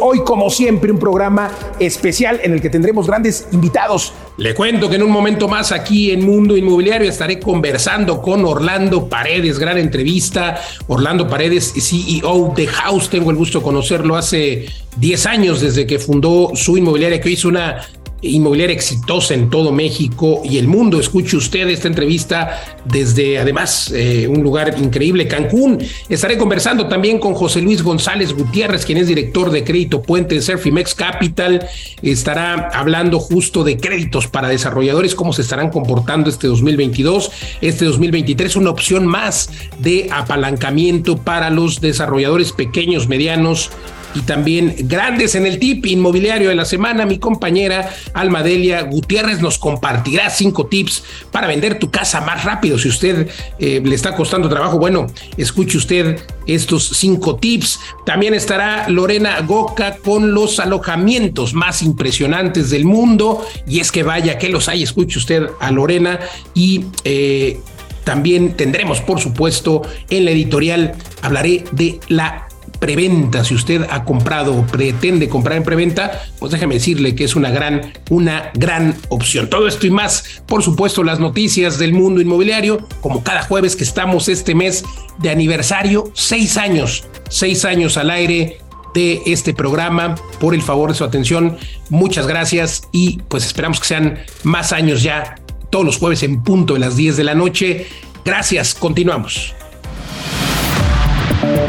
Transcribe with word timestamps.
Hoy, 0.00 0.20
como 0.24 0.50
siempre, 0.50 0.92
un 0.92 0.98
programa 0.98 1.50
especial 1.78 2.40
en 2.42 2.52
el 2.52 2.60
que 2.60 2.68
tendremos 2.68 3.06
grandes 3.06 3.48
invitados. 3.52 4.12
Le 4.36 4.54
cuento 4.54 4.88
que 4.90 4.96
en 4.96 5.02
un 5.02 5.10
momento 5.10 5.48
más 5.48 5.72
aquí 5.72 6.10
en 6.10 6.24
Mundo 6.26 6.56
Inmobiliario 6.56 7.08
estaré 7.08 7.40
conversando 7.40 8.20
con 8.20 8.44
Orlando 8.44 9.08
Paredes, 9.08 9.58
gran 9.58 9.78
entrevista. 9.78 10.60
Orlando 10.88 11.26
Paredes, 11.26 11.72
CEO 11.74 12.52
de 12.54 12.66
House, 12.66 13.08
tengo 13.08 13.30
el 13.30 13.36
gusto 13.36 13.58
de 13.58 13.64
conocerlo 13.64 14.16
hace 14.16 14.66
10 14.96 15.26
años 15.26 15.60
desde 15.60 15.86
que 15.86 15.98
fundó 15.98 16.50
su 16.54 16.76
inmobiliaria, 16.76 17.20
que 17.20 17.30
hizo 17.30 17.48
una 17.48 17.86
inmobiliaria 18.22 18.74
exitosa 18.74 19.34
en 19.34 19.50
todo 19.50 19.72
México 19.72 20.42
y 20.44 20.58
el 20.58 20.68
mundo. 20.68 20.98
Escuche 20.98 21.36
usted 21.36 21.68
esta 21.68 21.88
entrevista 21.88 22.80
desde, 22.84 23.38
además, 23.38 23.92
eh, 23.94 24.28
un 24.28 24.42
lugar 24.42 24.74
increíble, 24.78 25.26
Cancún. 25.26 25.78
Estaré 26.08 26.38
conversando 26.38 26.86
también 26.88 27.18
con 27.18 27.34
José 27.34 27.60
Luis 27.60 27.82
González 27.82 28.32
Gutiérrez, 28.32 28.86
quien 28.86 28.98
es 28.98 29.08
director 29.08 29.50
de 29.50 29.64
Crédito 29.64 30.02
Puente 30.02 30.36
en 30.36 30.42
Surfimex 30.42 30.94
Capital. 30.94 31.66
Estará 32.00 32.68
hablando 32.68 33.18
justo 33.18 33.64
de 33.64 33.76
créditos 33.76 34.28
para 34.28 34.48
desarrolladores, 34.48 35.14
cómo 35.14 35.32
se 35.32 35.42
estarán 35.42 35.70
comportando 35.70 36.30
este 36.30 36.46
2022. 36.46 37.30
Este 37.60 37.84
2023 37.84 38.56
una 38.56 38.70
opción 38.70 39.06
más 39.06 39.50
de 39.78 40.08
apalancamiento 40.12 41.16
para 41.16 41.50
los 41.50 41.80
desarrolladores 41.80 42.52
pequeños, 42.52 43.08
medianos 43.08 43.70
y 44.14 44.20
también 44.20 44.74
grandes 44.80 45.34
en 45.34 45.46
el 45.46 45.58
tip 45.58 45.86
inmobiliario 45.86 46.48
de 46.48 46.54
la 46.54 46.64
semana. 46.64 47.06
Mi 47.06 47.18
compañera 47.18 47.90
Almadelia 48.14 48.82
Gutiérrez 48.82 49.40
nos 49.40 49.58
compartirá 49.58 50.30
cinco 50.30 50.66
tips 50.66 51.02
para 51.30 51.46
vender 51.46 51.78
tu 51.78 51.90
casa 51.90 52.20
más 52.20 52.44
rápido. 52.44 52.78
Si 52.78 52.88
usted 52.88 53.28
eh, 53.58 53.80
le 53.84 53.94
está 53.94 54.14
costando 54.14 54.48
trabajo, 54.48 54.78
bueno, 54.78 55.06
escuche 55.36 55.78
usted 55.78 56.20
estos 56.46 56.88
cinco 56.88 57.36
tips. 57.36 57.80
También 58.04 58.34
estará 58.34 58.88
Lorena 58.88 59.40
Goca 59.40 59.96
con 59.96 60.34
los 60.34 60.58
alojamientos 60.60 61.54
más 61.54 61.82
impresionantes 61.82 62.70
del 62.70 62.84
mundo. 62.84 63.46
Y 63.66 63.80
es 63.80 63.92
que 63.92 64.02
vaya 64.02 64.38
que 64.38 64.48
los 64.48 64.68
hay, 64.68 64.82
escuche 64.82 65.18
usted 65.18 65.46
a 65.60 65.70
Lorena 65.70 66.18
y... 66.54 66.84
Eh, 67.04 67.60
también 68.04 68.56
tendremos, 68.56 69.00
por 69.00 69.20
supuesto, 69.20 69.82
en 70.10 70.24
la 70.24 70.32
editorial, 70.32 70.94
hablaré 71.22 71.62
de 71.70 72.00
la 72.08 72.48
preventa, 72.82 73.44
si 73.44 73.54
usted 73.54 73.86
ha 73.88 74.02
comprado 74.02 74.56
o 74.56 74.66
pretende 74.66 75.28
comprar 75.28 75.56
en 75.56 75.62
preventa, 75.62 76.24
pues 76.40 76.50
déjeme 76.50 76.74
decirle 76.74 77.14
que 77.14 77.22
es 77.22 77.36
una 77.36 77.52
gran, 77.52 77.92
una 78.10 78.50
gran 78.54 78.96
opción. 79.08 79.48
Todo 79.48 79.68
esto 79.68 79.86
y 79.86 79.90
más, 79.92 80.42
por 80.48 80.64
supuesto, 80.64 81.04
las 81.04 81.20
noticias 81.20 81.78
del 81.78 81.92
mundo 81.92 82.20
inmobiliario, 82.20 82.88
como 83.00 83.22
cada 83.22 83.44
jueves 83.44 83.76
que 83.76 83.84
estamos 83.84 84.28
este 84.28 84.56
mes 84.56 84.84
de 85.18 85.30
aniversario, 85.30 86.10
seis 86.14 86.56
años, 86.56 87.04
seis 87.28 87.64
años 87.64 87.96
al 87.96 88.10
aire 88.10 88.58
de 88.94 89.22
este 89.26 89.54
programa, 89.54 90.16
por 90.40 90.52
el 90.52 90.60
favor 90.60 90.90
de 90.90 90.96
su 90.96 91.04
atención. 91.04 91.58
Muchas 91.88 92.26
gracias 92.26 92.88
y 92.90 93.22
pues 93.28 93.46
esperamos 93.46 93.78
que 93.78 93.86
sean 93.86 94.18
más 94.42 94.72
años 94.72 95.04
ya, 95.04 95.36
todos 95.70 95.84
los 95.84 95.98
jueves 95.98 96.24
en 96.24 96.42
punto 96.42 96.74
de 96.74 96.80
las 96.80 96.96
10 96.96 97.16
de 97.16 97.22
la 97.22 97.36
noche. 97.36 97.86
Gracias, 98.24 98.74
continuamos. 98.74 99.54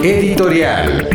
Editorial. 0.03 1.09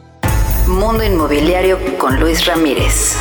Mundo 0.67 1.03
Inmobiliario 1.03 1.77
con 1.97 2.19
Luis 2.21 2.45
Ramírez. 2.45 3.17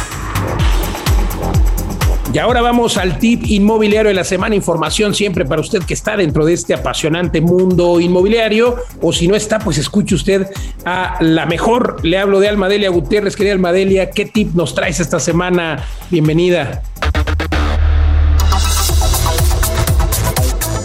Y 2.32 2.38
ahora 2.38 2.62
vamos 2.62 2.96
al 2.96 3.18
tip 3.18 3.44
inmobiliario 3.46 4.08
de 4.08 4.14
la 4.14 4.24
semana. 4.24 4.54
Información 4.54 5.14
siempre 5.14 5.44
para 5.44 5.60
usted 5.60 5.82
que 5.82 5.92
está 5.92 6.16
dentro 6.16 6.46
de 6.46 6.54
este 6.54 6.72
apasionante 6.72 7.42
mundo 7.42 8.00
inmobiliario. 8.00 8.76
O 9.02 9.12
si 9.12 9.28
no 9.28 9.34
está, 9.34 9.58
pues 9.58 9.76
escuche 9.76 10.14
usted 10.14 10.46
a 10.86 11.18
la 11.20 11.44
mejor. 11.44 12.02
Le 12.02 12.16
hablo 12.16 12.40
de 12.40 12.48
Almadelia 12.48 12.88
Gutiérrez. 12.88 13.36
Querida 13.36 13.52
Almadelia, 13.52 14.10
¿qué 14.10 14.24
tip 14.24 14.54
nos 14.54 14.74
traes 14.74 14.98
esta 14.98 15.20
semana? 15.20 15.84
Bienvenida. 16.10 16.82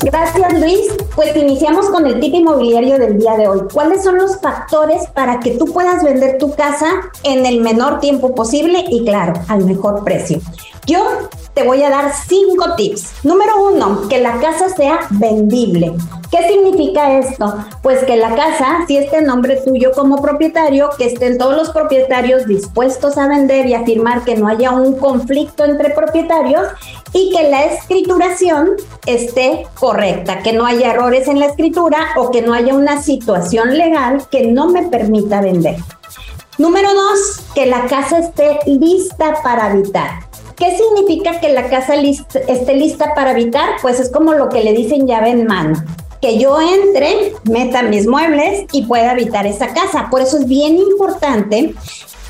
Gracias 0.01 0.59
Luis. 0.59 0.81
Pues 1.15 1.33
iniciamos 1.37 1.89
con 1.89 2.05
el 2.07 2.19
tip 2.19 2.33
inmobiliario 2.33 2.99
del 2.99 3.19
día 3.19 3.37
de 3.37 3.47
hoy. 3.47 3.61
¿Cuáles 3.71 4.03
son 4.03 4.17
los 4.17 4.41
factores 4.41 5.07
para 5.13 5.39
que 5.39 5.51
tú 5.51 5.65
puedas 5.71 6.03
vender 6.03 6.37
tu 6.39 6.53
casa 6.55 6.87
en 7.23 7.45
el 7.45 7.61
menor 7.61 8.01
tiempo 8.01 8.35
posible 8.35 8.83
y 8.89 9.05
claro, 9.05 9.31
al 9.47 9.63
mejor 9.63 10.03
precio? 10.03 10.41
Yo 10.87 11.27
te 11.53 11.63
voy 11.63 11.83
a 11.83 11.89
dar 11.89 12.13
cinco 12.13 12.75
tips. 12.77 13.25
Número 13.25 13.61
uno, 13.61 14.07
que 14.07 14.19
la 14.19 14.39
casa 14.39 14.69
sea 14.69 14.99
vendible. 15.09 15.93
¿Qué 16.31 16.47
significa 16.47 17.19
esto? 17.19 17.55
Pues 17.83 18.05
que 18.05 18.15
la 18.15 18.33
casa, 18.35 18.85
si 18.87 18.95
esté 18.95 19.17
en 19.17 19.25
nombre 19.25 19.57
tuyo 19.57 19.91
como 19.91 20.21
propietario, 20.21 20.89
que 20.97 21.07
estén 21.07 21.37
todos 21.37 21.57
los 21.57 21.71
propietarios 21.71 22.47
dispuestos 22.47 23.17
a 23.17 23.27
vender 23.27 23.65
y 23.65 23.73
afirmar 23.73 24.23
que 24.23 24.37
no 24.37 24.47
haya 24.47 24.71
un 24.71 24.95
conflicto 24.95 25.65
entre 25.65 25.89
propietarios 25.89 26.69
y 27.11 27.31
que 27.35 27.49
la 27.49 27.65
escrituración 27.65 28.77
esté 29.05 29.67
correcta, 29.77 30.39
que 30.39 30.53
no 30.53 30.65
haya 30.65 30.93
errores 30.93 31.27
en 31.27 31.41
la 31.41 31.47
escritura 31.47 31.97
o 32.15 32.31
que 32.31 32.41
no 32.41 32.53
haya 32.53 32.73
una 32.73 33.01
situación 33.01 33.77
legal 33.77 34.25
que 34.31 34.47
no 34.47 34.69
me 34.69 34.83
permita 34.83 35.41
vender. 35.41 35.75
Número 36.57 36.93
dos, 36.93 37.41
que 37.53 37.65
la 37.65 37.87
casa 37.87 38.19
esté 38.19 38.59
lista 38.65 39.35
para 39.43 39.65
habitar. 39.65 40.26
¿Qué 40.57 40.75
significa 40.75 41.39
que 41.39 41.53
la 41.53 41.69
casa 41.69 41.93
esté 41.95 42.73
lista 42.73 43.13
para 43.13 43.29
habitar? 43.29 43.75
Pues 43.81 43.99
es 43.99 44.11
como 44.11 44.33
lo 44.33 44.49
que 44.49 44.63
le 44.63 44.73
dicen 44.73 45.05
llave 45.05 45.29
en 45.29 45.45
mano. 45.45 45.83
Que 46.19 46.39
yo 46.39 46.59
entre, 46.59 47.33
meta 47.43 47.83
mis 47.83 48.07
muebles 48.07 48.65
y 48.71 48.85
pueda 48.87 49.11
habitar 49.11 49.45
esa 49.45 49.67
casa. 49.67 50.07
Por 50.09 50.21
eso 50.21 50.39
es 50.39 50.47
bien 50.47 50.77
importante 50.77 51.75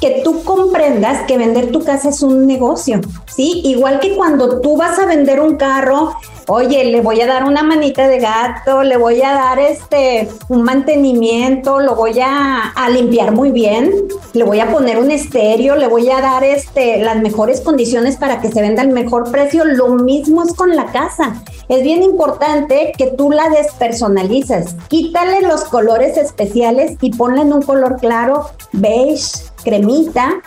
que 0.02 0.22
tú 0.26 0.44
comprendas 0.44 1.26
que 1.26 1.38
vender 1.38 1.72
tu 1.72 1.86
casa 1.86 2.10
es 2.10 2.22
un 2.22 2.46
negocio, 2.46 3.00
¿sí? 3.34 3.62
Igual 3.64 4.02
que 4.02 4.16
cuando 4.16 4.60
tú 4.60 4.76
vas 4.76 5.00
a 5.00 5.06
vender 5.06 5.40
un 5.40 5.56
carro, 5.56 6.18
oye, 6.48 6.86
le 6.86 7.02
voy 7.02 7.22
a 7.22 7.28
dar 7.28 7.44
una 7.44 7.62
manita 7.62 8.08
de 8.08 8.20
gato, 8.20 8.84
le 8.84 8.98
voy 8.98 9.22
a 9.22 9.34
dar 9.34 9.60
este 9.60 10.30
un 10.48 10.64
mantenimiento, 10.64 11.80
lo 11.80 11.96
voy 11.96 12.20
a, 12.22 12.74
limpiar 12.90 13.34
muy 13.34 13.52
bien, 13.52 13.92
le 14.34 14.44
voy 14.46 14.62
a 14.62 14.72
poner 14.72 14.98
un 14.98 15.12
estéreo, 15.12 15.76
le 15.76 15.88
voy 15.88 16.10
a 16.10 16.22
dar 16.22 16.44
este 16.44 17.00
las 17.00 17.18
mejores 17.18 17.60
condiciones 17.60 18.16
para 18.16 18.40
que 18.40 18.50
se 18.50 18.62
venda 18.62 18.82
al 18.82 18.90
mejor 18.90 19.30
precio. 19.30 19.66
Lo 19.66 19.90
mismo 19.90 20.44
es 20.44 20.54
con 20.54 20.76
la 20.76 20.86
casa. 20.88 21.44
Es 21.68 21.84
bien 21.84 22.02
importante 22.02 22.94
que 22.98 23.08
tú 23.08 23.30
la 23.30 23.50
despersonalices. 23.50 24.76
Quítale 24.88 25.42
los 25.42 25.66
colores 25.66 26.18
especiales 26.18 26.96
y 27.02 27.12
ponle 27.12 27.42
en 27.42 27.52
un 27.52 27.62
color 27.62 27.98
claro, 28.00 28.50
beige, 28.72 29.32
cremita 29.64 30.42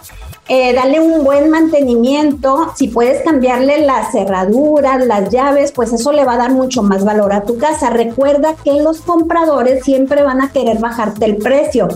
eh, 0.53 0.73
dale 0.75 0.99
un 0.99 1.23
buen 1.23 1.49
mantenimiento. 1.49 2.73
Si 2.75 2.89
puedes 2.89 3.23
cambiarle 3.23 3.87
las 3.87 4.11
cerraduras, 4.11 5.07
las 5.07 5.31
llaves, 5.31 5.71
pues 5.71 5.93
eso 5.93 6.11
le 6.11 6.25
va 6.25 6.33
a 6.33 6.39
dar 6.39 6.51
mucho 6.51 6.83
más 6.83 7.05
valor 7.05 7.33
a 7.33 7.45
tu 7.45 7.57
casa. 7.57 7.91
Recuerda 7.91 8.57
que 8.65 8.73
los 8.83 9.01
compradores 9.01 9.85
siempre 9.85 10.25
van 10.25 10.41
a 10.41 10.51
querer 10.51 10.81
bajarte 10.81 11.25
el 11.27 11.37
precio. 11.37 11.87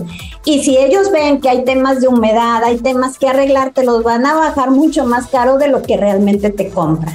Y 0.45 0.63
si 0.63 0.77
ellos 0.77 1.11
ven 1.11 1.41
que 1.41 1.49
hay 1.49 1.65
temas 1.65 1.99
de 1.99 2.07
humedad, 2.07 2.63
hay 2.63 2.77
temas 2.77 3.19
que 3.19 3.27
arreglar, 3.27 3.73
te 3.73 3.83
los 3.83 4.03
van 4.03 4.25
a 4.25 4.35
bajar 4.35 4.71
mucho 4.71 5.05
más 5.05 5.27
caro 5.27 5.57
de 5.57 5.67
lo 5.67 5.81
que 5.81 5.97
realmente 5.97 6.49
te 6.49 6.69
compran. 6.69 7.13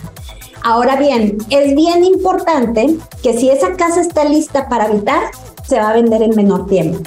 Ahora 0.63 0.97
bien, 0.97 1.39
es 1.49 1.75
bien 1.75 2.05
importante 2.05 2.99
que 3.23 3.33
si 3.33 3.49
esa 3.49 3.77
casa 3.77 4.03
está 4.03 4.25
lista 4.25 4.69
para 4.69 4.85
habitar, 4.85 5.23
se 5.67 5.79
va 5.79 5.89
a 5.89 5.95
vender 5.95 6.23
en 6.23 6.37
menor 6.37 6.67
tiempo. 6.67 7.01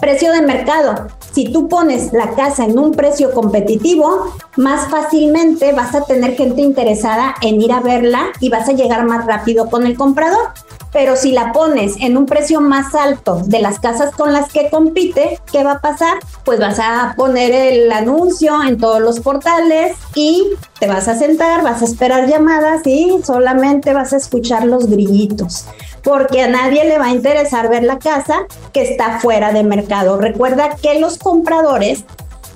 Precio 0.00 0.32
de 0.32 0.40
mercado 0.40 1.08
si 1.34 1.50
tú 1.52 1.68
pones 1.68 2.12
la 2.12 2.30
casa 2.30 2.64
en 2.64 2.78
un 2.78 2.92
precio 2.92 3.32
competitivo, 3.32 4.32
más 4.56 4.88
fácilmente 4.88 5.72
vas 5.72 5.92
a 5.94 6.04
tener 6.04 6.36
gente 6.36 6.62
interesada 6.62 7.34
en 7.42 7.60
ir 7.60 7.72
a 7.72 7.80
verla 7.80 8.26
y 8.38 8.50
vas 8.50 8.68
a 8.68 8.72
llegar 8.72 9.04
más 9.04 9.26
rápido 9.26 9.68
con 9.68 9.84
el 9.84 9.96
comprador. 9.96 10.52
Pero 10.92 11.16
si 11.16 11.32
la 11.32 11.52
pones 11.52 11.96
en 11.98 12.16
un 12.16 12.26
precio 12.26 12.60
más 12.60 12.94
alto 12.94 13.42
de 13.46 13.60
las 13.60 13.80
casas 13.80 14.14
con 14.14 14.32
las 14.32 14.52
que 14.52 14.70
compite, 14.70 15.40
¿qué 15.50 15.64
va 15.64 15.72
a 15.72 15.80
pasar? 15.80 16.18
Pues 16.44 16.60
vas 16.60 16.78
a 16.78 17.14
poner 17.16 17.50
el 17.50 17.90
anuncio 17.90 18.62
en 18.62 18.78
todos 18.78 19.00
los 19.00 19.18
portales 19.18 19.96
y 20.14 20.50
te 20.78 20.86
vas 20.86 21.08
a 21.08 21.18
sentar, 21.18 21.64
vas 21.64 21.82
a 21.82 21.86
esperar 21.86 22.28
llamadas 22.28 22.86
y 22.86 23.10
solamente 23.24 23.92
vas 23.92 24.12
a 24.12 24.18
escuchar 24.18 24.66
los 24.66 24.86
grillitos 24.86 25.66
porque 26.04 26.42
a 26.42 26.48
nadie 26.48 26.84
le 26.84 26.98
va 26.98 27.06
a 27.06 27.12
interesar 27.12 27.68
ver 27.68 27.82
la 27.82 27.98
casa 27.98 28.46
que 28.72 28.82
está 28.82 29.18
fuera 29.20 29.52
de 29.52 29.64
mercado. 29.64 30.18
Recuerda 30.18 30.76
que 30.76 31.00
los 31.00 31.18
compradores 31.18 32.04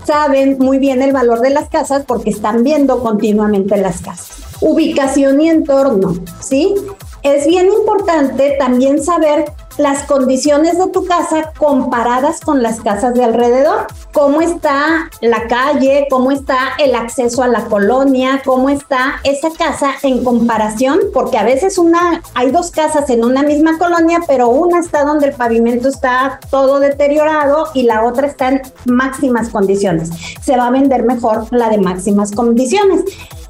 saben 0.04 0.58
muy 0.58 0.78
bien 0.78 1.02
el 1.02 1.12
valor 1.12 1.40
de 1.40 1.50
las 1.50 1.68
casas 1.68 2.04
porque 2.06 2.30
están 2.30 2.62
viendo 2.62 3.02
continuamente 3.02 3.76
las 3.76 4.00
casas. 4.00 4.38
Ubicación 4.60 5.40
y 5.40 5.48
entorno, 5.48 6.14
¿sí? 6.40 6.74
Es 7.22 7.46
bien 7.46 7.66
importante 7.66 8.56
también 8.58 9.02
saber 9.02 9.46
las 9.78 10.02
condiciones 10.02 10.76
de 10.76 10.88
tu 10.88 11.04
casa 11.04 11.52
comparadas 11.56 12.40
con 12.40 12.62
las 12.62 12.80
casas 12.80 13.14
de 13.14 13.24
alrededor. 13.24 13.86
Cómo 14.12 14.40
está 14.40 15.08
la 15.20 15.46
calle, 15.46 16.06
cómo 16.10 16.32
está 16.32 16.58
el 16.78 16.94
acceso 16.94 17.42
a 17.42 17.48
la 17.48 17.64
colonia, 17.66 18.42
cómo 18.44 18.68
está 18.68 19.20
esa 19.22 19.50
casa 19.50 19.92
en 20.02 20.24
comparación, 20.24 20.98
porque 21.14 21.38
a 21.38 21.44
veces 21.44 21.78
una 21.78 22.22
hay 22.34 22.50
dos 22.50 22.72
casas 22.72 23.08
en 23.10 23.24
una 23.24 23.42
misma 23.42 23.78
colonia, 23.78 24.20
pero 24.26 24.48
una 24.48 24.80
está 24.80 25.04
donde 25.04 25.28
el 25.28 25.34
pavimento 25.34 25.88
está 25.88 26.40
todo 26.50 26.80
deteriorado 26.80 27.68
y 27.72 27.84
la 27.84 28.04
otra 28.04 28.26
está 28.26 28.48
en 28.48 28.62
máximas 28.86 29.48
condiciones. 29.50 30.10
Se 30.42 30.56
va 30.56 30.66
a 30.66 30.70
vender 30.70 31.04
mejor 31.04 31.46
la 31.52 31.70
de 31.70 31.78
máximas 31.78 32.32
condiciones. 32.32 33.04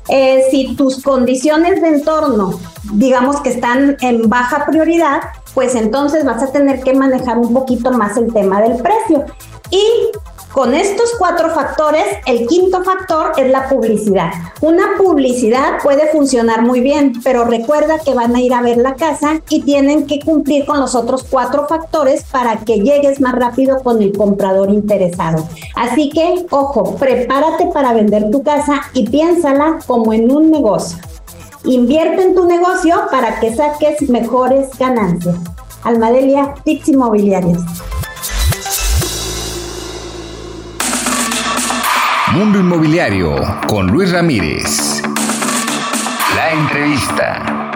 Eh, 0.09 0.45
si 0.51 0.75
tus 0.75 1.03
condiciones 1.03 1.83
de 1.83 1.89
entorno, 1.89 2.59
digamos 2.93 3.41
que 3.41 3.51
están 3.51 3.97
en 4.01 4.29
baja 4.29 4.65
prioridad, 4.67 5.21
pues 5.55 5.75
entonces 5.75 6.25
vas 6.25 6.43
a 6.43 6.53
tener 6.53 6.81
que 6.83 6.95
manejar 6.95 7.39
un 7.39 7.53
poquito 7.53 7.91
más 7.91 8.17
el 8.17 8.33
tema 8.33 8.61
del 8.63 8.81
precio. 8.81 9.27
Y 9.71 9.83
con 10.53 10.75
estos 10.75 11.13
cuatro 11.19 11.51
factores, 11.51 12.05
el 12.27 12.47
quinto 12.47 12.83
factor 12.83 13.33
es 13.37 13.51
la 13.51 13.69
publicidad. 13.69 14.31
Una 14.61 14.97
publicidad 14.97 15.79
puede 15.83 16.09
funcionar 16.09 16.63
muy 16.63 16.81
bien, 16.81 17.13
pero 17.23 17.45
recuerda 17.45 17.99
que 17.99 18.15
van 18.15 18.35
a 18.35 18.41
ir 18.41 18.55
a 18.55 18.63
ver 18.63 18.79
la 18.79 18.95
casa 18.95 19.41
y 19.51 19.63
tienen 19.63 20.07
que 20.07 20.21
cumplir 20.21 20.65
con 20.65 20.81
los 20.81 20.95
otros 20.95 21.25
cuatro 21.29 21.67
factores 21.69 22.25
para 22.25 22.57
que 22.57 22.81
llegues 22.81 23.21
más 23.21 23.35
rápido 23.35 23.83
con 23.83 24.03
el 24.03 24.17
comprador 24.17 24.71
interesado. 24.71 25.47
Así 25.77 26.09
que, 26.09 26.47
ojo, 26.51 26.97
prepárate 26.97 27.67
para 27.67 27.93
vender 27.93 28.31
tu 28.31 28.43
casa 28.43 28.81
y 28.95 29.07
piénsala 29.09 29.79
como 29.87 30.13
en 30.13 30.35
un 30.35 30.51
negocio. 30.51 30.99
Invierte 31.65 32.23
en 32.23 32.35
tu 32.35 32.47
negocio 32.47 32.97
para 33.11 33.39
que 33.39 33.55
saques 33.55 34.09
mejores 34.09 34.71
ganancias. 34.79 35.37
Almadelia, 35.85 36.55
tips 36.65 36.89
inmobiliarios. 36.89 37.63
Mundo 42.39 42.61
Inmobiliario 42.61 43.35
con 43.67 43.89
Luis 43.89 44.13
Ramírez. 44.13 45.03
La 46.37 46.53
entrevista. 46.53 47.73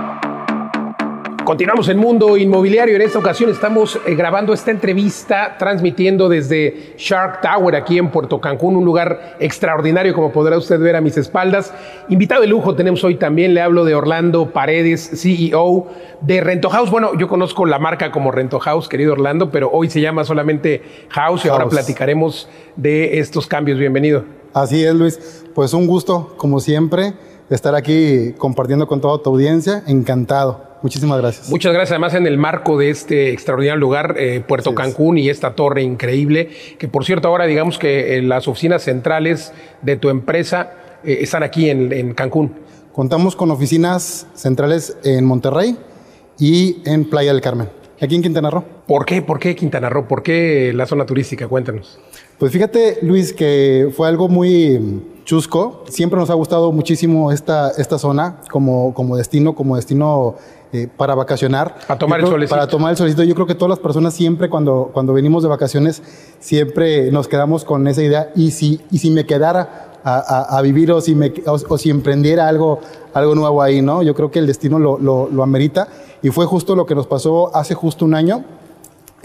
Continuamos 1.42 1.88
en 1.88 1.98
Mundo 1.98 2.36
Inmobiliario. 2.36 2.94
En 2.94 3.02
esta 3.02 3.18
ocasión 3.18 3.50
estamos 3.50 3.98
eh, 4.06 4.14
grabando 4.14 4.52
esta 4.52 4.70
entrevista, 4.70 5.56
transmitiendo 5.58 6.28
desde 6.28 6.94
Shark 6.96 7.40
Tower 7.40 7.74
aquí 7.74 7.98
en 7.98 8.10
Puerto 8.10 8.40
Cancún, 8.40 8.76
un 8.76 8.84
lugar 8.84 9.34
extraordinario, 9.40 10.14
como 10.14 10.30
podrá 10.30 10.56
usted 10.56 10.78
ver 10.78 10.94
a 10.94 11.00
mis 11.00 11.18
espaldas. 11.18 11.74
Invitado 12.08 12.42
de 12.42 12.46
lujo 12.46 12.76
tenemos 12.76 13.02
hoy 13.02 13.16
también, 13.16 13.54
le 13.54 13.62
hablo 13.62 13.84
de 13.84 13.96
Orlando 13.96 14.52
Paredes, 14.52 15.10
CEO 15.20 15.88
de 16.20 16.40
Rento 16.40 16.70
House. 16.70 16.88
Bueno, 16.88 17.18
yo 17.18 17.26
conozco 17.26 17.66
la 17.66 17.80
marca 17.80 18.12
como 18.12 18.30
Rento 18.30 18.60
House, 18.60 18.88
querido 18.88 19.14
Orlando, 19.14 19.50
pero 19.50 19.72
hoy 19.72 19.90
se 19.90 20.00
llama 20.00 20.22
solamente 20.22 20.82
House 21.08 21.46
y 21.46 21.48
ahora 21.48 21.68
platicaremos 21.68 22.48
de 22.76 23.18
estos 23.18 23.48
cambios. 23.48 23.76
Bienvenido. 23.76 24.41
Así 24.54 24.84
es, 24.84 24.94
Luis. 24.94 25.44
Pues 25.54 25.74
un 25.74 25.86
gusto, 25.86 26.34
como 26.36 26.60
siempre, 26.60 27.14
estar 27.50 27.74
aquí 27.74 28.32
compartiendo 28.38 28.86
con 28.86 29.00
toda 29.00 29.22
tu 29.22 29.30
audiencia. 29.30 29.82
Encantado. 29.86 30.72
Muchísimas 30.82 31.20
gracias. 31.20 31.48
Muchas 31.48 31.72
gracias. 31.72 31.92
Además, 31.92 32.14
en 32.14 32.26
el 32.26 32.38
marco 32.38 32.76
de 32.76 32.90
este 32.90 33.32
extraordinario 33.32 33.78
lugar, 33.78 34.16
eh, 34.18 34.42
Puerto 34.46 34.74
Cancún 34.74 35.16
y 35.16 35.28
esta 35.30 35.54
torre 35.54 35.82
increíble, 35.82 36.50
que 36.78 36.88
por 36.88 37.04
cierto, 37.04 37.28
ahora 37.28 37.46
digamos 37.46 37.78
que 37.78 38.16
eh, 38.16 38.22
las 38.22 38.48
oficinas 38.48 38.82
centrales 38.82 39.52
de 39.82 39.96
tu 39.96 40.08
empresa 40.08 40.72
eh, 41.04 41.18
están 41.20 41.44
aquí 41.44 41.70
en, 41.70 41.92
en 41.92 42.14
Cancún. 42.14 42.54
Contamos 42.92 43.36
con 43.36 43.50
oficinas 43.52 44.26
centrales 44.34 44.96
en 45.04 45.24
Monterrey 45.24 45.76
y 46.38 46.82
en 46.84 47.08
Playa 47.08 47.32
del 47.32 47.40
Carmen. 47.40 47.68
Aquí 48.00 48.16
en 48.16 48.22
Quintana 48.22 48.50
Roo. 48.50 48.64
¿Por 48.88 49.06
qué? 49.06 49.22
¿Por 49.22 49.38
qué 49.38 49.54
Quintana 49.54 49.88
Roo? 49.88 50.08
¿Por 50.08 50.24
qué 50.24 50.72
la 50.74 50.86
zona 50.86 51.06
turística? 51.06 51.46
Cuéntanos. 51.46 52.00
Pues 52.38 52.52
fíjate, 52.52 52.98
Luis, 53.02 53.32
que 53.32 53.92
fue 53.96 54.08
algo 54.08 54.28
muy 54.28 55.02
chusco. 55.24 55.84
Siempre 55.88 56.18
nos 56.18 56.30
ha 56.30 56.34
gustado 56.34 56.72
muchísimo 56.72 57.32
esta, 57.32 57.70
esta 57.70 57.98
zona 57.98 58.40
como, 58.50 58.94
como 58.94 59.16
destino, 59.16 59.54
como 59.54 59.76
destino 59.76 60.36
eh, 60.72 60.88
para 60.96 61.14
vacacionar. 61.14 61.76
Para 61.86 61.98
tomar 61.98 62.20
el 62.20 62.26
solecito. 62.26 62.54
Para 62.54 62.66
tomar 62.66 62.90
el 62.90 62.96
solecito. 62.96 63.22
Yo 63.22 63.34
creo 63.34 63.46
que 63.46 63.54
todas 63.54 63.70
las 63.70 63.78
personas 63.78 64.14
siempre 64.14 64.48
cuando, 64.48 64.90
cuando 64.92 65.12
venimos 65.12 65.42
de 65.42 65.48
vacaciones, 65.48 66.02
siempre 66.40 67.10
nos 67.12 67.28
quedamos 67.28 67.64
con 67.64 67.86
esa 67.86 68.02
idea. 68.02 68.32
Y 68.34 68.50
si, 68.50 68.80
y 68.90 68.98
si 68.98 69.10
me 69.10 69.26
quedara 69.26 70.00
a, 70.04 70.56
a, 70.56 70.62
vivir 70.62 70.90
o 70.90 71.00
si, 71.00 71.14
me, 71.14 71.32
o, 71.46 71.78
si 71.78 71.90
emprendiera 71.90 72.48
algo, 72.48 72.80
algo 73.14 73.34
nuevo 73.34 73.62
ahí, 73.62 73.82
¿no? 73.82 74.02
Yo 74.02 74.14
creo 74.14 74.30
que 74.30 74.40
el 74.40 74.46
destino 74.46 74.78
lo, 74.78 74.98
lo, 74.98 75.28
lo 75.30 75.42
amerita. 75.42 75.88
Y 76.22 76.30
fue 76.30 76.46
justo 76.46 76.74
lo 76.74 76.86
que 76.86 76.94
nos 76.94 77.06
pasó 77.06 77.54
hace 77.54 77.74
justo 77.74 78.04
un 78.04 78.14
año 78.14 78.44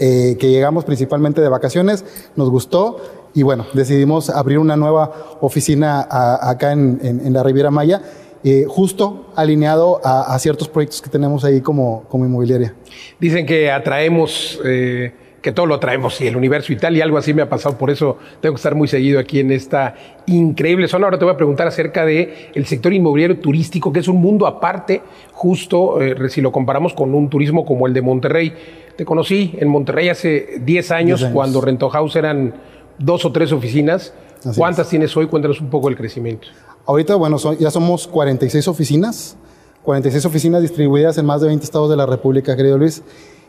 eh, 0.00 0.36
que 0.38 0.48
llegamos 0.48 0.84
principalmente 0.84 1.40
de 1.40 1.48
vacaciones, 1.48 2.04
nos 2.36 2.50
gustó 2.50 2.98
y 3.34 3.42
bueno, 3.42 3.66
decidimos 3.72 4.30
abrir 4.30 4.58
una 4.58 4.76
nueva 4.76 5.12
oficina 5.40 6.06
acá 6.08 6.72
en, 6.72 7.32
la 7.32 7.42
Riviera 7.42 7.70
Maya. 7.70 8.02
Eh, 8.44 8.66
justo 8.68 9.32
alineado 9.34 10.00
a, 10.04 10.38
ciertos 10.38 10.68
proyectos 10.68 11.02
que 11.02 11.10
tenemos 11.10 11.44
ahí 11.44 11.60
como, 11.60 12.04
como 12.08 12.24
inmobiliaria. 12.24 12.74
Dicen 13.18 13.44
que 13.44 13.72
atraemos, 13.72 14.60
eh, 14.64 15.12
que 15.42 15.50
todo 15.50 15.66
lo 15.66 15.74
atraemos, 15.74 16.20
y 16.20 16.28
el 16.28 16.36
universo 16.36 16.72
y 16.72 16.76
tal, 16.76 16.96
y 16.96 17.00
algo 17.00 17.18
así 17.18 17.34
me 17.34 17.42
ha 17.42 17.48
pasado, 17.48 17.76
por 17.76 17.90
eso 17.90 18.16
tengo 18.40 18.54
que 18.54 18.58
estar 18.58 18.76
muy 18.76 18.86
seguido 18.86 19.18
aquí 19.18 19.40
en 19.40 19.50
esta 19.50 19.96
increíble 20.26 20.86
zona. 20.86 21.06
Ahora 21.06 21.18
te 21.18 21.24
voy 21.24 21.34
a 21.34 21.36
preguntar 21.36 21.66
acerca 21.66 22.04
del 22.04 22.32
el 22.54 22.66
sector 22.66 22.92
inmobiliario 22.92 23.40
turístico, 23.40 23.92
que 23.92 23.98
es 23.98 24.08
un 24.08 24.20
mundo 24.20 24.46
aparte, 24.46 25.02
justo 25.32 25.98
si 26.28 26.40
lo 26.40 26.52
comparamos 26.52 26.94
con 26.94 27.14
un 27.14 27.28
turismo 27.28 27.66
como 27.66 27.88
el 27.88 27.92
de 27.92 28.02
Monterrey. 28.02 28.54
Te 28.98 29.04
conocí 29.04 29.54
en 29.60 29.68
Monterrey 29.68 30.08
hace 30.08 30.60
10 30.60 30.90
años, 30.90 31.24
cuando 31.32 31.60
Rento 31.60 31.88
House 31.88 32.16
eran 32.16 32.52
dos 32.98 33.24
o 33.24 33.30
tres 33.30 33.52
oficinas. 33.52 34.12
¿Cuántas 34.56 34.88
tienes 34.88 35.16
hoy? 35.16 35.28
Cuéntanos 35.28 35.60
un 35.60 35.70
poco 35.70 35.88
el 35.88 35.96
crecimiento. 35.96 36.48
Ahorita, 36.84 37.14
bueno, 37.14 37.36
ya 37.60 37.70
somos 37.70 38.08
46 38.08 38.66
oficinas, 38.66 39.36
46 39.84 40.24
oficinas 40.24 40.62
distribuidas 40.62 41.16
en 41.16 41.26
más 41.26 41.40
de 41.40 41.46
20 41.46 41.64
estados 41.64 41.88
de 41.88 41.96
la 41.96 42.06
República, 42.06 42.56
querido 42.56 42.76
Luis. 42.76 43.04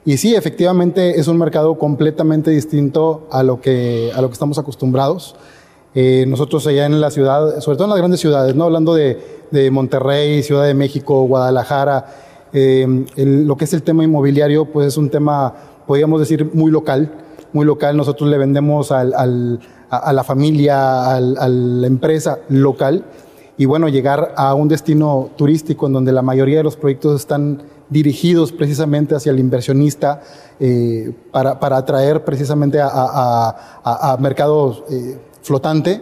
Y 0.06 0.18
sí, 0.18 0.36
efectivamente 0.36 1.20
es 1.20 1.28
un 1.28 1.40
mercado 1.40 1.80
completamente 1.80 2.52
distinto 2.52 3.28
a 3.32 3.42
lo 3.42 3.60
que, 3.60 4.12
a 4.14 4.22
lo 4.22 4.28
que 4.28 4.34
estamos 4.34 4.60
acostumbrados. 4.60 5.36
Eh, 5.96 6.26
nosotros 6.28 6.68
allá 6.68 6.86
en 6.86 7.02
la 7.02 7.10
ciudad, 7.10 7.60
sobre 7.62 7.76
todo 7.76 7.86
en 7.86 7.90
las 7.90 7.98
grandes 7.98 8.20
ciudades, 8.20 8.54
¿no? 8.54 8.66
hablando 8.66 8.94
de, 8.94 9.20
de 9.50 9.72
Monterrey, 9.72 10.44
Ciudad 10.44 10.66
de 10.66 10.76
México, 10.76 11.24
Guadalajara, 11.24 12.06
eh, 12.54 13.06
lo 13.16 13.58
que 13.58 13.66
es 13.66 13.74
el 13.74 13.84
tema 13.84 14.04
inmobiliario, 14.04 14.66
pues 14.66 14.88
es 14.88 14.98
un 14.98 15.10
tema, 15.10 15.54
podríamos 15.88 16.20
decir, 16.20 16.50
muy 16.54 16.72
local, 16.72 17.12
muy 17.54 17.66
local. 17.66 17.96
Nosotros 17.98 18.30
le 18.30 18.38
vendemos 18.38 18.92
al, 18.92 19.14
al, 19.14 19.60
a, 19.90 20.14
la 20.14 20.24
familia, 20.24 21.16
al, 21.16 21.38
a 21.38 21.48
la 21.48 21.88
empresa 21.88 22.40
local. 22.50 23.06
Y 23.58 23.66
bueno, 23.66 23.90
llegar 23.90 24.34
a 24.38 24.54
un 24.54 24.68
destino 24.68 25.32
turístico 25.36 25.88
en 25.88 25.94
donde 25.94 26.12
la 26.12 26.22
mayoría 26.22 26.58
de 26.58 26.64
los 26.64 26.78
proyectos 26.78 27.20
están 27.20 27.62
dirigidos 27.90 28.52
precisamente 28.52 29.16
hacia 29.16 29.32
el 29.32 29.40
inversionista 29.40 30.22
eh, 30.60 31.12
para, 31.32 31.60
para, 31.60 31.78
atraer 31.78 32.24
precisamente 32.24 32.80
a, 32.80 32.88
a, 32.88 34.14
a 34.14 34.18
mercados 34.18 34.84
eh, 34.90 35.18
flotante, 35.42 36.02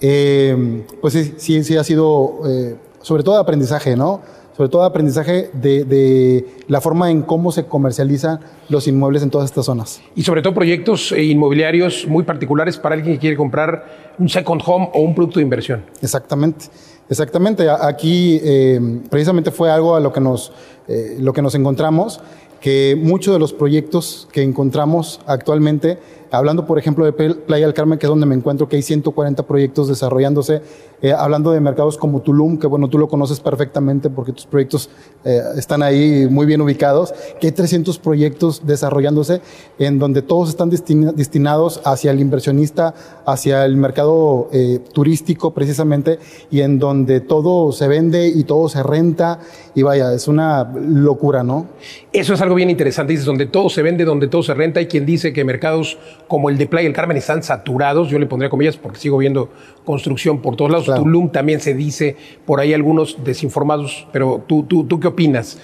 eh, 0.00 0.86
pues 1.00 1.14
sí, 1.14 1.34
sí, 1.38 1.64
sí, 1.64 1.76
ha 1.76 1.84
sido 1.84 2.40
eh, 2.46 2.76
sobre 3.00 3.22
todo 3.22 3.38
aprendizaje, 3.38 3.96
¿no? 3.96 4.20
Sobre 4.56 4.70
todo 4.70 4.84
aprendizaje 4.84 5.50
de, 5.52 6.46
la 6.68 6.80
forma 6.80 7.10
en 7.10 7.22
cómo 7.22 7.52
se 7.52 7.66
comercializan 7.66 8.40
los 8.70 8.88
inmuebles 8.88 9.22
en 9.22 9.30
todas 9.30 9.50
estas 9.50 9.66
zonas. 9.66 10.00
Y 10.14 10.22
sobre 10.22 10.40
todo 10.40 10.54
proyectos 10.54 11.12
eh, 11.12 11.22
inmobiliarios 11.24 12.06
muy 12.08 12.24
particulares 12.24 12.78
para 12.78 12.94
alguien 12.94 13.14
que 13.14 13.20
quiere 13.20 13.36
comprar 13.36 14.14
un 14.18 14.28
second 14.28 14.62
home 14.64 14.88
o 14.94 15.00
un 15.00 15.14
producto 15.14 15.40
de 15.40 15.44
inversión. 15.44 15.84
Exactamente, 16.00 16.66
exactamente. 17.10 17.68
Aquí 17.68 18.40
eh, 18.42 18.80
precisamente 19.10 19.50
fue 19.50 19.70
algo 19.70 19.94
a 19.94 20.00
lo 20.00 20.10
que 20.10 20.20
nos, 20.20 20.52
eh, 20.88 21.18
lo 21.20 21.34
que 21.34 21.42
nos 21.42 21.54
encontramos, 21.54 22.20
que 22.58 22.98
muchos 22.98 23.34
de 23.34 23.38
los 23.38 23.52
proyectos 23.52 24.26
que 24.32 24.42
encontramos 24.42 25.20
actualmente 25.26 25.98
Hablando, 26.36 26.66
por 26.66 26.78
ejemplo, 26.78 27.04
de 27.04 27.12
Playa 27.12 27.66
del 27.66 27.74
Carmen, 27.74 27.98
que 27.98 28.06
es 28.06 28.10
donde 28.10 28.26
me 28.26 28.34
encuentro, 28.34 28.68
que 28.68 28.76
hay 28.76 28.82
140 28.82 29.46
proyectos 29.46 29.88
desarrollándose. 29.88 30.62
Eh, 31.02 31.12
hablando 31.12 31.50
de 31.50 31.60
mercados 31.60 31.98
como 31.98 32.22
Tulum, 32.22 32.58
que 32.58 32.66
bueno, 32.66 32.88
tú 32.88 32.96
lo 32.96 33.06
conoces 33.06 33.38
perfectamente 33.38 34.08
porque 34.08 34.32
tus 34.32 34.46
proyectos 34.46 34.88
eh, 35.24 35.42
están 35.56 35.82
ahí 35.82 36.26
muy 36.30 36.46
bien 36.46 36.62
ubicados, 36.62 37.12
que 37.38 37.48
hay 37.48 37.52
300 37.52 37.98
proyectos 37.98 38.66
desarrollándose 38.66 39.42
en 39.78 39.98
donde 39.98 40.22
todos 40.22 40.48
están 40.48 40.70
destinados 40.70 41.82
hacia 41.84 42.10
el 42.12 42.20
inversionista, 42.20 42.94
hacia 43.26 43.66
el 43.66 43.76
mercado 43.76 44.48
eh, 44.52 44.80
turístico 44.94 45.52
precisamente, 45.52 46.18
y 46.50 46.62
en 46.62 46.78
donde 46.78 47.20
todo 47.20 47.72
se 47.72 47.88
vende 47.88 48.28
y 48.28 48.44
todo 48.44 48.70
se 48.70 48.82
renta, 48.82 49.40
y 49.74 49.82
vaya, 49.82 50.14
es 50.14 50.28
una 50.28 50.64
locura, 50.64 51.42
¿no? 51.42 51.66
Eso 52.12 52.32
es 52.32 52.40
algo 52.40 52.54
bien 52.54 52.70
interesante, 52.70 53.12
dices, 53.12 53.26
donde 53.26 53.44
todo 53.44 53.68
se 53.68 53.82
vende, 53.82 54.06
donde 54.06 54.28
todo 54.28 54.42
se 54.42 54.54
renta, 54.54 54.80
hay 54.80 54.86
quien 54.86 55.04
dice 55.04 55.34
que 55.34 55.44
mercados 55.44 55.98
como 56.28 56.50
el 56.50 56.58
de 56.58 56.66
Playa 56.66 56.84
del 56.84 56.94
Carmen 56.94 57.16
están 57.16 57.42
saturados, 57.42 58.08
yo 58.08 58.18
le 58.18 58.26
pondría 58.26 58.50
comillas 58.50 58.76
porque 58.76 58.98
sigo 58.98 59.18
viendo 59.18 59.50
construcción 59.84 60.40
por 60.40 60.56
todos 60.56 60.70
lados. 60.70 60.86
Tulum 60.86 61.30
también 61.30 61.60
se 61.60 61.74
dice, 61.74 62.16
por 62.44 62.60
ahí 62.60 62.74
algunos 62.74 63.18
desinformados, 63.24 64.06
pero 64.12 64.42
tú, 64.46 64.64
tú, 64.64 64.84
¿tú 64.84 64.98
qué 65.00 65.08
opinas? 65.08 65.58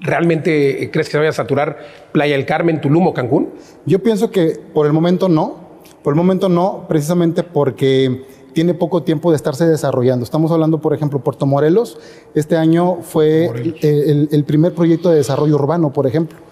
¿Realmente 0.00 0.90
crees 0.92 1.08
que 1.08 1.12
se 1.12 1.18
vaya 1.18 1.30
a 1.30 1.34
saturar 1.34 1.78
Playa 2.12 2.36
del 2.36 2.44
Carmen, 2.44 2.80
Tulum 2.80 3.06
o 3.06 3.14
Cancún? 3.14 3.50
Yo 3.86 4.02
pienso 4.02 4.30
que 4.30 4.58
por 4.74 4.86
el 4.86 4.92
momento 4.92 5.28
no, 5.28 5.60
por 6.02 6.12
el 6.12 6.16
momento 6.16 6.48
no, 6.48 6.86
precisamente 6.88 7.42
porque 7.42 8.24
tiene 8.52 8.74
poco 8.74 9.02
tiempo 9.02 9.30
de 9.30 9.36
estarse 9.36 9.64
desarrollando. 9.64 10.24
Estamos 10.24 10.50
hablando, 10.50 10.80
por 10.80 10.92
ejemplo, 10.92 11.20
Puerto 11.20 11.46
Morelos. 11.46 11.98
Este 12.34 12.56
año 12.56 12.98
fue 13.00 13.46
el, 13.46 14.28
el, 14.30 14.44
primer 14.44 14.74
proyecto 14.74 15.08
de 15.08 15.16
desarrollo 15.16 15.54
urbano, 15.54 15.92
por 15.92 16.06
ejemplo 16.06 16.36
¿eh? 16.36 16.51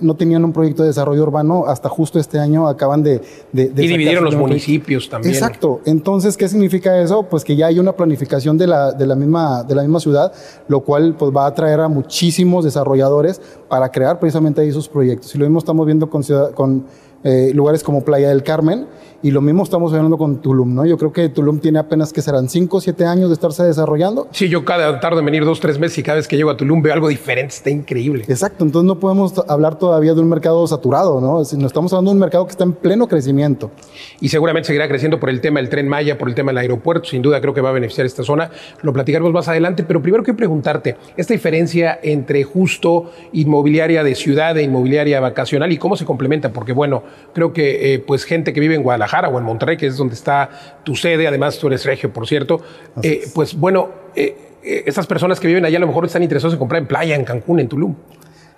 No 0.00 0.14
tenían 0.16 0.44
un 0.44 0.52
proyecto 0.52 0.82
de 0.82 0.88
desarrollo 0.88 1.22
urbano, 1.22 1.66
hasta 1.66 1.88
justo 1.88 2.18
este 2.18 2.38
año 2.38 2.66
acaban 2.66 3.02
de... 3.02 3.20
de, 3.52 3.68
de 3.68 3.84
y 3.84 3.88
dividieron 3.88 4.24
los 4.24 4.34
municipios 4.34 5.08
también. 5.08 5.32
Exacto. 5.32 5.80
Entonces, 5.84 6.36
¿qué 6.36 6.48
significa 6.48 7.00
eso? 7.00 7.22
Pues 7.22 7.44
que 7.44 7.54
ya 7.54 7.66
hay 7.66 7.78
una 7.78 7.92
planificación 7.92 8.58
de 8.58 8.66
la, 8.66 8.92
de 8.92 9.06
la, 9.06 9.14
misma, 9.14 9.62
de 9.62 9.74
la 9.74 9.82
misma 9.82 10.00
ciudad, 10.00 10.32
lo 10.66 10.80
cual 10.80 11.14
pues, 11.16 11.30
va 11.30 11.44
a 11.44 11.48
atraer 11.48 11.80
a 11.80 11.88
muchísimos 11.88 12.64
desarrolladores 12.64 13.40
para 13.68 13.88
crear 13.90 14.18
precisamente 14.18 14.60
ahí 14.60 14.72
sus 14.72 14.88
proyectos. 14.88 15.34
Y 15.34 15.38
lo 15.38 15.44
mismo 15.44 15.60
estamos 15.60 15.86
viendo 15.86 16.10
con, 16.10 16.22
ciudad- 16.24 16.52
con 16.52 16.84
eh, 17.22 17.52
lugares 17.54 17.82
como 17.82 18.02
Playa 18.04 18.30
del 18.30 18.42
Carmen 18.42 18.86
y 19.20 19.32
lo 19.32 19.40
mismo 19.40 19.64
estamos 19.64 19.92
viendo 19.92 20.16
con 20.16 20.40
Tulum, 20.40 20.74
¿no? 20.74 20.86
Yo 20.86 20.96
creo 20.96 21.12
que 21.12 21.28
Tulum 21.28 21.58
tiene 21.58 21.80
apenas 21.80 22.12
que 22.12 22.22
serán 22.22 22.48
5 22.48 22.76
o 22.76 22.80
7 22.80 23.04
años 23.04 23.28
de 23.28 23.34
estarse 23.34 23.64
desarrollando. 23.64 24.28
Sí, 24.30 24.48
yo 24.48 24.64
cada 24.64 25.00
tarde 25.00 25.18
en 25.18 25.24
venir 25.24 25.44
dos, 25.44 25.58
tres 25.58 25.78
meses 25.78 25.98
y 25.98 26.02
cada 26.04 26.16
vez 26.16 26.28
que 26.28 26.36
llego 26.36 26.50
a 26.50 26.56
Tulum 26.56 26.82
veo 26.82 26.92
algo 26.92 27.08
diferente, 27.08 27.54
está 27.54 27.70
increíble. 27.70 28.24
Exacto, 28.28 28.64
entonces 28.64 28.86
no 28.86 29.00
podemos 29.00 29.34
hablar 29.48 29.76
todavía 29.76 30.14
de 30.14 30.20
un 30.20 30.28
mercado 30.28 30.64
saturado, 30.68 31.20
¿no? 31.20 31.42
No 31.58 31.66
estamos 31.66 31.92
hablando 31.92 32.12
de 32.12 32.14
un 32.14 32.20
mercado 32.20 32.46
que 32.46 32.52
está 32.52 32.62
en 32.62 32.74
pleno 32.74 33.08
crecimiento. 33.08 33.72
Y 34.20 34.28
seguramente 34.28 34.68
seguirá 34.68 34.86
creciendo 34.86 35.18
por 35.18 35.30
el 35.30 35.40
tema 35.40 35.58
del 35.58 35.68
tren 35.68 35.88
Maya, 35.88 36.16
por 36.16 36.28
el 36.28 36.36
tema 36.36 36.52
del 36.52 36.58
aeropuerto. 36.58 37.08
Sin 37.08 37.20
duda 37.20 37.40
creo 37.40 37.54
que 37.54 37.60
va 37.60 37.70
a 37.70 37.72
beneficiar 37.72 38.06
esta 38.06 38.22
zona. 38.22 38.50
Lo 38.82 38.92
platicaremos 38.92 39.32
más 39.32 39.48
adelante, 39.48 39.82
pero 39.82 40.00
primero 40.00 40.22
quiero 40.22 40.36
preguntarte, 40.36 40.96
esta 41.16 41.34
diferencia 41.34 41.98
entre 42.02 42.44
justo 42.44 43.10
inmobiliaria 43.32 44.04
de 44.04 44.14
ciudad 44.14 44.56
e 44.56 44.62
inmobiliaria 44.62 45.18
vacacional 45.18 45.72
y 45.72 45.78
cómo 45.78 45.96
se 45.96 46.04
complementa, 46.04 46.52
porque 46.52 46.72
bueno, 46.72 47.02
creo 47.34 47.52
que 47.52 47.94
eh, 47.94 47.98
pues 47.98 48.24
gente 48.24 48.52
que 48.52 48.60
vive 48.60 48.76
en 48.76 48.82
Guadalajara 48.84 49.07
o 49.30 49.38
en 49.38 49.44
Monterrey, 49.44 49.76
que 49.76 49.86
es 49.86 49.96
donde 49.96 50.14
está 50.14 50.80
tu 50.84 50.94
sede, 50.94 51.26
además 51.26 51.58
tú 51.58 51.66
eres 51.66 51.84
regio, 51.84 52.12
por 52.12 52.26
cierto, 52.26 52.60
eh, 53.02 53.28
pues 53.34 53.54
bueno, 53.54 53.88
eh, 54.14 54.56
eh, 54.62 54.84
estas 54.86 55.06
personas 55.06 55.40
que 55.40 55.46
viven 55.46 55.64
allá 55.64 55.78
a 55.78 55.80
lo 55.80 55.86
mejor 55.86 56.04
están 56.04 56.22
interesados 56.22 56.54
en 56.54 56.58
comprar 56.58 56.82
en 56.82 56.88
playa, 56.88 57.14
en 57.14 57.24
Cancún, 57.24 57.60
en 57.60 57.68
Tulum. 57.68 57.94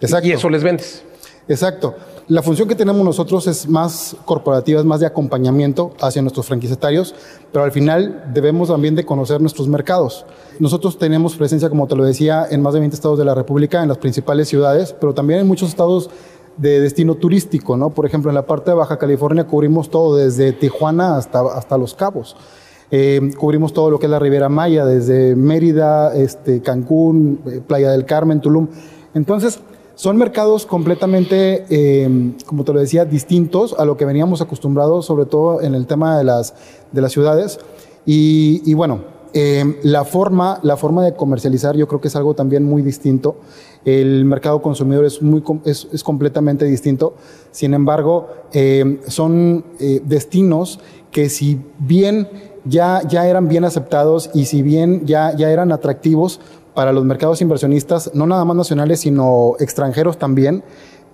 Exacto. 0.00 0.28
Y 0.28 0.32
eso 0.32 0.48
les 0.48 0.62
vendes. 0.62 1.04
Exacto. 1.48 1.96
La 2.28 2.42
función 2.42 2.68
que 2.68 2.76
tenemos 2.76 3.04
nosotros 3.04 3.48
es 3.48 3.68
más 3.68 4.16
corporativa, 4.24 4.78
es 4.78 4.86
más 4.86 5.00
de 5.00 5.06
acompañamiento 5.06 5.94
hacia 6.00 6.22
nuestros 6.22 6.46
franquiciatarios, 6.46 7.12
pero 7.52 7.64
al 7.64 7.72
final 7.72 8.30
debemos 8.32 8.68
también 8.68 8.94
de 8.94 9.04
conocer 9.04 9.40
nuestros 9.40 9.66
mercados. 9.66 10.24
Nosotros 10.60 10.96
tenemos 10.96 11.34
presencia, 11.34 11.68
como 11.68 11.88
te 11.88 11.96
lo 11.96 12.04
decía, 12.04 12.46
en 12.48 12.62
más 12.62 12.74
de 12.74 12.80
20 12.80 12.94
estados 12.94 13.18
de 13.18 13.24
la 13.24 13.34
República, 13.34 13.82
en 13.82 13.88
las 13.88 13.98
principales 13.98 14.48
ciudades, 14.48 14.94
pero 15.00 15.12
también 15.12 15.40
en 15.40 15.48
muchos 15.48 15.70
estados 15.70 16.08
de 16.60 16.80
destino 16.80 17.14
turístico, 17.14 17.76
¿no? 17.76 17.90
Por 17.90 18.04
ejemplo, 18.04 18.30
en 18.30 18.34
la 18.34 18.46
parte 18.46 18.70
de 18.70 18.76
Baja 18.76 18.98
California 18.98 19.46
cubrimos 19.46 19.88
todo, 19.88 20.16
desde 20.16 20.52
Tijuana 20.52 21.16
hasta, 21.16 21.40
hasta 21.40 21.78
Los 21.78 21.94
Cabos. 21.94 22.36
Eh, 22.90 23.30
cubrimos 23.38 23.72
todo 23.72 23.90
lo 23.90 23.98
que 23.98 24.06
es 24.06 24.10
la 24.10 24.18
Ribera 24.18 24.48
Maya, 24.48 24.84
desde 24.84 25.34
Mérida, 25.36 26.14
este, 26.14 26.60
Cancún, 26.60 27.40
eh, 27.46 27.60
Playa 27.66 27.90
del 27.92 28.04
Carmen, 28.04 28.40
Tulum. 28.40 28.68
Entonces, 29.14 29.60
son 29.94 30.16
mercados 30.16 30.66
completamente, 30.66 31.64
eh, 31.70 32.34
como 32.44 32.64
te 32.64 32.72
lo 32.72 32.80
decía, 32.80 33.04
distintos 33.04 33.74
a 33.78 33.84
lo 33.84 33.96
que 33.96 34.04
veníamos 34.04 34.42
acostumbrados, 34.42 35.06
sobre 35.06 35.24
todo 35.24 35.62
en 35.62 35.74
el 35.74 35.86
tema 35.86 36.18
de 36.18 36.24
las, 36.24 36.54
de 36.92 37.00
las 37.00 37.12
ciudades. 37.12 37.58
Y, 38.04 38.60
y 38.64 38.74
bueno, 38.74 39.00
eh, 39.32 39.78
la, 39.84 40.04
forma, 40.04 40.58
la 40.62 40.76
forma 40.76 41.04
de 41.04 41.14
comercializar 41.14 41.76
yo 41.76 41.86
creo 41.86 42.00
que 42.00 42.08
es 42.08 42.16
algo 42.16 42.34
también 42.34 42.64
muy 42.64 42.82
distinto. 42.82 43.36
El 43.84 44.24
mercado 44.24 44.60
consumidor 44.60 45.04
es, 45.04 45.22
muy, 45.22 45.42
es, 45.64 45.88
es 45.92 46.04
completamente 46.04 46.64
distinto. 46.64 47.14
Sin 47.50 47.74
embargo, 47.74 48.28
eh, 48.52 49.00
son 49.06 49.64
eh, 49.78 50.00
destinos 50.04 50.80
que 51.10 51.28
si 51.28 51.60
bien 51.78 52.28
ya, 52.64 53.02
ya 53.08 53.26
eran 53.26 53.48
bien 53.48 53.64
aceptados 53.64 54.30
y 54.34 54.44
si 54.44 54.62
bien 54.62 55.06
ya, 55.06 55.34
ya 55.34 55.50
eran 55.50 55.72
atractivos 55.72 56.40
para 56.74 56.92
los 56.92 57.04
mercados 57.04 57.40
inversionistas, 57.42 58.12
no 58.14 58.26
nada 58.26 58.44
más 58.44 58.56
nacionales, 58.56 59.00
sino 59.00 59.54
extranjeros 59.58 60.18
también, 60.18 60.62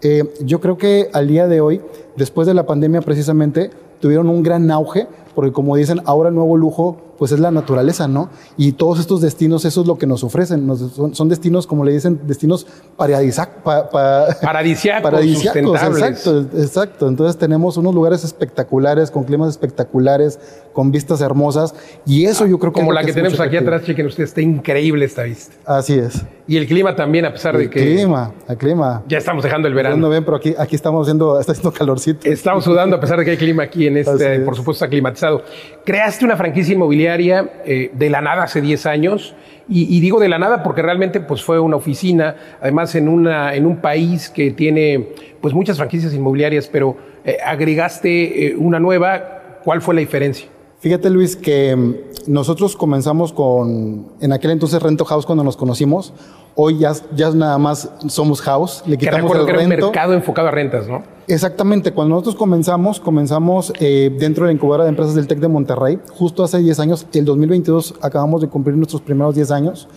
eh, 0.02 0.24
yo 0.44 0.60
creo 0.60 0.76
que 0.76 1.08
al 1.12 1.28
día 1.28 1.48
de 1.48 1.60
hoy, 1.60 1.80
después 2.16 2.46
de 2.46 2.54
la 2.54 2.66
pandemia 2.66 3.00
precisamente, 3.00 3.70
tuvieron 4.00 4.28
un 4.28 4.42
gran 4.42 4.70
auge, 4.70 5.06
porque 5.34 5.52
como 5.52 5.76
dicen, 5.76 6.02
ahora 6.04 6.28
el 6.28 6.34
nuevo 6.34 6.56
lujo 6.56 6.98
pues 7.18 7.32
es 7.32 7.40
la 7.40 7.50
naturaleza, 7.50 8.06
¿no? 8.08 8.30
Y 8.56 8.72
todos 8.72 8.98
estos 9.00 9.20
destinos, 9.20 9.64
eso 9.64 9.80
es 9.82 9.86
lo 9.86 9.96
que 9.98 10.06
nos 10.06 10.22
ofrecen, 10.24 10.66
nos- 10.66 10.92
son, 10.92 11.14
son 11.14 11.28
destinos, 11.28 11.66
como 11.66 11.84
le 11.84 11.92
dicen, 11.92 12.20
destinos 12.24 12.66
paradisiac- 12.98 13.62
pa- 13.64 13.88
pa- 13.90 14.26
Paradisiacos, 14.40 15.82
exacto, 15.82 16.40
exacto. 16.56 17.08
Entonces 17.08 17.36
tenemos 17.38 17.76
unos 17.76 17.94
lugares 17.94 18.24
espectaculares, 18.24 19.10
con 19.10 19.24
climas 19.24 19.50
espectaculares, 19.50 20.38
con 20.72 20.90
vistas 20.90 21.20
hermosas, 21.20 21.74
y 22.04 22.26
eso 22.26 22.46
yo 22.46 22.58
creo 22.58 22.72
que... 22.72 22.80
Como 22.80 22.92
la 22.92 23.02
que 23.04 23.12
tenemos 23.12 23.40
aquí 23.40 23.56
atrás, 23.56 23.82
chequen 23.84 24.06
ustedes, 24.06 24.30
está 24.30 24.42
increíble 24.42 25.04
esta 25.04 25.22
vista. 25.22 25.54
Así 25.64 25.94
es. 25.94 26.22
Y 26.48 26.56
el 26.58 26.66
clima 26.66 26.94
también, 26.94 27.24
a 27.24 27.32
pesar 27.32 27.56
de 27.56 27.64
El 27.64 27.70
que 27.70 27.80
clima, 27.94 28.32
el 28.48 28.56
clima. 28.56 29.02
ya 29.08 29.18
estamos 29.18 29.42
dejando 29.42 29.66
el 29.68 29.74
No 29.74 29.76
verano. 29.76 30.08
ven, 30.08 30.24
pero 30.24 30.36
aquí, 30.36 30.54
aquí 30.56 30.76
estamos 30.76 31.02
haciendo, 31.06 31.40
está 31.40 31.52
haciendo 31.52 31.72
calorcito. 31.72 32.28
Estamos 32.28 32.62
sudando 32.64 32.96
a 32.96 33.00
pesar 33.00 33.18
de 33.18 33.24
que 33.24 33.32
hay 33.32 33.36
clima 33.36 33.64
aquí 33.64 33.86
en 33.86 33.96
este, 33.96 34.36
es. 34.36 34.40
por 34.42 34.54
supuesto, 34.54 34.84
está 34.84 34.88
climatizado. 34.90 35.42
Creaste 35.84 36.24
una 36.24 36.36
franquicia 36.36 36.74
inmobiliaria 36.74 37.05
eh, 37.14 37.90
de 37.92 38.10
la 38.10 38.20
nada 38.20 38.44
hace 38.44 38.60
10 38.60 38.86
años 38.86 39.34
y, 39.68 40.00
digo 40.00 40.20
de 40.20 40.28
la 40.28 40.38
nada 40.38 40.62
porque 40.62 40.80
realmente 40.80 41.18
pues 41.20 41.42
fue 41.42 41.58
una 41.58 41.76
oficina, 41.76 42.36
además 42.60 42.94
en, 42.94 43.08
una, 43.08 43.54
en 43.54 43.66
un 43.66 43.78
país 43.78 44.28
que 44.28 44.52
tiene 44.52 45.08
pues 45.40 45.54
muchas 45.54 45.76
franquicias 45.76 46.14
inmobiliarias, 46.14 46.68
pero 46.68 46.96
eh, 47.24 47.38
agregaste 47.44 48.46
eh, 48.46 48.56
una 48.56 48.78
nueva. 48.78 49.58
¿Cuál 49.64 49.82
fue 49.82 49.94
la 49.96 50.00
diferencia? 50.00 50.46
Fíjate, 50.78 51.10
Luis, 51.10 51.34
que 51.34 51.74
mm, 51.74 51.94
nosotros 52.26 52.76
comenzamos 52.76 53.32
con, 53.32 54.06
en 54.20 54.32
aquel 54.32 54.50
entonces 54.52 54.82
Rento 54.82 55.04
House 55.04 55.26
cuando 55.26 55.44
nos 55.44 55.56
conocimos. 55.56 56.12
Hoy 56.54 56.78
ya, 56.78 56.92
ya 57.14 57.30
nada 57.30 57.58
más 57.58 57.90
somos 58.08 58.40
House. 58.40 58.82
Le 58.86 58.96
Que 58.96 59.06
quitamos 59.06 59.22
recuerdo 59.22 59.42
el 59.42 59.46
que 59.46 59.52
era 59.52 59.64
un 59.64 59.70
rento. 59.70 59.86
mercado 59.86 60.12
enfocado 60.14 60.48
a 60.48 60.50
rentas, 60.50 60.88
¿no? 60.88 61.02
Exactamente, 61.28 61.92
cuando 61.92 62.14
nosotros 62.14 62.36
comenzamos, 62.36 63.00
comenzamos 63.00 63.72
eh, 63.80 64.14
dentro 64.18 64.44
de 64.44 64.52
la 64.52 64.54
incubadora 64.54 64.84
de 64.84 64.90
empresas 64.90 65.14
del 65.14 65.26
TEC 65.26 65.40
de 65.40 65.48
Monterrey, 65.48 65.98
justo 66.12 66.44
hace 66.44 66.58
10 66.58 66.78
años, 66.80 67.06
el 67.12 67.24
2022 67.24 67.94
acabamos 68.00 68.40
de 68.40 68.48
cumplir 68.48 68.76
nuestros 68.76 69.02
primeros 69.02 69.34
10 69.34 69.50
años. 69.50 69.88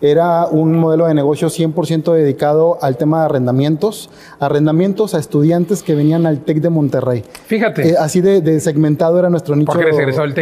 Era 0.00 0.46
un 0.46 0.78
modelo 0.78 1.06
de 1.06 1.14
negocio 1.14 1.48
100% 1.48 2.12
dedicado 2.12 2.78
al 2.80 2.96
tema 2.96 3.20
de 3.20 3.24
arrendamientos, 3.26 4.10
arrendamientos 4.38 5.14
a 5.14 5.18
estudiantes 5.18 5.82
que 5.82 5.94
venían 5.94 6.24
al 6.24 6.40
TEC 6.40 6.60
de 6.60 6.70
Monterrey. 6.70 7.24
Fíjate. 7.46 7.90
Eh, 7.90 7.94
así 7.98 8.20
de, 8.20 8.40
de 8.40 8.60
segmentado 8.60 9.18
era 9.18 9.28
nuestro 9.28 9.56
nicho, 9.56 9.72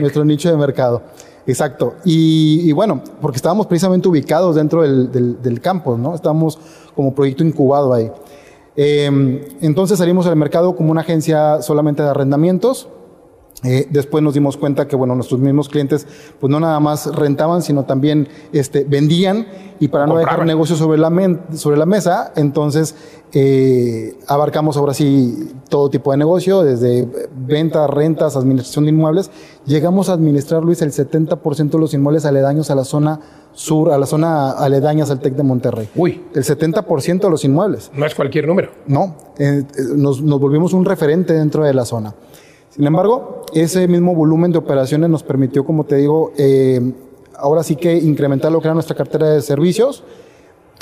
nuestro 0.00 0.24
nicho 0.24 0.50
de 0.50 0.56
mercado. 0.56 1.02
Exacto. 1.46 1.94
Y, 2.04 2.68
y 2.68 2.72
bueno, 2.72 3.02
porque 3.20 3.36
estábamos 3.36 3.66
precisamente 3.66 4.08
ubicados 4.08 4.56
dentro 4.56 4.82
del, 4.82 5.10
del, 5.10 5.40
del 5.40 5.60
campus, 5.60 5.98
¿no? 5.98 6.14
Estábamos 6.14 6.58
como 6.94 7.14
proyecto 7.14 7.44
incubado 7.44 7.94
ahí. 7.94 8.10
Eh, 8.76 9.56
entonces 9.62 9.98
salimos 9.98 10.26
al 10.26 10.36
mercado 10.36 10.76
como 10.76 10.90
una 10.90 11.00
agencia 11.00 11.62
solamente 11.62 12.02
de 12.02 12.10
arrendamientos. 12.10 12.88
Eh, 13.64 13.86
después 13.90 14.22
nos 14.22 14.34
dimos 14.34 14.56
cuenta 14.58 14.86
que 14.86 14.96
bueno, 14.96 15.14
nuestros 15.14 15.40
mismos 15.40 15.68
clientes 15.70 16.06
pues 16.38 16.50
no 16.50 16.60
nada 16.60 16.78
más 16.78 17.06
rentaban, 17.16 17.62
sino 17.62 17.84
también 17.84 18.28
este, 18.52 18.84
vendían 18.84 19.46
y 19.80 19.88
para 19.88 20.06
no 20.06 20.18
dejar 20.18 20.44
negocios 20.44 20.78
sobre 20.78 20.98
la, 20.98 21.08
men- 21.08 21.40
sobre 21.54 21.78
la 21.78 21.86
mesa, 21.86 22.32
entonces 22.36 22.94
eh, 23.32 24.14
abarcamos 24.28 24.76
ahora 24.76 24.92
sí 24.94 25.50
todo 25.68 25.88
tipo 25.90 26.10
de 26.12 26.16
negocio, 26.18 26.62
desde 26.62 27.08
ventas, 27.34 27.88
rentas, 27.90 28.36
administración 28.36 28.84
de 28.84 28.90
inmuebles. 28.90 29.30
Llegamos 29.66 30.08
a 30.10 30.12
administrar, 30.12 30.62
Luis, 30.62 30.80
el 30.82 30.92
70% 30.92 31.70
de 31.70 31.78
los 31.78 31.92
inmuebles 31.94 32.24
aledaños 32.24 32.70
a 32.70 32.74
la 32.74 32.84
zona 32.84 33.20
sur, 33.52 33.90
a 33.90 33.98
la 33.98 34.06
zona 34.06 34.50
aledañas 34.52 35.10
al 35.10 35.20
TEC 35.20 35.34
de 35.34 35.42
Monterrey. 35.42 35.88
Uy, 35.96 36.22
El 36.34 36.44
70% 36.44 37.20
de 37.20 37.30
los 37.30 37.44
inmuebles. 37.44 37.90
no 37.94 38.04
es 38.06 38.14
cualquier 38.14 38.46
número. 38.46 38.70
No, 38.86 39.16
eh, 39.38 39.64
eh, 39.76 39.82
nos, 39.96 40.20
nos 40.22 40.38
volvimos 40.40 40.72
un 40.72 40.84
referente 40.84 41.32
dentro 41.32 41.64
de 41.64 41.74
la 41.74 41.84
zona. 41.84 42.14
Sin 42.76 42.86
embargo, 42.86 43.42
ese 43.54 43.88
mismo 43.88 44.14
volumen 44.14 44.52
de 44.52 44.58
operaciones 44.58 45.08
nos 45.08 45.22
permitió, 45.22 45.64
como 45.64 45.84
te 45.84 45.96
digo, 45.96 46.32
eh, 46.36 46.92
ahora 47.36 47.62
sí 47.62 47.74
que 47.76 47.96
incrementar 47.96 48.52
lo 48.52 48.60
que 48.60 48.68
era 48.68 48.74
nuestra 48.74 48.94
cartera 48.94 49.30
de 49.30 49.40
servicios. 49.40 50.04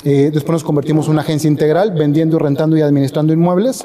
Eh, 0.03 0.29
después 0.33 0.51
nos 0.53 0.63
convertimos 0.63 1.05
en 1.05 1.13
una 1.13 1.21
agencia 1.21 1.47
integral, 1.49 1.91
vendiendo, 1.91 2.37
rentando 2.37 2.75
y 2.77 2.81
administrando 2.81 3.31
inmuebles. 3.33 3.81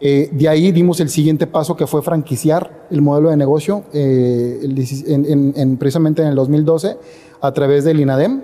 Eh, 0.00 0.28
de 0.32 0.48
ahí 0.48 0.70
dimos 0.70 1.00
el 1.00 1.08
siguiente 1.08 1.48
paso 1.48 1.76
que 1.76 1.88
fue 1.88 2.00
franquiciar 2.02 2.86
el 2.92 3.02
modelo 3.02 3.30
de 3.30 3.36
negocio 3.36 3.82
eh, 3.92 4.60
el 4.62 4.72
16 4.76 5.08
en- 5.12 5.24
en- 5.26 5.52
en- 5.56 5.76
precisamente 5.76 6.22
en 6.22 6.28
el 6.28 6.36
2012 6.36 6.96
a 7.40 7.52
través 7.52 7.82
del 7.84 7.98
INADEM. 7.98 8.40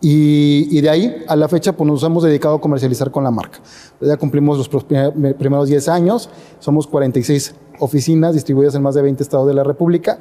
Y, 0.00 0.68
y 0.70 0.80
de 0.82 0.90
ahí 0.90 1.24
a 1.26 1.36
la 1.36 1.48
fecha 1.48 1.72
pues 1.72 1.88
nos 1.90 2.02
hemos 2.02 2.22
dedicado 2.22 2.56
a 2.56 2.60
comercializar 2.60 3.10
con 3.10 3.24
la 3.24 3.30
marca. 3.30 3.58
Ya 4.00 4.16
cumplimos 4.16 4.58
los 4.58 4.68
primeros 4.84 5.68
10 5.68 5.88
años, 5.88 6.28
somos 6.58 6.86
46 6.86 7.54
oficinas 7.80 8.34
distribuidas 8.34 8.74
en 8.74 8.82
más 8.82 8.94
de 8.94 9.02
20 9.02 9.22
estados 9.22 9.46
de 9.46 9.54
la 9.54 9.64
República. 9.64 10.18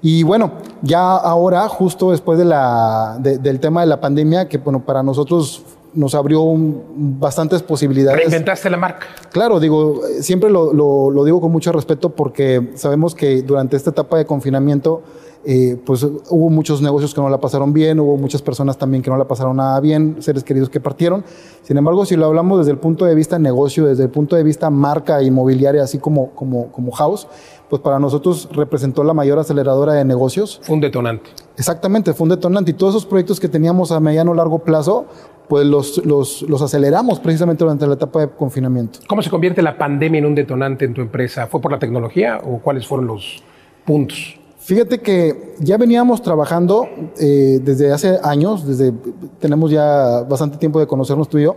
Y 0.00 0.22
bueno, 0.22 0.52
ya 0.82 1.16
ahora, 1.16 1.68
justo 1.68 2.10
después 2.12 2.38
de 2.38 2.44
la, 2.46 3.18
de- 3.20 3.38
del 3.38 3.60
tema 3.60 3.80
de 3.82 3.86
la 3.88 4.00
pandemia, 4.00 4.48
que 4.48 4.58
bueno, 4.58 4.84
para 4.84 5.02
nosotros 5.02 5.62
nos 5.92 6.14
abrió 6.14 6.42
un- 6.42 7.16
bastantes 7.18 7.62
posibilidades. 7.62 8.18
Reinventaste 8.20 8.70
la 8.70 8.76
marca. 8.76 9.06
Claro, 9.32 9.58
digo, 9.60 10.00
siempre 10.20 10.50
lo, 10.50 10.72
lo- 10.72 11.10
lo 11.10 11.24
digo 11.24 11.40
con 11.40 11.50
mucho 11.52 11.72
respeto 11.72 12.10
porque 12.10 12.70
sabemos 12.76 13.14
que 13.14 13.42
durante 13.42 13.76
esta 13.76 13.90
etapa 13.90 14.16
de 14.18 14.24
confinamiento 14.26 15.02
eh, 15.44 15.76
pues 15.84 16.02
hubo 16.02 16.50
muchos 16.50 16.82
negocios 16.82 17.14
que 17.14 17.20
no 17.20 17.28
la 17.28 17.38
pasaron 17.38 17.72
bien, 17.72 18.00
hubo 18.00 18.16
muchas 18.16 18.42
personas 18.42 18.76
también 18.76 19.02
que 19.02 19.10
no 19.10 19.16
la 19.16 19.26
pasaron 19.26 19.56
nada 19.56 19.78
bien, 19.80 20.16
seres 20.20 20.42
queridos 20.44 20.68
que 20.68 20.80
partieron. 20.80 21.24
Sin 21.62 21.76
embargo, 21.76 22.04
si 22.04 22.16
lo 22.16 22.26
hablamos 22.26 22.58
desde 22.58 22.72
el 22.72 22.78
punto 22.78 23.04
de 23.04 23.14
vista 23.14 23.38
negocio, 23.38 23.86
desde 23.86 24.04
el 24.04 24.10
punto 24.10 24.36
de 24.36 24.42
vista 24.42 24.68
marca 24.70 25.22
inmobiliaria, 25.22 25.82
así 25.82 25.98
como, 25.98 26.30
como, 26.30 26.72
como 26.72 26.90
house, 26.92 27.28
pues 27.68 27.82
para 27.82 27.98
nosotros 27.98 28.48
representó 28.52 29.04
la 29.04 29.14
mayor 29.14 29.38
aceleradora 29.38 29.92
de 29.92 30.04
negocios. 30.04 30.60
Fue 30.62 30.74
un 30.74 30.80
detonante. 30.80 31.30
Exactamente, 31.56 32.14
fue 32.14 32.24
un 32.24 32.30
detonante. 32.30 32.70
Y 32.70 32.74
todos 32.74 32.94
esos 32.94 33.06
proyectos 33.06 33.38
que 33.38 33.48
teníamos 33.48 33.92
a 33.92 34.00
mediano 34.00 34.32
o 34.32 34.34
largo 34.34 34.60
plazo, 34.60 35.06
pues 35.48 35.66
los, 35.66 36.04
los, 36.04 36.42
los, 36.42 36.62
aceleramos 36.62 37.20
precisamente 37.20 37.64
durante 37.64 37.86
la 37.86 37.94
etapa 37.94 38.20
de 38.20 38.28
confinamiento. 38.28 39.00
¿Cómo 39.06 39.22
se 39.22 39.30
convierte 39.30 39.62
la 39.62 39.76
pandemia 39.76 40.18
en 40.18 40.26
un 40.26 40.34
detonante 40.34 40.84
en 40.84 40.94
tu 40.94 41.00
empresa? 41.00 41.46
¿Fue 41.46 41.60
por 41.60 41.72
la 41.72 41.78
tecnología 41.78 42.40
o 42.44 42.58
cuáles 42.58 42.86
fueron 42.86 43.06
los 43.06 43.42
puntos? 43.84 44.38
Fíjate 44.68 44.98
que 44.98 45.54
ya 45.60 45.78
veníamos 45.78 46.20
trabajando 46.20 46.86
eh, 47.18 47.58
desde 47.64 47.90
hace 47.90 48.18
años, 48.22 48.66
desde 48.66 48.92
tenemos 49.38 49.70
ya 49.70 50.26
bastante 50.28 50.58
tiempo 50.58 50.78
de 50.78 50.86
conocernos 50.86 51.26
tú 51.30 51.38
y 51.38 51.44
yo, 51.44 51.56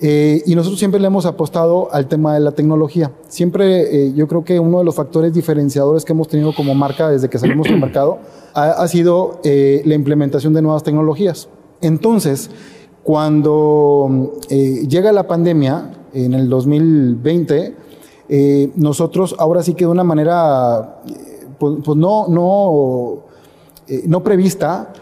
eh, 0.00 0.42
y 0.44 0.54
nosotros 0.54 0.78
siempre 0.78 1.00
le 1.00 1.06
hemos 1.06 1.24
apostado 1.24 1.88
al 1.94 2.08
tema 2.08 2.34
de 2.34 2.40
la 2.40 2.52
tecnología. 2.52 3.10
Siempre 3.26 4.08
eh, 4.08 4.12
yo 4.14 4.28
creo 4.28 4.44
que 4.44 4.60
uno 4.60 4.80
de 4.80 4.84
los 4.84 4.94
factores 4.94 5.32
diferenciadores 5.32 6.04
que 6.04 6.12
hemos 6.12 6.28
tenido 6.28 6.54
como 6.54 6.74
marca 6.74 7.08
desde 7.08 7.30
que 7.30 7.38
salimos 7.38 7.68
al 7.68 7.80
mercado 7.80 8.18
ha, 8.52 8.64
ha 8.64 8.86
sido 8.86 9.40
la 9.42 9.94
implementación 9.94 10.52
de 10.52 10.60
nuevas 10.60 10.82
tecnologías. 10.82 11.48
Entonces, 11.80 12.50
cuando 13.02 14.34
llega 14.50 15.10
la 15.10 15.26
pandemia 15.26 15.90
en 16.12 16.34
el 16.34 16.50
2020, 16.50 17.76
nosotros 18.76 19.34
ahora 19.38 19.62
sí 19.62 19.72
que 19.72 19.86
de 19.86 19.90
una 19.90 20.04
manera 20.04 21.00
pues, 21.58 21.76
pues, 21.84 21.96
no, 21.96 22.26
no, 22.28 23.24
eh, 23.88 24.04
no 24.06 24.22
prevista, 24.22 24.92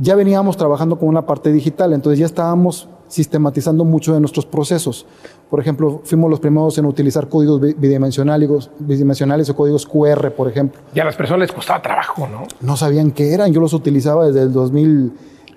ya 0.00 0.14
veníamos 0.14 0.56
trabajando 0.56 0.98
con 0.98 1.08
una 1.08 1.26
parte 1.26 1.52
digital, 1.52 1.92
entonces 1.92 2.18
ya 2.18 2.26
estábamos 2.26 2.88
sistematizando 3.08 3.84
mucho 3.84 4.12
de 4.14 4.20
nuestros 4.20 4.46
procesos. 4.46 5.06
Por 5.50 5.60
ejemplo, 5.60 6.02
fuimos 6.04 6.30
los 6.30 6.40
primeros 6.40 6.76
en 6.78 6.84
utilizar 6.84 7.28
códigos 7.28 7.60
bidimensionales, 7.60 8.70
bidimensionales 8.78 9.48
o 9.48 9.56
códigos 9.56 9.86
QR, 9.86 10.30
por 10.32 10.48
ejemplo. 10.48 10.80
Ya 10.94 11.02
a 11.02 11.06
las 11.06 11.16
personas 11.16 11.40
les 11.40 11.52
costaba 11.52 11.80
trabajo, 11.80 12.28
¿no? 12.28 12.46
No 12.60 12.76
sabían 12.76 13.12
qué 13.12 13.32
eran, 13.32 13.52
yo 13.52 13.60
los 13.60 13.72
utilizaba 13.72 14.26
desde 14.26 14.42
el 14.42 14.52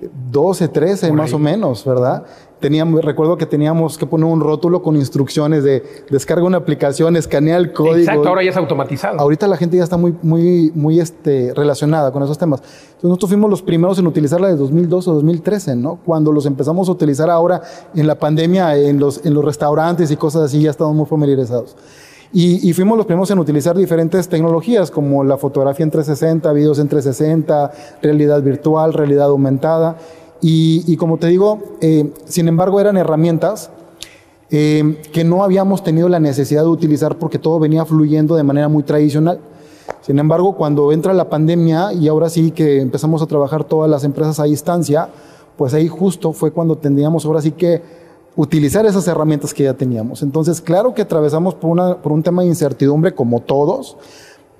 2012, 0.02 0.68
13 0.68 1.12
más 1.12 1.34
o 1.34 1.40
menos, 1.40 1.86
¿verdad? 1.86 2.26
teníamos, 2.62 3.04
recuerdo 3.04 3.36
que 3.38 3.46
teníamos 3.46 3.98
que 3.98 4.06
poner 4.06 4.28
un 4.28 4.40
rótulo 4.40 4.82
con 4.82 4.96
instrucciones 4.96 5.66
de 5.66 5.84
descarga 6.10 6.46
una 6.46 6.58
aplicación, 6.58 7.18
escanea 7.18 7.58
el 7.58 7.74
código. 7.74 7.98
Exacto, 7.98 8.30
ahora 8.30 8.44
ya 8.44 8.52
es 8.52 8.58
automatizado. 8.58 9.20
Ahorita 9.20 9.48
la 9.48 9.58
gente 9.58 9.76
ya 9.76 9.84
está 9.84 9.98
muy, 9.98 10.16
muy, 10.22 10.72
muy 10.74 11.00
este, 11.02 11.54
relacionada 11.54 12.14
con 12.14 12.24
esos 12.24 12.38
temas. 12.38 12.62
Entonces 12.62 13.04
nosotros 13.04 13.32
fuimos 13.32 13.50
los 13.50 13.62
primeros 13.62 14.00
en 14.00 14.08
utilizarla 14.08 14.48
de 14.48 14.56
2012 14.56 15.10
o 15.10 15.14
2013, 15.16 15.76
¿no? 15.76 16.00
Cuando 16.06 16.32
los 16.32 16.46
empezamos 16.46 16.88
a 16.88 16.92
utilizar 16.94 17.30
ahora 17.30 17.62
en 17.94 18.08
la 18.08 18.16
pandemia, 18.16 18.78
en 18.78 19.00
los, 19.00 19.26
en 19.26 19.34
los 19.34 19.44
restaurantes 19.44 20.12
y 20.12 20.16
cosas 20.16 20.44
así, 20.44 20.62
ya 20.62 20.70
estamos 20.70 20.96
muy 20.96 21.08
familiarizados. 21.08 21.76
Y, 22.34 22.70
y, 22.70 22.72
fuimos 22.72 22.98
los 22.98 23.06
primeros 23.06 23.30
en 23.32 23.40
utilizar 23.40 23.76
diferentes 23.76 24.30
tecnologías 24.30 24.90
como 24.90 25.22
la 25.24 25.38
fotografía 25.38 25.84
en 25.84 25.92
360, 25.92 26.54
videos 26.54 26.80
en 26.80 26.88
360, 26.88 27.72
realidad 28.02 28.42
virtual, 28.42 28.94
realidad 28.94 29.28
aumentada. 29.28 29.98
Y, 30.42 30.98
como 30.98 31.18
te 31.18 31.28
digo, 31.28 31.60
eh, 31.82 32.12
sin 32.26 32.48
embargo 32.48 32.80
eran 32.80 32.98
herramientas 32.98 33.70
eh, 34.50 35.00
que 35.14 35.24
no 35.24 35.44
habíamos 35.44 35.84
tenido 35.84 36.10
la 36.10 36.20
necesidad 36.20 36.64
de 36.64 36.70
utilizar 36.70 37.18
porque 37.18 37.38
todo 37.38 37.60
venía 37.60 37.86
fluyendo 37.86 38.36
de 38.36 38.44
manera 38.44 38.68
muy 38.68 38.82
tradicional. 38.82 39.40
Sin 40.02 40.18
embargo, 40.18 40.56
cuando 40.58 40.92
entra 40.92 41.14
la 41.14 41.30
pandemia 41.30 41.94
y 41.94 42.08
ahora 42.08 42.28
sí 42.30 42.52
que 42.52 42.82
empezamos 42.82 43.22
a 43.22 43.28
trabajar 43.28 43.64
todas 43.66 43.90
las 43.90 44.04
empresas 44.04 44.40
a 44.40 44.46
distancia, 44.46 45.10
pues 45.58 45.76
ahí 45.76 45.88
justo 45.88 46.34
fue 46.34 46.52
cuando 46.52 46.76
tendríamos 46.76 47.24
ahora 47.26 47.42
sí 47.42 47.52
que 47.52 47.84
utilizar 48.36 48.86
esas 48.86 49.08
herramientas 49.08 49.54
que 49.54 49.64
ya 49.64 49.74
teníamos. 49.74 50.22
Entonces, 50.24 50.62
claro 50.62 50.94
que 50.94 51.02
atravesamos 51.02 51.56
por, 51.56 51.70
una, 51.70 51.98
por 52.02 52.12
un 52.12 52.24
tema 52.24 52.42
de 52.42 52.50
incertidumbre 52.50 53.14
como 53.14 53.42
todos, 53.42 53.98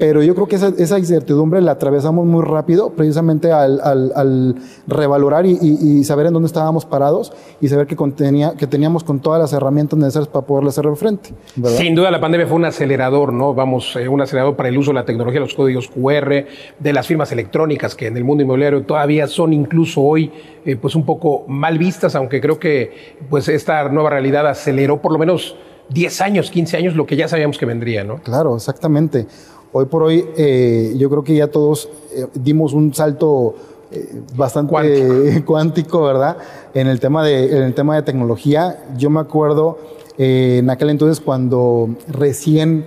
pero 0.02 0.24
yo 0.24 0.34
creo 0.34 0.48
que 0.48 0.56
esa, 0.56 0.98
incertidumbre 0.98 1.62
la 1.62 1.74
atravesamos 1.74 2.26
muy 2.26 2.44
rápido, 2.44 2.90
precisamente 2.90 3.52
al, 3.52 4.56
revalorar 4.88 5.46
y, 5.46 6.04
saber 6.06 6.26
en 6.26 6.34
dónde 6.34 6.48
estábamos 6.48 6.88
parados 6.88 7.32
y 7.62 7.68
saber 7.68 7.86
que, 7.86 7.96
contenía, 7.96 8.56
que 8.58 8.66
teníamos 8.66 9.04
con 9.04 9.20
todas 9.20 9.40
las 9.40 9.54
herramientas 9.54 10.00
necesarias 10.00 10.28
para 10.28 10.44
poderle 10.44 10.70
hacer 10.70 10.88
frente. 10.96 11.36
Sin 11.78 11.94
duda 11.94 12.10
la 12.10 12.20
pandemia 12.20 12.48
fue 12.48 12.56
un 12.56 12.66
acelerador, 12.66 13.32
¿no? 13.32 13.54
Vamos, 13.54 13.96
eh, 13.96 14.08
un 14.08 14.20
acelerador 14.20 14.56
para 14.56 14.70
el 14.70 14.78
uso 14.80 14.90
de 14.90 14.96
la 14.96 15.06
tecnología, 15.06 15.40
los 15.40 15.54
códigos 15.54 15.88
QR, 15.88 16.48
de 16.80 16.94
las 16.94 17.06
firmas 17.06 17.32
electrónicas 17.32 17.94
que 17.94 18.08
en 18.08 18.18
el 18.18 18.24
mundo 18.24 18.42
inmobiliario 18.42 18.82
todavía 18.82 19.28
son 19.28 19.54
incluso 19.54 20.02
hoy 20.02 20.32
eh, 20.66 20.78
pues 20.78 20.96
un 20.96 21.06
poco 21.06 21.46
mal 21.48 21.78
vistas, 21.78 22.16
aunque 22.16 22.42
creo 22.42 22.58
que 22.58 23.20
pues 23.30 23.48
esta 23.50 23.88
nueva 23.90 24.10
realidad 24.10 24.48
aceleró 24.48 25.00
por 25.00 25.12
lo 25.12 25.20
menos 25.20 25.56
10 25.90 26.22
años, 26.22 26.50
15 26.50 26.78
años, 26.78 26.96
lo 26.96 27.06
que 27.06 27.16
ya 27.16 27.28
sabíamos 27.28 27.60
que 27.60 27.66
vendría, 27.66 28.04
¿no? 28.04 28.16
Claro, 28.18 28.56
exactamente. 28.56 29.28
Hoy 29.74 29.86
por 29.86 30.04
hoy 30.04 30.26
eh, 30.36 30.94
yo 30.98 31.10
creo 31.10 31.24
que 31.24 31.34
ya 31.34 31.48
todos 31.48 31.88
eh, 32.14 32.28
dimos 32.34 32.74
un 32.74 32.94
salto 32.94 33.56
eh, 33.92 34.22
bastante 34.36 35.44
cuántico. 35.46 36.04
¿verdad? 36.06 36.38
En 36.74 36.88
el, 36.88 37.00
tema 37.00 37.24
de, 37.24 37.56
en 37.56 37.64
el 37.64 37.74
tema 37.74 37.96
de 37.96 38.02
tecnología. 38.02 38.84
Yo 38.98 39.10
me 39.10 39.20
acuerdo 39.20 39.78
en 40.18 40.70
aquel 40.70 40.90
entonces 40.90 41.20
cuando 41.20 41.90
recién 42.08 42.86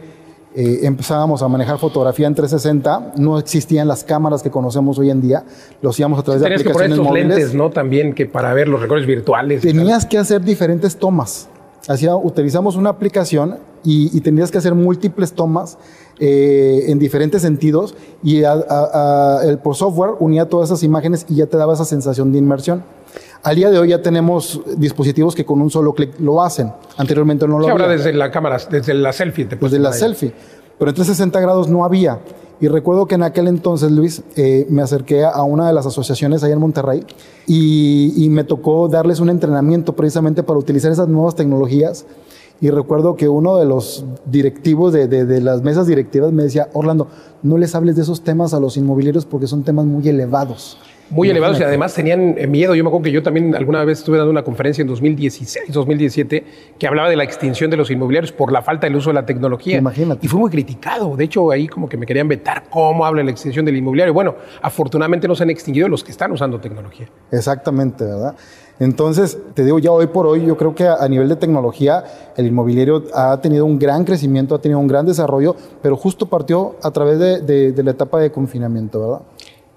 empezábamos 0.57 1.42
a 1.42 1.49
manejar 1.49 1.79
fotografía 1.79 2.29
en 2.29 2.35
360, 2.37 3.14
no 3.16 3.40
existían 3.40 3.88
las 3.88 4.05
cámaras 4.05 4.40
que 4.40 4.53
conocemos 4.53 4.97
hoy 5.01 5.11
en 5.11 5.20
día, 5.20 5.42
lo 5.83 5.90
hacíamos 5.90 6.16
a 6.20 6.23
través 6.23 6.42
de 6.42 6.47
aplicaciones 6.47 6.97
que 6.97 7.05
móviles. 7.05 7.29
lentes, 7.29 7.55
¿no? 7.55 7.70
También 7.70 8.12
que 8.12 8.27
para 8.27 8.55
ver 8.55 8.68
los 8.68 8.81
recorridos 8.81 9.09
virtuales. 9.09 9.62
Tenías 9.62 10.07
que 10.07 10.16
hacer 10.16 10.42
diferentes 10.42 10.97
tomas. 10.97 11.49
Hacía, 11.88 12.14
utilizamos 12.14 12.77
una 12.77 12.90
aplicación 12.90 13.57
y, 13.85 14.16
y 14.16 14.20
tenías 14.20 14.51
que 14.51 14.59
hacer 14.59 14.75
múltiples 14.75 15.33
tomas 15.33 15.79
eh, 16.20 16.85
en 16.87 17.01
diferentes 17.01 17.42
sentidos 17.42 17.97
y 18.23 18.42
el 18.44 19.59
por 19.59 19.75
software 19.75 20.12
unía 20.20 20.49
todas 20.49 20.70
esas 20.70 20.85
imágenes 20.85 21.27
y 21.29 21.37
ya 21.37 21.47
te 21.47 21.57
daba 21.57 21.75
esa 21.75 21.85
sensación 21.85 22.31
de 22.31 22.38
inmersión. 22.38 22.85
Al 23.42 23.57
día 23.57 23.70
de 23.70 23.79
hoy 23.79 23.88
ya 23.88 24.01
tenemos 24.01 24.61
dispositivos 24.77 25.35
que 25.35 25.44
con 25.44 25.61
un 25.61 25.70
solo 25.70 25.92
clic 25.92 26.18
lo 26.20 26.40
hacen. 26.40 26.73
Anteriormente 26.97 27.47
no 27.49 27.59
lo 27.59 27.64
había. 27.64 27.73
Ahora 27.73 27.88
desde 27.88 28.12
la 28.12 28.31
cámara, 28.31 28.59
desde 28.70 28.94
la 28.94 29.12
selfie. 29.12 29.47
Te 29.47 29.57
desde 29.57 29.79
la 29.81 29.92
selfie. 29.92 30.33
Pero 30.79 30.88
en 30.90 30.94
360 30.94 31.40
grados 31.40 31.68
no 31.68 31.85
había. 31.85 32.20
Y 32.61 32.68
recuerdo 32.68 33.07
que 33.07 33.16
en 33.16 33.25
aquel 33.25 33.49
entonces, 33.49 33.90
Luis, 33.90 34.23
eh, 34.37 34.66
me 34.70 34.83
acerqué 34.83 35.25
a 35.25 35.42
una 35.42 35.66
de 35.66 35.75
las 35.75 35.85
asociaciones 35.85 36.44
ahí 36.44 36.53
en 36.53 36.61
Monterrey 36.61 37.05
y, 37.47 38.14
y 38.16 38.29
me 38.29 38.44
tocó 38.44 38.88
darles 38.88 39.18
un 39.18 39.29
entrenamiento 39.29 39.94
precisamente 39.94 40.44
para 40.44 40.59
utilizar 40.59 40.92
esas 40.92 41.09
nuevas 41.09 41.35
tecnologías 41.35 42.07
y 42.61 42.71
recuerdo 42.71 43.17
que 43.17 43.29
uno 43.29 43.57
de 43.57 43.67
los 43.67 44.05
directivos 44.27 44.93
de, 44.93 45.07
de, 45.07 45.40
las 45.40 45.62
mesas 45.62 45.87
directivas 45.87 46.33
me 46.33 46.45
decía, 46.45 46.69
Orlando, 46.73 47.09
no 47.43 47.59
les 47.59 47.75
hables 47.75 47.97
de 47.97 48.03
esos 48.03 48.23
temas 48.23 48.55
a 48.55 48.61
los 48.61 48.77
inmobiliarios 48.77 49.27
porque 49.27 49.47
son 49.47 49.64
temas 49.64 49.85
muy 49.85 50.09
elevados. 50.09 50.79
Muy 51.11 51.29
elevados 51.29 51.61
y 51.61 51.62
además 51.62 51.93
tenían 51.93 52.35
eh, 52.38 52.47
miedo. 52.47 52.75
Yo 52.75 52.83
me 52.83 52.88
acuerdo 52.88 53.05
que 53.05 53.12
yo 53.12 53.23
también 53.23 53.55
alguna 53.55 53.85
vez 53.85 53.99
estuve 53.99 54.17
dando 54.17 54.31
una 54.31 54.43
conferencia 54.43 54.81
en 54.81 54.88
2016, 54.88 55.67
2017, 55.71 56.45
que 56.79 56.87
hablaba 56.87 57.11
de 57.11 57.17
la 57.17 57.25
extinción 57.25 57.71
de 57.71 57.77
los 57.77 57.90
inmobiliarios 57.90 58.33
por 58.33 58.51
la 58.51 58.62
falta 58.62 58.87
del 58.87 58.97
uso 58.97 59.11
de 59.11 59.14
la 59.14 59.27
tecnología. 59.27 59.77
Imagínate. 59.77 60.25
Y 60.25 60.29
fue 60.29 60.40
muy 60.40 60.51
criticado. 60.51 61.14
De 61.14 61.25
hecho, 61.25 61.51
ahí 61.51 61.69
como 61.69 61.88
que 61.88 61.99
me 61.99 62.07
querían 62.07 62.27
vetar 62.27 62.64
cómo 62.71 63.05
habla 63.05 63.21
de 63.21 63.25
la 63.27 63.31
extinción 63.33 63.67
del 63.67 63.77
inmobiliario. 63.77 64.14
Bueno, 64.14 64.37
afortunadamente 64.62 65.29
no 65.29 65.35
se 65.35 65.43
han 65.43 65.51
extinguido 65.51 65.88
los 65.88 66.03
que 66.03 66.11
están 66.11 66.33
usando 66.33 66.59
tecnología. 66.59 67.09
Exactamente, 67.31 68.05
¿verdad? 68.05 68.35
Entonces, 68.81 69.39
te 69.55 69.65
digo, 69.65 69.79
ya 69.79 69.93
hoy 69.93 70.09
por 70.09 70.27
hoy, 70.27 70.45
yo 70.45 70.57
creo 70.57 70.75
que 70.75 70.87
a, 70.87 71.07
nivel 71.09 71.29
de 71.29 71.37
tecnología, 71.37 72.05
el 72.37 72.47
inmobiliario 72.47 73.05
ha 73.15 73.41
tenido 73.41 73.65
un 73.65 73.79
gran 73.79 74.05
crecimiento, 74.05 74.55
ha 74.55 74.61
tenido 74.61 74.81
un 74.81 74.89
gran 74.89 75.07
desarrollo, 75.07 75.55
pero 75.81 75.97
justo 75.97 76.27
partió 76.27 76.75
a 76.83 76.91
través 76.91 77.19
de, 77.19 77.75
la 77.77 77.91
etapa 77.93 78.19
de 78.19 78.33
confinamiento, 78.33 79.01
¿verdad? 79.01 79.21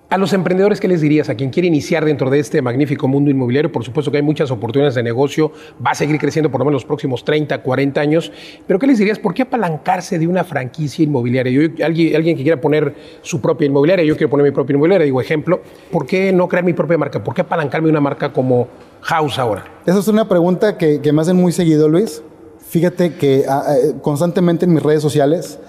A 0.09 0.17
los 0.17 0.31
emprendedores, 0.31 0.79
¿qué 0.79 0.87
les 0.87 1.01
dirías? 1.01 1.27
A 1.27 1.35
quien 1.35 1.49
quiere 1.49 1.67
iniciar 1.67 2.05
dentro 2.05 2.29
de 2.29 2.39
este 2.39 2.61
magnífico 2.61 3.09
mundo 3.09 3.29
inmobiliario, 3.29 3.73
por 3.73 3.83
supuesto 3.83 4.09
que 4.09 4.15
hay 4.15 4.23
muchas 4.23 4.49
oportunidades 4.51 4.95
de 4.95 5.03
negocio, 5.03 5.51
va 5.85 5.91
a 5.91 5.95
seguir 5.95 6.17
creciendo 6.17 6.49
por 6.49 6.59
lo 6.59 6.65
menos 6.65 6.83
los 6.83 6.85
próximos 6.85 7.25
30, 7.25 7.61
40 7.61 7.99
años, 7.99 8.31
pero 8.65 8.79
¿qué 8.79 8.87
les 8.87 8.99
dirías? 8.99 9.19
¿Por 9.19 9.33
qué 9.33 9.41
apalancarse 9.41 10.17
de 10.17 10.25
una 10.25 10.45
franquicia 10.45 11.03
inmobiliaria? 11.03 11.51
Yo, 11.51 11.83
alguien, 11.83 12.15
alguien 12.15 12.37
que 12.37 12.43
quiera 12.43 12.61
poner 12.61 12.95
su 13.21 13.41
propia 13.41 13.65
inmobiliaria, 13.65 14.05
yo 14.05 14.15
quiero 14.15 14.29
poner 14.29 14.45
mi 14.45 14.51
propia 14.51 14.75
inmobiliaria, 14.75 15.03
digo 15.03 15.19
ejemplo, 15.19 15.59
¿por 15.91 16.05
qué 16.05 16.31
no 16.31 16.47
crear 16.47 16.63
mi 16.63 16.71
propia 16.71 16.97
marca? 16.97 17.21
¿Por 17.21 17.33
qué 17.33 17.41
apalancarme 17.41 17.87
de 17.87 17.91
una 17.91 17.99
marca 17.99 18.31
como 18.31 18.69
House 19.01 19.37
ahora? 19.37 19.65
Esa 19.85 19.99
es 19.99 20.07
una 20.07 20.25
pregunta 20.25 20.77
que, 20.77 21.01
me 21.11 21.21
hacen 21.21 21.35
muy 21.35 21.51
seguido, 21.51 21.89
Luis. 21.89 22.23
Fíjate 22.65 23.15
que 23.15 23.43
ah, 23.49 23.61
ah, 23.67 23.75
constantemente 24.01 24.63
en 24.63 24.73
mis 24.73 24.83
redes 24.83 25.01
sociales 25.01 25.59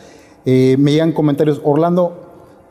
eh, 0.46 0.76
me 0.78 0.92
llegan 0.92 1.10
comentarios, 1.10 1.60
Orlando, 1.64 2.27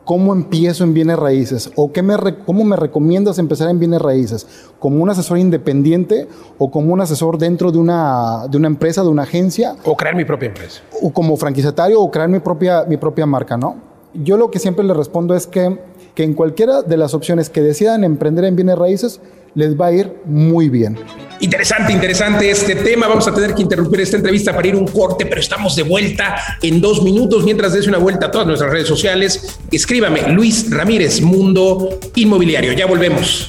¿Cómo 0.08 0.32
empiezo 0.32 0.84
en 0.84 0.94
bienes 0.94 1.18
raíces? 1.18 1.70
¿O 1.76 1.92
qué 1.92 2.02
me 2.02 2.16
cómo 2.46 2.64
me 2.64 2.76
recomiendas 2.76 3.38
empezar 3.38 3.68
en 3.68 3.78
bienes 3.78 4.00
raíces? 4.00 4.46
¿Como 4.78 5.02
un 5.02 5.10
asesor 5.10 5.36
independiente 5.36 6.26
o 6.56 6.70
como 6.70 6.94
un 6.94 7.02
asesor 7.02 7.36
dentro 7.36 7.70
de 7.72 7.76
una, 7.76 8.46
de 8.48 8.56
una 8.56 8.68
empresa, 8.68 9.02
de 9.02 9.08
una 9.08 9.24
agencia? 9.24 9.76
O 9.84 9.94
crear 9.94 10.16
mi 10.16 10.24
propia 10.24 10.46
empresa. 10.46 10.80
O 11.02 11.12
como 11.12 11.36
franquiciatario 11.36 12.00
o 12.00 12.10
crear 12.10 12.30
mi 12.30 12.40
propia, 12.40 12.86
mi 12.88 12.96
propia 12.96 13.26
marca, 13.26 13.58
¿no? 13.58 13.76
Yo 14.14 14.38
lo 14.38 14.50
que 14.50 14.58
siempre 14.58 14.82
les 14.82 14.96
respondo 14.96 15.34
es 15.34 15.46
que, 15.46 15.78
que 16.18 16.24
en 16.24 16.34
cualquiera 16.34 16.82
de 16.82 16.96
las 16.96 17.14
opciones 17.14 17.48
que 17.48 17.62
decidan 17.62 18.02
emprender 18.02 18.44
en 18.44 18.56
bienes 18.56 18.76
raíces, 18.76 19.20
les 19.54 19.80
va 19.80 19.86
a 19.86 19.92
ir 19.92 20.12
muy 20.24 20.68
bien. 20.68 20.98
Interesante, 21.38 21.92
interesante 21.92 22.50
este 22.50 22.74
tema. 22.74 23.06
Vamos 23.06 23.28
a 23.28 23.32
tener 23.32 23.54
que 23.54 23.62
interrumpir 23.62 24.00
esta 24.00 24.16
entrevista 24.16 24.52
para 24.52 24.66
ir 24.66 24.74
un 24.74 24.88
corte, 24.88 25.26
pero 25.26 25.40
estamos 25.40 25.76
de 25.76 25.84
vuelta 25.84 26.34
en 26.60 26.80
dos 26.80 27.04
minutos. 27.04 27.44
Mientras 27.44 27.72
des 27.72 27.86
una 27.86 27.98
vuelta 27.98 28.26
a 28.26 28.30
todas 28.32 28.48
nuestras 28.48 28.68
redes 28.68 28.88
sociales, 28.88 29.60
escríbame 29.70 30.32
Luis 30.32 30.68
Ramírez, 30.72 31.20
Mundo 31.20 32.00
Inmobiliario. 32.16 32.72
Ya 32.72 32.86
volvemos. 32.86 33.48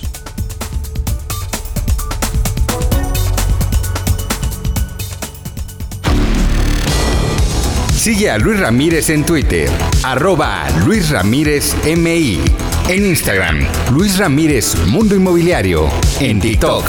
Sigue 8.10 8.32
a 8.32 8.40
Luis 8.40 8.60
Ramírez 8.60 9.12
en 9.12 9.24
Twitter, 9.24 9.70
arroba 10.02 10.68
Luis 10.84 11.12
Ramírez 11.12 11.76
MI. 11.86 12.40
En 12.88 13.06
Instagram, 13.06 13.60
Luis 13.92 14.18
Ramírez 14.18 14.76
Mundo 14.88 15.16
Inmobiliario. 15.16 15.88
En 16.20 16.40
TikTok, 16.40 16.86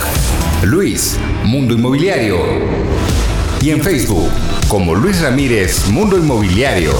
Luis 0.63 1.19
Mundo 1.45 1.75
Inmobiliario. 1.75 2.39
Y 3.61 3.69
en 3.69 3.83
Facebook, 3.83 4.31
como 4.67 4.95
Luis 4.95 5.21
Ramírez 5.21 5.89
Mundo 5.89 6.17
Inmobiliario. 6.17 6.95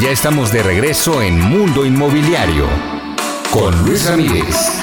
Ya 0.00 0.10
estamos 0.10 0.50
de 0.50 0.64
regreso 0.64 1.22
en 1.22 1.40
Mundo 1.40 1.86
Inmobiliario 1.86 2.66
con 3.52 3.80
Luis 3.84 4.06
Ramírez. 4.06 4.82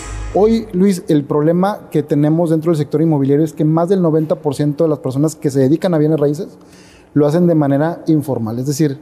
Hoy, 0.33 0.65
Luis, 0.71 1.03
el 1.09 1.25
problema 1.25 1.89
que 1.91 2.03
tenemos 2.03 2.51
dentro 2.51 2.71
del 2.71 2.77
sector 2.77 3.01
inmobiliario 3.01 3.43
es 3.43 3.51
que 3.51 3.65
más 3.65 3.89
del 3.89 4.01
90% 4.01 4.77
de 4.77 4.87
las 4.87 4.99
personas 4.99 5.35
que 5.35 5.51
se 5.51 5.59
dedican 5.59 5.93
a 5.93 5.97
bienes 5.97 6.17
raíces 6.17 6.57
lo 7.13 7.27
hacen 7.27 7.47
de 7.47 7.55
manera 7.55 8.01
informal, 8.07 8.57
es 8.57 8.65
decir, 8.65 8.97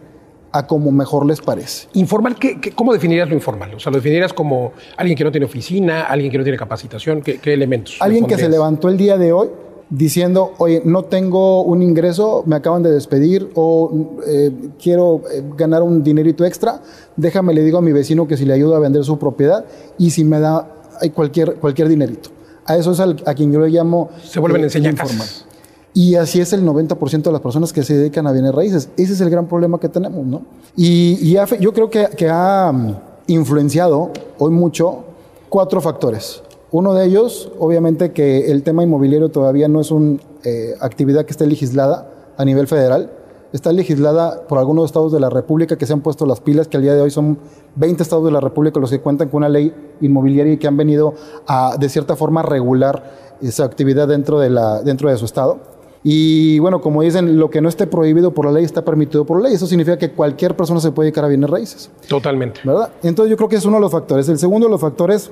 a 0.51 0.65
como 0.65 0.91
mejor 0.91 1.27
les 1.27 1.39
parece. 1.39 1.87
Informal, 1.93 2.35
¿qué, 2.39 2.59
qué, 2.59 2.71
cómo 2.71 2.93
definirías 2.93 3.29
lo 3.29 3.35
informal? 3.35 3.75
O 3.75 3.79
sea, 3.79 3.91
¿lo 3.91 3.99
definirías 3.99 4.33
como 4.33 4.71
alguien 4.97 5.15
que 5.15 5.23
no 5.23 5.31
tiene 5.31 5.45
oficina, 5.45 6.01
alguien 6.05 6.31
que 6.31 6.39
no 6.39 6.43
tiene 6.43 6.57
capacitación? 6.57 7.21
¿Qué, 7.21 7.37
qué 7.37 7.53
elementos? 7.53 7.97
Alguien 7.99 8.25
que 8.25 8.35
se 8.35 8.49
levantó 8.49 8.89
el 8.89 8.97
día 8.97 9.19
de 9.19 9.31
hoy 9.31 9.49
diciendo, 9.91 10.53
oye, 10.57 10.81
no 10.83 11.03
tengo 11.03 11.61
un 11.61 11.83
ingreso, 11.83 12.43
me 12.47 12.55
acaban 12.55 12.81
de 12.81 12.89
despedir 12.89 13.51
o 13.53 14.17
eh, 14.27 14.51
quiero 14.81 15.21
eh, 15.31 15.43
ganar 15.55 15.83
un 15.83 16.03
dinerito 16.03 16.43
extra, 16.43 16.81
déjame, 17.15 17.53
le 17.53 17.63
digo 17.63 17.77
a 17.77 17.81
mi 17.81 17.91
vecino 17.91 18.27
que 18.27 18.35
si 18.35 18.45
le 18.45 18.53
ayudo 18.53 18.75
a 18.75 18.79
vender 18.79 19.03
su 19.03 19.19
propiedad 19.19 19.65
y 19.99 20.09
si 20.09 20.23
me 20.23 20.39
da 20.39 20.78
hay 20.99 21.09
cualquier, 21.11 21.55
cualquier 21.55 21.87
dinerito. 21.87 22.29
A 22.65 22.77
eso 22.77 22.91
es 22.91 22.99
al, 22.99 23.21
a 23.25 23.33
quien 23.33 23.51
yo 23.51 23.59
le 23.59 23.69
llamo... 23.69 24.09
Se 24.23 24.39
vuelven 24.39 24.61
eh, 24.61 24.65
enseñanzas. 24.65 25.45
Y 25.93 26.15
así 26.15 26.39
es 26.39 26.53
el 26.53 26.63
90% 26.63 27.23
de 27.23 27.31
las 27.31 27.41
personas 27.41 27.73
que 27.73 27.83
se 27.83 27.97
dedican 27.97 28.27
a 28.27 28.31
bienes 28.31 28.53
raíces. 28.53 28.89
Ese 28.95 29.13
es 29.13 29.21
el 29.21 29.29
gran 29.29 29.47
problema 29.47 29.79
que 29.79 29.89
tenemos, 29.89 30.25
¿no? 30.25 30.43
Y, 30.75 31.17
y 31.21 31.37
ha, 31.37 31.45
yo 31.45 31.73
creo 31.73 31.89
que, 31.89 32.07
que 32.15 32.29
ha 32.29 32.71
mm, 32.71 32.95
influenciado 33.27 34.11
hoy 34.37 34.51
mucho 34.51 35.03
cuatro 35.49 35.81
factores. 35.81 36.43
Uno 36.71 36.93
de 36.93 37.05
ellos, 37.05 37.51
obviamente, 37.57 38.11
que 38.11 38.51
el 38.51 38.61
tema 38.61 38.83
inmobiliario 38.83 39.29
todavía 39.29 39.67
no 39.67 39.81
es 39.81 39.89
una 39.89 40.19
eh, 40.43 40.75
actividad 40.79 41.25
que 41.25 41.31
esté 41.31 41.47
legislada 41.47 42.11
a 42.37 42.45
nivel 42.45 42.67
federal 42.67 43.11
está 43.53 43.71
legislada 43.71 44.47
por 44.47 44.57
algunos 44.57 44.85
estados 44.85 45.11
de 45.11 45.19
la 45.19 45.29
República 45.29 45.77
que 45.77 45.85
se 45.85 45.93
han 45.93 46.01
puesto 46.01 46.25
las 46.25 46.39
pilas, 46.39 46.67
que 46.67 46.77
al 46.77 46.83
día 46.83 46.93
de 46.93 47.01
hoy 47.01 47.11
son 47.11 47.39
20 47.75 48.03
estados 48.03 48.25
de 48.25 48.31
la 48.31 48.39
República 48.39 48.79
los 48.79 48.89
que 48.89 48.99
cuentan 48.99 49.29
con 49.29 49.39
una 49.39 49.49
ley 49.49 49.73
inmobiliaria 50.01 50.53
y 50.53 50.57
que 50.57 50.67
han 50.67 50.77
venido 50.77 51.13
a, 51.47 51.75
de 51.77 51.89
cierta 51.89 52.15
forma, 52.15 52.41
regular 52.41 53.37
esa 53.41 53.63
actividad 53.63 54.07
dentro 54.07 54.39
de, 54.39 54.49
la, 54.49 54.81
dentro 54.81 55.09
de 55.09 55.17
su 55.17 55.25
estado. 55.25 55.59
Y 56.03 56.59
bueno, 56.59 56.79
como 56.79 57.01
dicen, 57.01 57.37
lo 57.37 57.49
que 57.49 57.59
no 57.59 57.67
esté 57.67 57.85
prohibido 57.85 58.33
por 58.33 58.45
la 58.45 58.51
ley 58.53 58.63
está 58.63 58.85
permitido 58.85 59.25
por 59.25 59.41
ley. 59.41 59.53
Eso 59.53 59.67
significa 59.67 59.97
que 59.97 60.11
cualquier 60.11 60.55
persona 60.55 60.79
se 60.79 60.91
puede 60.91 61.07
dedicar 61.07 61.25
a 61.25 61.27
bienes 61.27 61.49
raíces. 61.49 61.89
Totalmente. 62.07 62.61
¿Verdad? 62.63 62.91
Entonces 63.03 63.29
yo 63.29 63.37
creo 63.37 63.49
que 63.49 63.57
es 63.57 63.65
uno 63.65 63.77
de 63.77 63.81
los 63.81 63.91
factores. 63.91 64.29
El 64.29 64.37
segundo 64.37 64.67
de 64.67 64.71
los 64.71 64.79
factores 64.79 65.29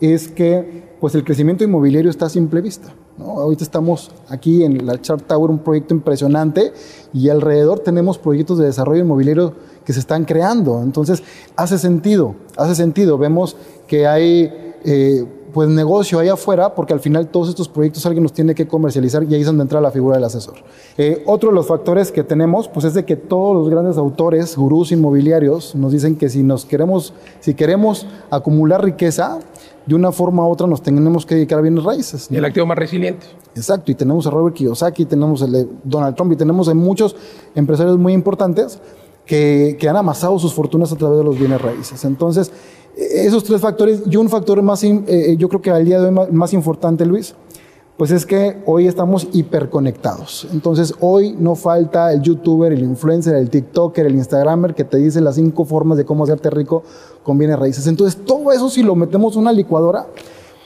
es 0.00 0.28
que 0.28 0.83
pues 1.00 1.14
el 1.14 1.24
crecimiento 1.24 1.64
inmobiliario 1.64 2.10
está 2.10 2.26
a 2.26 2.28
simple 2.30 2.60
vista. 2.60 2.94
Ahorita 3.18 3.62
estamos 3.62 4.10
aquí 4.28 4.64
en 4.64 4.86
la 4.86 5.00
Chart 5.00 5.24
Tower, 5.26 5.50
un 5.50 5.58
proyecto 5.58 5.94
impresionante, 5.94 6.72
y 7.12 7.28
alrededor 7.28 7.80
tenemos 7.80 8.18
proyectos 8.18 8.58
de 8.58 8.66
desarrollo 8.66 9.02
inmobiliario 9.02 9.54
que 9.84 9.92
se 9.92 10.00
están 10.00 10.24
creando. 10.24 10.82
Entonces, 10.82 11.22
hace 11.56 11.78
sentido, 11.78 12.34
hace 12.56 12.74
sentido. 12.74 13.18
Vemos 13.18 13.56
que 13.86 14.06
hay 14.06 14.74
eh, 14.84 15.24
pues 15.54 15.68
negocio 15.68 16.18
ahí 16.18 16.28
afuera, 16.28 16.74
porque 16.74 16.92
al 16.92 17.00
final 17.00 17.28
todos 17.28 17.48
estos 17.48 17.68
proyectos 17.68 18.04
alguien 18.04 18.24
los 18.24 18.32
tiene 18.32 18.56
que 18.56 18.66
comercializar 18.66 19.22
y 19.22 19.34
ahí 19.34 19.40
es 19.40 19.46
donde 19.46 19.62
entra 19.62 19.80
la 19.80 19.92
figura 19.92 20.16
del 20.16 20.24
asesor. 20.24 20.56
Eh, 20.98 21.22
otro 21.26 21.50
de 21.50 21.54
los 21.54 21.68
factores 21.68 22.10
que 22.10 22.24
tenemos, 22.24 22.66
pues 22.68 22.84
es 22.84 22.94
de 22.94 23.04
que 23.04 23.14
todos 23.14 23.54
los 23.54 23.70
grandes 23.70 23.96
autores, 23.96 24.56
gurús 24.56 24.90
inmobiliarios, 24.90 25.76
nos 25.76 25.92
dicen 25.92 26.16
que 26.16 26.28
si 26.28 26.42
nos 26.42 26.64
queremos, 26.64 27.14
si 27.38 27.54
queremos 27.54 28.08
acumular 28.30 28.84
riqueza, 28.84 29.38
de 29.86 29.94
una 29.94 30.12
forma 30.12 30.46
u 30.46 30.50
otra 30.50 30.66
nos 30.66 30.82
tenemos 30.82 31.26
que 31.26 31.34
dedicar 31.34 31.58
a 31.58 31.62
bienes 31.62 31.84
raíces. 31.84 32.30
¿no? 32.30 32.38
El 32.38 32.44
activo 32.44 32.66
más 32.66 32.78
resiliente. 32.78 33.26
Exacto, 33.54 33.90
y 33.92 33.94
tenemos 33.94 34.26
a 34.26 34.30
Robert 34.30 34.56
Kiyosaki, 34.56 35.04
tenemos 35.04 35.42
a 35.42 35.46
Donald 35.84 36.16
Trump 36.16 36.32
y 36.32 36.36
tenemos 36.36 36.68
a 36.68 36.74
muchos 36.74 37.14
empresarios 37.54 37.98
muy 37.98 38.12
importantes 38.12 38.78
que, 39.26 39.76
que, 39.78 39.88
han 39.88 39.96
amasado 39.96 40.38
sus 40.38 40.52
fortunas 40.52 40.92
a 40.92 40.96
través 40.96 41.18
de 41.18 41.24
los 41.24 41.38
bienes 41.38 41.60
raíces. 41.60 42.04
Entonces, 42.04 42.50
e-, 42.96 43.26
esos 43.26 43.44
tres 43.44 43.60
factores, 43.60 44.02
y 44.10 44.16
un 44.16 44.28
factor 44.28 44.60
más, 44.62 44.82
eh, 44.84 45.36
yo 45.38 45.48
creo 45.48 45.62
que 45.62 45.70
al 45.70 45.84
día 45.84 46.00
de 46.00 46.06
hoy 46.06 46.12
más, 46.12 46.32
más 46.32 46.52
importante, 46.52 47.04
Luis, 47.06 47.34
pues 47.96 48.10
es 48.10 48.26
que 48.26 48.60
hoy 48.66 48.88
estamos 48.88 49.28
hiperconectados. 49.32 50.48
Entonces, 50.52 50.94
hoy 51.00 51.36
no 51.38 51.54
falta 51.54 52.12
el 52.12 52.22
youtuber, 52.22 52.72
el 52.72 52.82
influencer, 52.82 53.36
el 53.36 53.50
tiktoker, 53.50 54.06
el 54.06 54.16
instagramer 54.16 54.74
que 54.74 54.84
te 54.84 54.96
dice 54.96 55.20
las 55.20 55.36
cinco 55.36 55.64
formas 55.64 55.96
de 55.96 56.04
cómo 56.04 56.24
hacerte 56.24 56.50
rico 56.50 56.82
con 57.22 57.38
bienes 57.38 57.58
raíces. 57.58 57.86
Entonces, 57.86 58.24
todo 58.24 58.50
eso 58.50 58.68
si 58.68 58.82
lo 58.82 58.96
metemos 58.96 59.34
en 59.34 59.42
una 59.42 59.52
licuadora, 59.52 60.06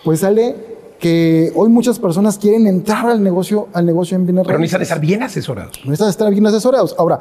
pues 0.05 0.21
sale 0.21 0.57
que 0.99 1.53
hoy 1.55 1.69
muchas 1.69 1.99
personas 1.99 2.39
quieren 2.39 2.67
entrar 2.67 3.07
al 3.07 3.23
negocio, 3.23 3.69
al 3.73 3.85
negocio 3.85 4.17
en 4.17 4.27
bienes 4.27 4.47
Pero 4.47 4.59
raíces. 4.59 4.73
necesitan 4.73 4.83
estar 4.83 5.01
bien 5.01 5.23
asesorados. 5.23 5.81
Necesitan 5.85 6.09
estar 6.09 6.31
bien 6.31 6.47
asesorados. 6.47 6.95
Ahora, 6.99 7.21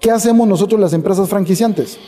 ¿qué 0.00 0.10
hacemos 0.10 0.48
nosotros 0.48 0.80
las 0.80 0.94
empresas 0.94 1.28
franquiciantes? 1.28 1.98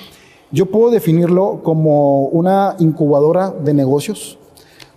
Yo 0.51 0.67
puedo 0.67 0.90
definirlo 0.90 1.61
como 1.62 2.27
una 2.29 2.77
incubadora 2.79 3.51
de 3.51 3.75
negocios, 3.75 4.38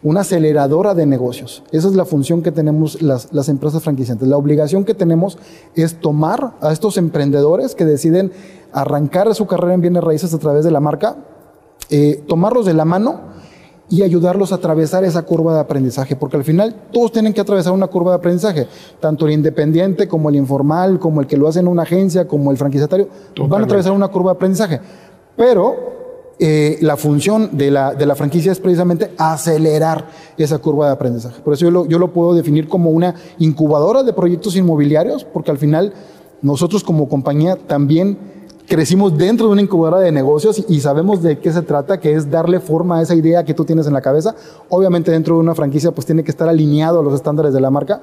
una 0.03 0.21
aceleradora 0.21 0.93
de 0.93 1.05
negocios. 1.05 1.63
Esa 1.71 1.87
es 1.87 1.95
la 1.95 2.05
función 2.05 2.41
que 2.41 2.51
tenemos 2.51 3.01
las, 3.01 3.33
las, 3.33 3.49
empresas 3.49 3.83
franquiciantes. 3.83 4.27
La 4.27 4.37
obligación 4.37 4.85
que 4.85 4.93
tenemos 4.93 5.37
es 5.75 5.99
tomar 5.99 6.53
a 6.61 6.71
estos 6.71 6.97
emprendedores 6.97 7.75
que 7.75 7.85
deciden 7.85 8.31
arrancar 8.71 9.33
su 9.33 9.47
carrera 9.47 9.73
en 9.73 9.81
bienes 9.81 10.03
raíces 10.03 10.33
a 10.33 10.37
través 10.37 10.63
de 10.63 10.71
la 10.71 10.79
marca, 10.79 11.15
eh, 11.89 12.23
tomarlos 12.27 12.65
de 12.65 12.73
la 12.73 12.85
mano 12.85 13.21
y 13.89 14.03
ayudarlos 14.03 14.51
a 14.51 14.55
atravesar 14.55 15.03
esa 15.05 15.23
curva 15.23 15.53
de 15.53 15.61
aprendizaje, 15.61 16.15
porque 16.15 16.35
al 16.35 16.43
final 16.43 16.75
todos 16.91 17.11
tienen 17.13 17.33
que 17.33 17.41
atravesar 17.41 17.71
una 17.71 17.87
curva 17.87 18.11
de 18.11 18.17
aprendizaje, 18.17 18.67
tanto 18.99 19.25
el 19.25 19.31
independiente 19.31 20.07
como 20.07 20.29
el 20.29 20.35
informal, 20.35 20.99
como 20.99 21.21
el 21.21 21.27
que 21.27 21.37
lo 21.37 21.47
hace 21.47 21.61
en 21.61 21.67
una 21.69 21.83
agencia, 21.83 22.27
como 22.27 22.51
el 22.51 22.57
franquiciatario, 22.57 23.07
Totalmente. 23.07 23.49
van 23.49 23.61
a 23.61 23.65
atravesar 23.65 23.93
una 23.93 24.09
curva 24.09 24.31
de 24.31 24.35
aprendizaje. 24.35 24.81
Pero 25.37 25.96
eh, 26.39 26.77
la 26.81 26.97
función 26.97 27.57
de 27.57 27.71
la, 27.71 27.95
de 27.95 28.05
la, 28.05 28.15
franquicia 28.15 28.51
es 28.51 28.59
precisamente 28.59 29.11
acelerar 29.17 30.07
esa 30.37 30.59
curva 30.59 30.85
de 30.85 30.93
aprendizaje. 30.93 31.41
Por 31.41 31.53
eso 31.53 31.65
yo 31.65 31.71
lo, 31.71 31.85
yo 31.87 31.97
lo, 31.97 32.13
puedo 32.13 32.35
definir 32.35 32.67
como 32.67 32.91
una 32.91 33.15
incubadora 33.39 34.03
de 34.03 34.13
proyectos 34.13 34.55
inmobiliarios, 34.55 35.23
porque 35.23 35.49
al 35.49 35.57
final 35.57 35.93
nosotros 36.43 36.83
como 36.83 37.09
compañía 37.09 37.55
también 37.55 38.17
crecimos 38.67 39.17
dentro 39.17 39.47
de 39.47 39.53
una 39.53 39.61
incubadora 39.61 39.99
de 39.99 40.11
negocios 40.11 40.63
y 40.67 40.81
sabemos 40.81 41.23
de 41.23 41.39
qué 41.39 41.51
se 41.51 41.61
trata, 41.61 41.99
que 41.99 42.13
es 42.13 42.29
darle 42.29 42.59
forma 42.59 42.99
a 42.99 43.01
esa 43.01 43.15
idea 43.15 43.43
que 43.43 43.53
tú 43.53 43.65
tienes 43.65 43.87
en 43.87 43.93
la 43.93 44.01
cabeza. 44.01 44.35
Obviamente 44.69 45.09
dentro 45.09 45.35
de 45.35 45.41
una 45.41 45.55
franquicia 45.55 45.91
pues 45.91 46.05
tiene 46.05 46.23
que 46.23 46.31
estar 46.31 46.49
alineado 46.49 46.99
a 46.99 47.03
los 47.03 47.13
estándares 47.13 47.53
de 47.53 47.61
la 47.61 47.71
marca, 47.71 48.01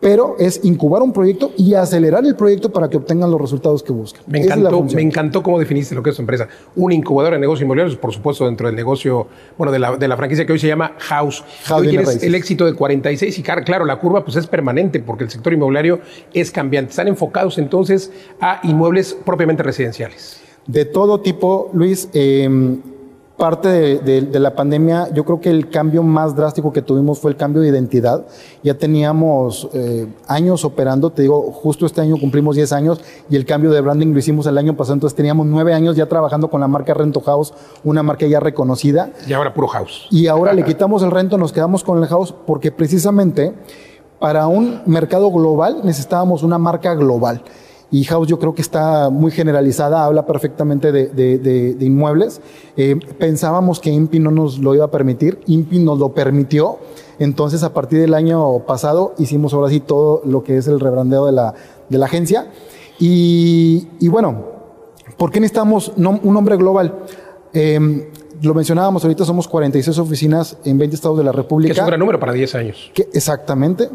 pero 0.00 0.36
es 0.38 0.60
incubar 0.64 1.02
un 1.02 1.12
proyecto 1.12 1.52
y 1.56 1.74
acelerar 1.74 2.24
el 2.24 2.36
proyecto 2.36 2.70
para 2.70 2.88
que 2.88 2.96
obtengan 2.96 3.30
los 3.30 3.40
resultados 3.40 3.82
que 3.82 3.92
buscan. 3.92 4.22
Me 4.26 4.42
encantó, 4.42 4.82
me 4.82 5.02
encantó 5.02 5.42
cómo 5.42 5.58
definiste 5.58 5.94
lo 5.94 6.02
que 6.02 6.10
es 6.10 6.16
tu 6.16 6.22
empresa. 6.22 6.48
Una 6.74 6.94
incubadora 6.94 7.36
de 7.36 7.40
negocios 7.40 7.62
inmobiliarios, 7.62 7.96
por 7.96 8.12
supuesto, 8.12 8.46
dentro 8.46 8.66
del 8.66 8.76
negocio, 8.76 9.26
bueno, 9.56 9.72
de 9.72 9.78
la, 9.78 9.96
de 9.96 10.08
la 10.08 10.16
franquicia 10.16 10.44
que 10.44 10.52
hoy 10.52 10.58
se 10.58 10.68
llama 10.68 10.92
House. 10.98 11.42
House 11.64 11.80
hoy 11.80 11.88
tienes 11.88 12.06
Raíces. 12.06 12.24
el 12.24 12.34
éxito 12.34 12.66
de 12.66 12.74
46 12.74 13.38
y 13.38 13.42
claro, 13.42 13.84
la 13.84 13.98
curva 13.98 14.24
pues 14.24 14.36
es 14.36 14.46
permanente 14.46 15.00
porque 15.00 15.24
el 15.24 15.30
sector 15.30 15.52
inmobiliario 15.52 16.00
es 16.34 16.50
cambiante. 16.50 16.90
Están 16.90 17.08
enfocados 17.08 17.58
entonces 17.58 18.12
a 18.40 18.60
inmuebles 18.64 19.16
propiamente 19.24 19.62
residenciales. 19.62 20.40
De 20.66 20.84
todo 20.84 21.20
tipo, 21.20 21.70
Luis, 21.72 22.08
eh, 22.12 22.78
parte 23.36 23.68
de, 23.68 23.98
de- 23.98 24.22
de 24.22 24.40
la 24.40 24.54
pandemia, 24.54 25.08
yo 25.12 25.24
creo 25.24 25.40
que 25.40 25.50
el 25.50 25.68
cambio 25.68 26.02
más 26.02 26.34
drástico 26.34 26.72
que 26.72 26.80
tuvimos 26.80 27.18
fue 27.18 27.30
el 27.30 27.36
cambio 27.36 27.60
de 27.60 27.68
identidad. 27.68 28.24
Ya 28.62 28.74
teníamos 28.78 29.68
eh, 29.74 30.06
años 30.26 30.64
operando, 30.64 31.10
te 31.10 31.20
digo, 31.22 31.52
justo 31.52 31.84
este 31.84 32.00
año 32.00 32.16
cumplimos 32.18 32.56
10 32.56 32.72
años 32.72 33.00
y 33.28 33.36
el 33.36 33.44
cambio 33.44 33.70
de 33.72 33.80
branding 33.82 34.12
lo 34.14 34.18
hicimos 34.18 34.46
el 34.46 34.56
año 34.56 34.74
pasado, 34.74 34.94
entonces 34.94 35.14
teníamos 35.14 35.46
9 35.46 35.74
años 35.74 35.96
ya 35.96 36.06
trabajando 36.06 36.48
con 36.48 36.62
la 36.62 36.68
marca 36.68 36.94
Rento 36.94 37.20
House, 37.20 37.52
una 37.84 38.02
marca 38.02 38.26
ya 38.26 38.40
reconocida. 38.40 39.10
Y 39.26 39.34
ahora 39.34 39.52
puro 39.52 39.68
House. 39.68 40.06
Y 40.10 40.28
ahora 40.28 40.54
le 40.54 40.64
quitamos 40.64 41.02
el 41.02 41.10
rento, 41.10 41.36
nos 41.36 41.52
quedamos 41.52 41.84
con 41.84 41.98
el 42.02 42.06
house, 42.08 42.34
porque 42.46 42.72
precisamente 42.72 43.52
para 44.18 44.46
un 44.46 44.80
mercado 44.86 45.30
global 45.30 45.80
necesitábamos 45.84 46.42
una 46.42 46.56
marca 46.56 46.94
global. 46.94 47.42
Y 47.90 48.02
House 48.04 48.26
yo 48.28 48.38
creo 48.38 48.52
que 48.54 48.62
está 48.62 49.10
muy 49.10 49.30
generalizada, 49.30 50.04
habla 50.04 50.26
perfectamente 50.26 50.90
de, 50.90 51.06
de- 51.06 51.38
de- 51.38 51.74
de 51.74 51.84
inmuebles. 51.84 52.40
Eh, 52.76 52.96
pensábamos 53.18 53.78
que 53.78 53.90
INPI 53.90 54.18
no 54.18 54.30
nos 54.32 54.58
lo 54.58 54.74
iba 54.74 54.84
a 54.86 54.90
permitir, 54.90 55.38
INPI 55.46 55.78
nos 55.78 55.98
lo 55.98 56.12
permitió. 56.12 56.78
Entonces 57.18 57.62
a 57.62 57.72
partir 57.72 58.00
del 58.00 58.12
año 58.14 58.58
pasado 58.66 59.14
hicimos 59.18 59.54
ahora 59.54 59.70
sí 59.70 59.80
todo 59.80 60.20
lo 60.24 60.42
que 60.42 60.56
es 60.58 60.66
el 60.66 60.80
rebrandeo 60.80 61.26
de 61.26 61.32
la, 61.32 61.54
de 61.88 61.98
la 61.98 62.06
agencia. 62.06 62.50
Y, 62.98 63.86
y 64.00 64.08
bueno, 64.08 64.44
¿por 65.16 65.30
qué 65.30 65.38
necesitamos 65.40 65.92
un 65.96 66.34
nombre 66.34 66.56
global? 66.56 66.94
Eh, 67.52 68.10
lo 68.42 68.52
mencionábamos 68.52 69.02
ahorita, 69.04 69.24
somos 69.24 69.48
46 69.48 69.98
oficinas 69.98 70.58
en 70.64 70.76
20 70.76 70.96
estados 70.96 71.16
de 71.18 71.24
la 71.24 71.30
Que 71.30 71.36
República. 71.38 71.72
es 71.72 71.78
un 71.78 71.86
gran 71.86 72.00
número 72.00 72.18
para 72.20 72.32
10 72.32 72.54
años. 72.56 72.90
Que- 72.92 73.08
exactamente. 73.14 73.88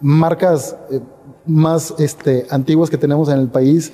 Marcas 0.00 0.76
eh, 0.90 1.00
más 1.46 1.94
este, 1.98 2.46
antiguas 2.50 2.90
que 2.90 2.98
tenemos 2.98 3.28
en 3.28 3.38
el 3.38 3.48
país. 3.48 3.92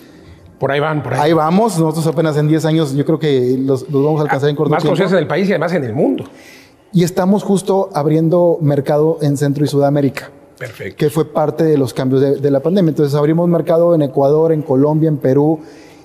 Por 0.58 0.70
ahí 0.70 0.80
van, 0.80 1.02
por 1.02 1.14
ahí. 1.14 1.20
Ahí 1.20 1.32
vamos. 1.32 1.78
Nosotros 1.78 2.06
apenas 2.06 2.36
en 2.36 2.48
10 2.48 2.64
años 2.64 2.94
yo 2.94 3.04
creo 3.04 3.18
que 3.18 3.56
los, 3.58 3.88
los 3.90 4.04
vamos 4.04 4.20
a 4.20 4.24
alcanzar 4.24 4.50
en 4.50 4.56
corto 4.56 4.70
Más 4.70 4.82
conocidos 4.82 5.12
en 5.12 5.18
el 5.18 5.26
país 5.26 5.48
y 5.48 5.52
además 5.52 5.72
en 5.72 5.84
el 5.84 5.94
mundo. 5.94 6.24
Y 6.92 7.04
estamos 7.04 7.42
justo 7.42 7.88
abriendo 7.94 8.58
mercado 8.60 9.18
en 9.22 9.36
Centro 9.36 9.64
y 9.64 9.68
Sudamérica, 9.68 10.30
Perfecto. 10.58 10.96
que 10.98 11.10
fue 11.10 11.24
parte 11.24 11.64
de 11.64 11.78
los 11.78 11.94
cambios 11.94 12.20
de, 12.20 12.36
de 12.36 12.50
la 12.50 12.60
pandemia. 12.60 12.90
Entonces 12.90 13.14
abrimos 13.14 13.48
mercado 13.48 13.94
en 13.94 14.02
Ecuador, 14.02 14.52
en 14.52 14.62
Colombia, 14.62 15.08
en 15.08 15.16
Perú 15.16 15.60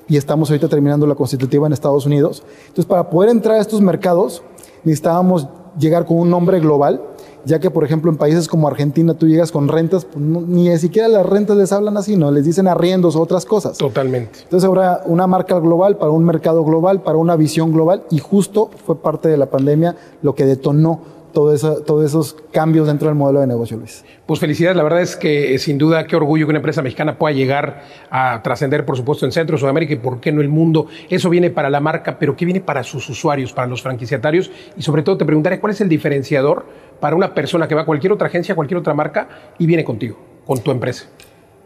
y 0.08 0.18
estamos 0.18 0.50
ahorita 0.50 0.68
terminando 0.70 1.06
la 1.06 1.16
constitutiva 1.16 1.68
en 1.68 1.74
Estados 1.74 2.06
Unidos. 2.06 2.44
Entonces 2.62 2.86
para 2.86 3.10
poder 3.10 3.30
entrar 3.30 3.58
a 3.58 3.62
estos 3.62 3.82
mercados 3.82 4.42
necesitábamos 4.84 5.48
llegar 5.78 6.06
con 6.06 6.18
un 6.18 6.30
nombre 6.30 6.60
global, 6.60 7.02
ya 7.48 7.60
que 7.60 7.72
por 7.72 7.84
ejemplo 7.84 8.12
en 8.12 8.18
países 8.18 8.48
como 8.48 8.68
Argentina 8.68 9.14
tú 9.16 9.28
llegas 9.28 9.52
con 9.52 9.68
rentas, 9.68 10.06
pues, 10.06 10.18
no- 10.24 10.42
ni 10.42 10.76
siquiera 10.78 11.08
las 11.08 11.26
rentas 11.26 11.58
les 11.58 11.72
hablan 11.72 11.98
así, 11.98 12.16
¿no? 12.16 12.30
Les 12.32 12.46
dicen 12.46 12.68
arriendos 12.68 13.16
o 13.16 13.22
otras 13.22 13.46
cosas. 13.46 13.78
Totalmente. 13.78 14.40
Entonces 14.44 14.68
ahora 14.68 15.02
una 15.06 15.26
marca 15.28 15.60
global 15.60 15.98
para 15.98 16.12
un 16.12 16.24
mercado 16.26 16.64
global, 16.64 17.02
para 17.02 17.18
una 17.18 17.36
visión 17.36 17.72
global 17.72 18.04
y 18.12 18.20
justo 18.20 18.70
fue 18.86 19.02
parte 19.02 19.30
de 19.30 19.38
la 19.38 19.48
pandemia 19.48 19.96
lo 20.22 20.36
que 20.36 20.46
detonó 20.46 21.18
todo 21.34 21.54
eso- 21.54 21.82
todos 21.84 22.04
esos 22.04 22.36
cambios 22.52 22.88
dentro 22.88 23.10
del 23.10 23.16
modelo 23.16 23.42
de 23.42 23.46
negocio, 23.48 23.78
Luis. 23.78 24.04
Pues 24.26 24.40
felicidades, 24.40 24.76
la 24.76 24.82
verdad 24.82 25.02
es 25.04 25.16
que 25.16 25.54
eh, 25.54 25.60
sin 25.60 25.78
duda 25.78 26.08
qué 26.08 26.16
orgullo 26.16 26.48
que 26.48 26.50
una 26.50 26.58
empresa 26.58 26.82
mexicana 26.82 27.20
pueda 27.20 27.36
llegar 27.36 27.84
a 28.10 28.42
trascender, 28.42 28.86
por 28.86 28.98
supuesto, 28.98 29.24
en 29.26 29.32
Centro, 29.32 29.56
Sudamérica 29.56 29.94
y 29.94 29.98
por 29.98 30.20
qué 30.20 30.32
no 30.32 30.42
el 30.42 30.50
mundo. 30.50 30.88
Eso 31.10 31.30
viene 31.30 31.52
para 31.52 31.70
la 31.70 31.80
marca, 31.80 32.18
pero 32.18 32.36
¿qué 32.36 32.44
viene 32.46 32.60
para 32.62 32.82
sus 32.82 33.08
usuarios, 33.10 33.54
para 33.54 33.68
los 33.68 33.84
franquiciatarios? 33.84 34.50
Y 34.78 34.82
sobre 34.82 35.04
todo 35.04 35.18
te 35.18 35.26
preguntaré 35.26 35.60
cuál 35.60 35.74
es 35.74 35.82
el 35.82 35.90
diferenciador 35.90 36.66
para 37.00 37.16
una 37.16 37.34
persona 37.34 37.68
que 37.68 37.76
va 37.76 37.82
a 37.82 37.86
cualquier 37.86 38.14
otra 38.14 38.28
agencia, 38.28 38.56
cualquier 38.56 38.80
otra 38.80 38.94
marca 38.94 39.28
y 39.58 39.66
viene 39.66 39.84
contigo, 39.84 40.18
con 40.46 40.60
tu 40.60 40.72
empresa. 40.72 41.06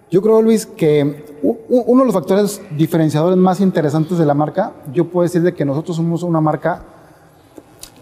Yo 0.10 0.22
creo, 0.22 0.41
Luis, 0.41 0.65
que 0.65 1.24
uno 1.41 2.02
de 2.02 2.06
los 2.06 2.13
factores 2.13 2.62
diferenciadores 2.78 3.38
más 3.38 3.62
interesantes 3.62 4.17
de 4.17 4.26
la 4.26 4.34
marca, 4.34 4.74
yo 4.91 5.06
puedo 5.06 5.24
decir 5.24 5.41
de 5.41 5.54
que 5.54 5.63
nosotros 5.63 5.96
somos 5.96 6.24
una 6.24 6.41
marca 6.41 6.84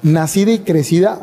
nacida 0.02 0.52
y 0.52 0.60
crecida 0.60 1.20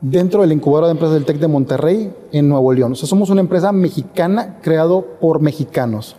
dentro 0.00 0.40
del 0.40 0.50
incubador 0.50 0.86
de 0.86 0.90
empresas 0.92 1.14
del 1.14 1.24
TEC 1.24 1.38
de 1.38 1.46
Monterrey 1.46 2.12
en 2.32 2.48
Nuevo 2.48 2.72
León. 2.72 2.92
O 2.92 2.94
sea, 2.96 3.08
somos 3.08 3.30
una 3.30 3.40
empresa 3.40 3.70
mexicana 3.70 4.58
creado 4.60 5.06
por 5.20 5.40
mexicanos, 5.40 6.16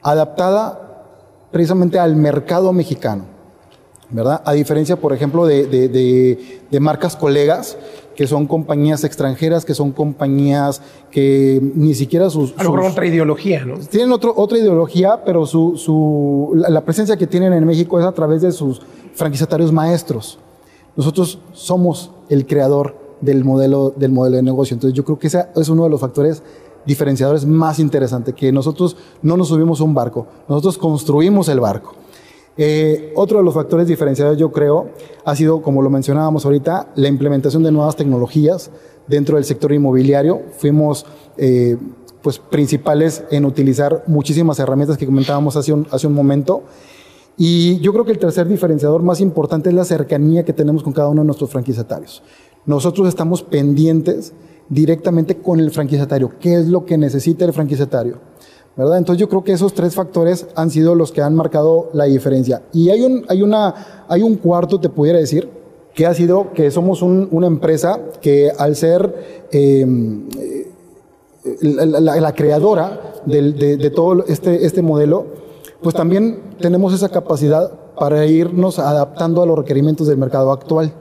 adaptada 0.00 1.04
precisamente 1.52 1.98
al 1.98 2.16
mercado 2.16 2.72
mexicano, 2.72 3.24
¿verdad? 4.08 4.40
A 4.46 4.54
diferencia, 4.54 4.96
por 4.96 5.12
ejemplo, 5.12 5.46
de 5.46 6.78
marcas 6.80 7.16
colegas, 7.16 7.76
que 8.16 8.26
son 8.26 8.46
compañías 8.46 9.02
extranjeras, 9.04 9.64
que 9.64 9.74
son 9.74 9.92
compañías 9.92 10.80
que 11.10 11.60
ni 11.74 11.94
siquiera 11.94 12.30
sus... 12.30 12.54
A 12.56 12.62
otra 12.92 13.06
ideología, 13.06 13.64
¿no? 13.64 13.76
tienen 13.78 14.12
otro- 14.12 14.34
otra 14.36 14.58
ideología, 14.58 15.22
pero 15.24 15.46
su, 15.46 15.76
su- 15.76 16.52
la, 16.54 16.68
la 16.70 16.84
presencia 16.84 17.16
que 17.16 17.26
tienen 17.26 17.52
en 17.52 17.64
México 17.66 17.98
es 17.98 18.04
a 18.06 18.12
través 18.12 18.42
de 18.42 18.52
sus 18.52 18.80
franquiciatarios 19.14 19.72
maestros. 19.72 20.38
Nosotros 20.96 21.38
somos 21.52 22.10
el 22.28 22.46
creador 22.46 22.96
del 23.20 23.44
modelo, 23.44 23.92
del 23.96 24.12
modelo 24.12 24.36
de 24.36 24.42
negocio. 24.42 24.74
Entonces 24.74 24.96
yo 24.96 25.04
creo 25.04 25.18
que 25.18 25.26
ese 25.26 25.46
es 25.56 25.68
uno 25.68 25.84
de 25.84 25.90
los 25.90 26.00
factores 26.00 26.42
diferenciadores 26.86 27.46
más 27.46 27.78
interesantes, 27.78 28.34
que 28.34 28.52
nosotros 28.52 28.96
no 29.22 29.36
nos 29.38 29.48
subimos 29.48 29.80
a 29.80 29.84
un 29.84 29.94
barco, 29.94 30.26
nosotros 30.48 30.76
construimos 30.76 31.48
el 31.48 31.58
barco. 31.58 31.94
Eh, 32.56 33.12
otro 33.16 33.38
de 33.38 33.44
los 33.44 33.54
factores 33.54 33.88
diferenciadores, 33.88 34.38
yo 34.38 34.52
creo, 34.52 34.90
ha 35.24 35.34
sido, 35.34 35.62
como 35.62 35.82
lo 35.82 35.90
mencionábamos 35.90 36.44
ahorita, 36.44 36.92
la 36.94 37.08
implementación 37.08 37.62
de 37.62 37.72
nuevas 37.72 37.96
tecnologías 37.96 38.70
dentro 39.06 39.36
del 39.36 39.44
sector 39.44 39.72
inmobiliario. 39.72 40.42
Fuimos 40.56 41.04
eh, 41.36 41.76
pues, 42.22 42.38
principales 42.38 43.24
en 43.30 43.44
utilizar 43.44 44.04
muchísimas 44.06 44.58
herramientas 44.58 44.96
que 44.96 45.06
comentábamos 45.06 45.56
hace 45.56 45.72
un, 45.72 45.86
hace 45.90 46.06
un 46.06 46.14
momento. 46.14 46.62
Y 47.36 47.80
yo 47.80 47.92
creo 47.92 48.04
que 48.04 48.12
el 48.12 48.18
tercer 48.18 48.46
diferenciador 48.46 49.02
más 49.02 49.20
importante 49.20 49.68
es 49.68 49.74
la 49.74 49.84
cercanía 49.84 50.44
que 50.44 50.52
tenemos 50.52 50.84
con 50.84 50.92
cada 50.92 51.08
uno 51.08 51.22
de 51.22 51.26
nuestros 51.26 51.50
franquiciatarios. 51.50 52.22
Nosotros 52.64 53.08
estamos 53.08 53.42
pendientes 53.42 54.32
directamente 54.68 55.36
con 55.36 55.58
el 55.58 55.70
franquiciatario. 55.72 56.32
¿Qué 56.38 56.54
es 56.54 56.68
lo 56.68 56.86
que 56.86 56.96
necesita 56.96 57.44
el 57.44 57.52
franquiciatario? 57.52 58.18
¿Verdad? 58.76 58.98
Entonces 58.98 59.20
yo 59.20 59.28
creo 59.28 59.44
que 59.44 59.52
esos 59.52 59.72
tres 59.74 59.94
factores 59.94 60.46
han 60.56 60.70
sido 60.70 60.94
los 60.94 61.12
que 61.12 61.20
han 61.22 61.34
marcado 61.34 61.90
la 61.92 62.04
diferencia. 62.04 62.62
Y 62.72 62.90
hay 62.90 63.02
un, 63.02 63.24
hay 63.28 63.42
una, 63.42 64.04
hay 64.08 64.22
un 64.22 64.36
cuarto, 64.36 64.80
te 64.80 64.88
pudiera 64.88 65.18
decir, 65.18 65.48
que 65.94 66.06
ha 66.06 66.14
sido 66.14 66.52
que 66.54 66.70
somos 66.72 67.02
un- 67.02 67.28
una 67.30 67.46
empresa 67.46 68.00
que 68.20 68.50
al 68.58 68.74
ser 68.74 69.46
eh, 69.52 69.86
la, 71.60 71.86
la- 72.00 72.20
la 72.20 72.34
creadora 72.34 73.12
del- 73.26 73.56
de, 73.58 73.76
de 73.76 73.90
todo 73.90 74.24
este, 74.26 74.64
este 74.66 74.82
modelo, 74.82 75.26
pues 75.82 75.94
también 75.94 76.40
tenemos 76.60 76.92
esa 76.94 77.10
capacidad 77.10 77.70
para 77.98 78.26
irnos 78.26 78.78
adaptando 78.78 79.42
a 79.42 79.46
los 79.46 79.56
requerimientos 79.58 80.06
del 80.08 80.16
mercado 80.18 80.50
actual. 80.50 80.92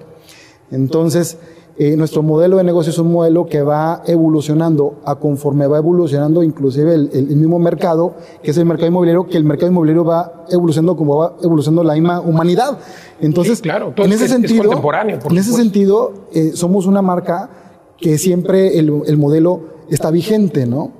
Entonces, 0.69 1.37
eh, 1.77 1.95
nuestro 1.97 2.21
modelo 2.21 2.57
de 2.57 2.63
negocio 2.63 2.91
es 2.91 2.99
un 2.99 3.11
modelo 3.11 3.45
que 3.47 3.61
va 3.63 4.03
evolucionando 4.05 4.99
a 5.05 5.15
conforme 5.15 5.65
va 5.67 5.77
evolucionando 5.79 6.43
inclusive 6.43 6.93
el, 6.93 7.09
mismo 7.35 7.57
mercado, 7.59 8.13
que 8.43 8.51
es 8.51 8.57
el 8.57 8.65
mercado 8.65 8.87
inmobiliario, 8.89 9.25
que 9.25 9.37
el 9.37 9.43
mercado 9.43 9.71
inmobiliario 9.71 10.05
va 10.05 10.45
evolucionando 10.51 10.95
como 10.95 11.17
va 11.17 11.35
evolucionando 11.41 11.83
la 11.83 11.93
misma 11.95 12.21
humanidad. 12.21 12.77
Entonces, 13.21 13.57
Sí, 13.57 13.63
claro, 13.63 13.93
en 13.97 14.03
es- 14.09 14.15
ese 14.15 14.25
es 14.25 14.31
sentido, 14.31 14.63
en 14.63 14.69
ese 14.69 15.15
supuesto. 15.21 15.53
sentido, 15.55 16.13
eh, 16.33 16.51
somos 16.53 16.85
una 16.85 17.01
marca 17.01 17.49
que 17.97 18.17
siempre 18.17 18.77
el, 18.77 19.01
el 19.07 19.17
modelo 19.17 19.61
está 19.89 20.11
vigente, 20.11 20.65
¿no? 20.65 20.91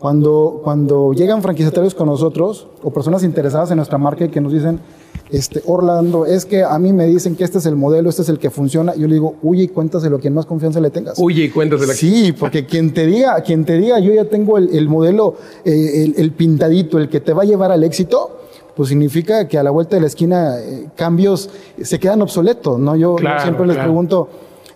Cuando, 0.00 0.62
cuando 0.64 1.12
llegan 1.12 1.42
franquiciatarios 1.42 1.94
con 1.94 2.06
nosotros 2.06 2.66
o 2.82 2.90
personas 2.90 3.22
interesadas 3.22 3.70
en 3.70 3.76
nuestra 3.76 3.98
marca 3.98 4.24
y 4.24 4.30
que 4.30 4.40
nos 4.40 4.50
dicen, 4.50 4.80
este, 5.30 5.62
Orlando, 5.66 6.24
es 6.24 6.46
que 6.46 6.64
a 6.64 6.78
mí 6.78 6.94
me 6.94 7.06
dicen 7.06 7.36
que 7.36 7.44
este 7.44 7.58
es 7.58 7.66
el 7.66 7.76
modelo, 7.76 8.08
este 8.08 8.22
es 8.22 8.30
el 8.30 8.38
que 8.38 8.48
funciona, 8.48 8.94
yo 8.94 9.06
le 9.06 9.14
digo, 9.14 9.34
huye 9.42 9.64
y 9.64 9.68
cuéntaselo 9.68 10.16
a 10.16 10.18
quien 10.18 10.32
más 10.32 10.46
confianza 10.46 10.80
le 10.80 10.88
tengas. 10.88 11.18
Oye, 11.20 11.44
y 11.44 11.50
cuéntasela. 11.50 11.92
Sí, 11.92 12.32
porque 12.32 12.64
quien 12.64 12.94
te 12.94 13.04
diga, 13.04 13.38
quien 13.42 13.66
te 13.66 13.76
diga, 13.76 14.00
yo 14.00 14.14
ya 14.14 14.24
tengo 14.24 14.56
el, 14.56 14.74
el 14.74 14.88
modelo, 14.88 15.34
eh, 15.66 16.04
el, 16.04 16.14
el 16.16 16.32
pintadito, 16.32 16.96
el 16.98 17.10
que 17.10 17.20
te 17.20 17.34
va 17.34 17.42
a 17.42 17.44
llevar 17.44 17.70
al 17.70 17.84
éxito, 17.84 18.38
pues 18.74 18.88
significa 18.88 19.48
que 19.48 19.58
a 19.58 19.62
la 19.62 19.70
vuelta 19.70 19.96
de 19.96 20.00
la 20.00 20.06
esquina 20.06 20.58
eh, 20.58 20.86
cambios 20.96 21.50
se 21.82 21.98
quedan 21.98 22.22
obsoletos, 22.22 22.78
¿no? 22.78 22.96
Yo, 22.96 23.16
yo 23.16 23.16
Claro, 23.16 23.42
siempre 23.42 23.66
les 23.66 23.76
pregunto. 23.76 24.28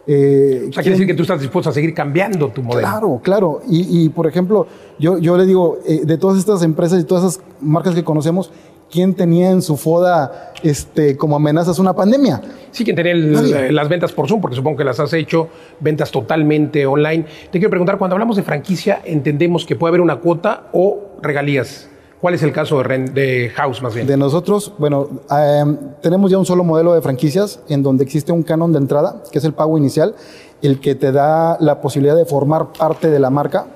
Eh, 0.07 0.67
O 0.69 0.73
sea, 0.73 0.83
quiere 0.83 0.97
decir 0.97 1.07
que 1.07 1.15
tú 1.15 1.23
estás 1.23 1.41
dispuesto 1.41 1.71
a 1.71 1.73
seguir 1.73 1.95
cambiando 1.95 2.49
tu 2.49 2.63
modelo. 2.63 2.89
Claro, 2.89 3.21
claro. 3.23 3.63
Y, 3.69 4.05
y, 4.05 4.09
por 4.09 4.27
ejemplo, 4.27 4.67
yo, 4.99 5.19
yo 5.19 5.37
le 5.37 5.47
digo, 5.47 5.79
eh, 5.87 6.03
de 6.05 6.19
todas 6.19 6.39
estas 6.39 6.63
empresas 6.63 7.01
y 7.01 7.05
todas 7.05 7.25
esas 7.25 7.45
marcas 7.61 7.95
que 7.95 8.05
conocemos, 8.05 8.51
¿quién 8.91 9.15
tenía 9.15 9.51
en 9.51 9.63
su 9.63 9.77
foda 9.77 10.53
este, 10.63 11.17
como 11.17 11.37
amenazas 11.37 11.79
una 11.79 11.95
pandemia? 11.95 12.41
Sí, 12.71 12.85
quien 12.85 12.97
tenía 12.97 13.13
el, 13.13 13.75
las 13.75 13.89
ventas 13.89 14.13
por 14.13 14.29
Zoom, 14.29 14.41
porque 14.41 14.57
supongo 14.57 14.77
que 14.77 14.85
las 14.85 15.01
has 15.01 15.13
hecho, 15.13 15.49
ventas 15.81 16.11
totalmente 16.11 16.87
online. 16.87 17.25
Te 17.51 17.59
quiero 17.59 17.71
preguntar, 17.71 17.99
cuando 17.99 18.15
hablamos 18.15 18.37
de 18.37 18.43
franquicia, 18.43 19.01
entendemos 19.05 19.65
que 19.65 19.77
puede 19.77 19.91
haber 19.91 20.01
una 20.01 20.17
cuota 20.17 20.69
o 20.73 21.17
regalías. 21.23 21.89
¿Cuál 22.25 22.33
es 22.33 22.43
el 22.43 22.53
caso 22.53 22.83
de, 22.83 22.99
de 23.11 23.51
House 23.51 23.83
más 23.83 23.95
bien? 23.95 24.07
De 24.07 24.17
nosotros, 24.17 24.73
bueno, 24.79 25.09
em, 25.31 25.77
tenemos 26.01 26.31
ya 26.31 26.39
un 26.39 26.47
solo 26.47 26.65
modelo 26.65 26.95
de 26.95 27.03
franquicias 27.03 27.61
en 27.69 27.83
donde 27.83 28.03
existe 28.03 28.33
un 28.33 28.43
canon 28.43 28.73
de 28.73 28.79
entrada, 28.79 29.23
que 29.31 29.41
es 29.41 29.45
el 29.45 29.53
pago 29.53 29.77
inicial, 29.77 30.15
el 30.63 30.81
que 30.81 30.95
te 30.95 31.13
da 31.13 31.59
la 31.61 31.83
posibilidad 31.83 32.17
de 32.17 32.25
formar 32.25 32.73
parte 32.73 33.11
de 33.11 33.21
la 33.21 33.29
marca. 33.29 33.67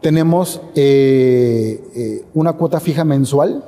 Tenemos 0.00 0.62
eh, 0.74 1.78
eh, 1.94 2.24
una 2.32 2.54
cuota 2.54 2.80
fija 2.80 3.04
mensual, 3.04 3.62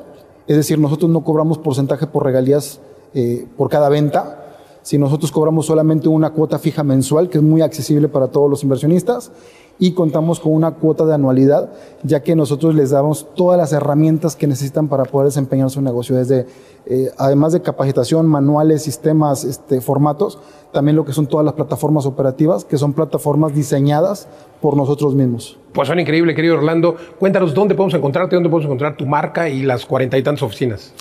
es 0.47 0.57
decir, 0.57 0.79
nosotros 0.79 1.11
no 1.11 1.23
cobramos 1.23 1.59
porcentaje 1.59 2.07
por 2.07 2.25
regalías 2.25 2.81
eh, 3.13 3.47
por 3.59 3.69
cada 3.69 3.91
venta, 3.91 4.43
si 4.81 4.97
nosotros 4.97 5.31
cobramos 5.31 5.67
solamente 5.67 6.09
una 6.09 6.31
cuota 6.31 6.59
fija 6.59 6.83
mensual, 6.83 7.29
que 7.29 7.37
es 7.37 7.45
muy 7.45 7.61
accesible 7.61 8.09
para 8.09 8.29
todos 8.29 8.49
los 8.49 8.63
inversionistas, 8.63 9.31
y 9.79 9.93
contamos 9.93 10.41
con 10.41 10.53
una 10.53 10.73
cuota 10.73 11.05
de 11.05 11.15
anualidad, 11.15 11.73
ya 12.03 12.23
que 12.23 12.37
nosotros 12.37 12.75
les 12.75 12.91
damos 12.91 13.27
todas 13.35 13.59
las 13.59 13.73
herramientas 13.73 14.37
que 14.37 14.47
necesitan 14.47 14.89
para 14.89 15.05
poder 15.05 15.27
desempeñar 15.27 15.71
su 15.71 15.83
negocio, 15.83 16.17
desde, 16.17 16.47
eh, 16.87 17.11
además 17.19 17.53
de 17.53 17.63
capacitación, 17.63 18.27
manuales, 18.27 18.83
sistemas, 18.83 19.45
este, 19.45 19.81
formatos, 19.81 20.39
también 20.73 20.97
lo 20.97 21.05
que 21.05 21.13
son 21.13 21.27
todas 21.27 21.45
las 21.45 21.55
plataformas 21.55 22.07
operativas, 22.07 22.65
que 22.65 22.79
son 22.79 22.93
plataformas 22.93 23.55
diseñadas 23.55 24.29
por 24.61 24.77
nosotros 24.77 25.15
mismos. 25.15 25.59
Pues 25.73 25.89
son 25.89 25.99
increíble, 25.99 26.35
querido 26.35 26.57
Orlando. 26.57 26.97
Cuéntanos 27.19 27.55
dónde 27.55 27.75
podemos 27.75 27.95
encontrarte, 27.95 28.37
dónde 28.37 28.49
podemos 28.49 28.67
encontrar 28.67 28.97
tu 28.97 29.07
marca 29.07 29.49
y 29.49 29.63
las 29.63 29.87
cuarenta 29.87 30.17
y 30.17 30.23
tantas 30.23 30.43
oficinas. 30.43 30.93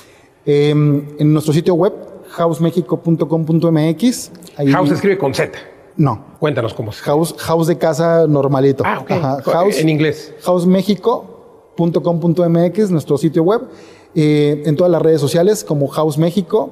Em, 0.45 1.05
en 1.19 1.33
nuestro 1.33 1.53
sitio 1.53 1.75
web, 1.75 1.93
housemexico.com.mx. 2.29 4.31
House 4.71 4.89
se 4.89 4.95
escribe 4.95 5.17
con 5.17 5.33
Z. 5.33 5.70
No. 5.97 6.23
Cuéntanos 6.39 6.73
cómo 6.73 6.91
es. 6.91 7.01
House, 7.01 7.35
house 7.37 7.67
de 7.67 7.77
casa 7.77 8.25
normalito. 8.27 8.83
Ah, 8.85 8.99
ok. 9.01 9.09
House, 9.45 9.79
en 9.79 9.89
inglés. 9.89 10.33
housemexico.com.mx, 10.43 12.91
nuestro 12.91 13.17
sitio 13.17 13.43
web. 13.43 13.63
Eh, 14.13 14.63
en 14.65 14.75
todas 14.75 14.91
las 14.91 15.01
redes 15.01 15.21
sociales 15.21 15.63
como 15.63 15.87
House 15.87 16.17
México. 16.17 16.71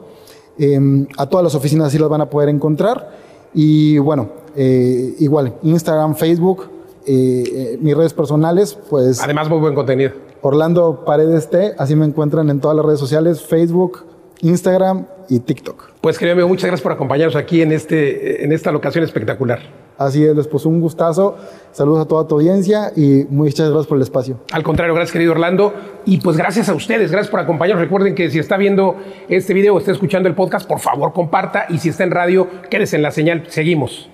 Em, 0.57 1.07
a 1.17 1.27
todas 1.27 1.43
las 1.43 1.55
oficinas 1.55 1.87
así 1.87 1.97
las 1.97 2.09
van 2.09 2.21
a 2.21 2.29
poder 2.29 2.49
encontrar. 2.49 3.11
Y 3.53 3.97
bueno, 3.97 4.29
eh, 4.55 5.15
igual, 5.19 5.55
Instagram, 5.63 6.15
Facebook, 6.15 6.69
eh, 7.05 7.77
mis 7.81 7.95
redes 7.95 8.13
personales, 8.13 8.77
pues... 8.89 9.21
Además, 9.21 9.49
muy 9.49 9.59
buen 9.59 9.73
contenido. 9.73 10.11
Orlando 10.41 11.03
Paredes 11.05 11.49
T, 11.49 11.75
así 11.77 11.95
me 11.95 12.05
encuentran 12.05 12.49
en 12.49 12.59
todas 12.59 12.75
las 12.75 12.85
redes 12.85 12.99
sociales, 12.99 13.41
Facebook, 13.41 14.05
Instagram 14.41 15.05
y 15.29 15.39
TikTok. 15.39 15.91
Pues 16.01 16.17
querido 16.17 16.47
muchas 16.47 16.65
gracias 16.65 16.81
por 16.81 16.91
acompañarnos 16.91 17.35
aquí 17.35 17.61
en, 17.61 17.71
este, 17.71 18.43
en 18.43 18.51
esta 18.51 18.71
locación 18.71 19.03
espectacular. 19.03 19.59
Así 19.97 20.25
es, 20.25 20.47
pues 20.47 20.65
un 20.65 20.79
gustazo. 20.79 21.37
Saludos 21.73 22.05
a 22.05 22.07
toda 22.07 22.25
tu 22.25 22.35
audiencia 22.35 22.91
y 22.95 23.25
muchas 23.29 23.69
gracias 23.69 23.87
por 23.87 23.97
el 23.97 24.03
espacio. 24.03 24.39
Al 24.51 24.63
contrario, 24.63 24.95
gracias 24.95 25.11
querido 25.11 25.33
Orlando. 25.33 25.73
Y 26.05 26.19
pues 26.19 26.37
gracias 26.37 26.69
a 26.69 26.73
ustedes, 26.73 27.11
gracias 27.11 27.29
por 27.29 27.41
acompañarnos. 27.41 27.83
Recuerden 27.83 28.15
que 28.15 28.31
si 28.31 28.39
está 28.39 28.55
viendo 28.55 28.95
este 29.27 29.53
video 29.53 29.75
o 29.75 29.77
está 29.77 29.91
escuchando 29.91 30.29
el 30.29 30.35
podcast, 30.35 30.67
por 30.67 30.79
favor 30.79 31.11
comparta. 31.11 31.65
Y 31.67 31.79
si 31.79 31.89
está 31.89 32.05
en 32.05 32.11
radio, 32.11 32.47
quédese 32.69 32.95
en 32.95 33.01
la 33.01 33.11
señal. 33.11 33.43
Seguimos. 33.49 34.09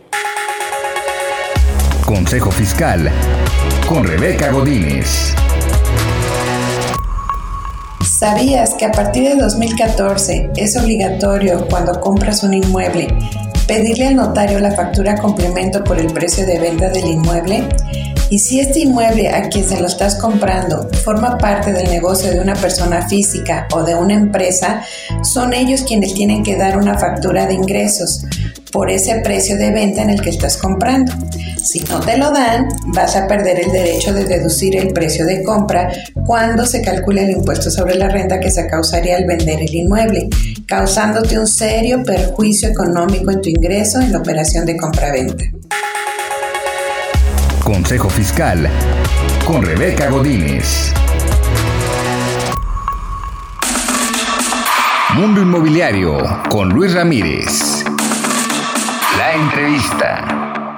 Consejo 2.05 2.49
Fiscal 2.51 3.11
con 3.87 4.05
Rebeca 4.05 4.51
Godínez. 4.51 5.35
¿Sabías 8.25 8.73
que 8.73 8.85
a 8.85 8.91
partir 8.91 9.23
de 9.23 9.35
2014 9.35 10.49
es 10.55 10.75
obligatorio 10.75 11.67
cuando 11.69 12.01
compras 12.01 12.41
un 12.41 12.55
inmueble 12.55 13.07
pedirle 13.67 14.07
al 14.07 14.15
notario 14.15 14.59
la 14.59 14.71
factura 14.71 15.15
complemento 15.15 15.83
por 15.83 15.99
el 15.99 16.11
precio 16.11 16.43
de 16.43 16.57
venta 16.57 16.89
del 16.89 17.05
inmueble? 17.05 17.69
Y 18.31 18.39
si 18.39 18.59
este 18.59 18.79
inmueble 18.79 19.29
a 19.29 19.47
quien 19.49 19.63
se 19.63 19.79
lo 19.79 19.85
estás 19.85 20.15
comprando 20.15 20.89
forma 21.03 21.37
parte 21.37 21.71
del 21.71 21.87
negocio 21.91 22.31
de 22.31 22.39
una 22.39 22.55
persona 22.55 23.07
física 23.07 23.67
o 23.71 23.83
de 23.83 23.93
una 23.93 24.15
empresa, 24.15 24.81
son 25.21 25.53
ellos 25.53 25.83
quienes 25.83 26.15
tienen 26.15 26.41
que 26.41 26.57
dar 26.57 26.79
una 26.79 26.97
factura 26.97 27.45
de 27.45 27.53
ingresos 27.53 28.25
por 28.75 28.91
ese 28.91 29.21
precio 29.21 29.55
de 29.55 29.71
venta 29.71 30.01
en 30.01 30.09
el 30.09 30.21
que 30.21 30.31
estás 30.31 30.57
comprando. 30.57 31.13
Si 31.63 31.79
no 31.85 32.01
te 32.01 32.17
lo 32.17 32.29
dan, 32.31 32.67
vas 32.87 33.15
a 33.15 33.25
perder 33.25 33.61
el 33.61 33.71
derecho 33.71 34.13
de 34.13 34.25
deducir 34.25 34.75
el 34.75 34.91
precio 34.91 35.25
de 35.25 35.43
compra 35.43 35.89
cuando 36.25 36.65
se 36.65 36.81
calcule 36.81 37.23
el 37.23 37.31
impuesto 37.31 37.71
sobre 37.71 37.95
la 37.95 38.09
renta 38.09 38.37
que 38.37 38.51
se 38.51 38.67
causaría 38.67 39.15
al 39.15 39.23
vender 39.23 39.61
el 39.61 39.73
inmueble, 39.73 40.27
causándote 40.67 41.39
un 41.39 41.47
serio 41.47 42.03
perjuicio 42.03 42.67
económico 42.67 43.31
en 43.31 43.41
tu 43.41 43.47
ingreso 43.47 44.01
en 44.01 44.11
la 44.11 44.19
operación 44.19 44.65
de 44.65 44.75
compra-venta. 44.75 45.45
Consejo 47.63 48.09
Fiscal 48.09 48.69
con 49.47 49.63
Rebeca 49.63 50.09
Godínez. 50.09 50.91
Mundo 55.15 55.41
Inmobiliario 55.41 56.17
con 56.49 56.67
Luis 56.71 56.93
Ramírez. 56.93 57.74
Entrevista. 59.35 60.77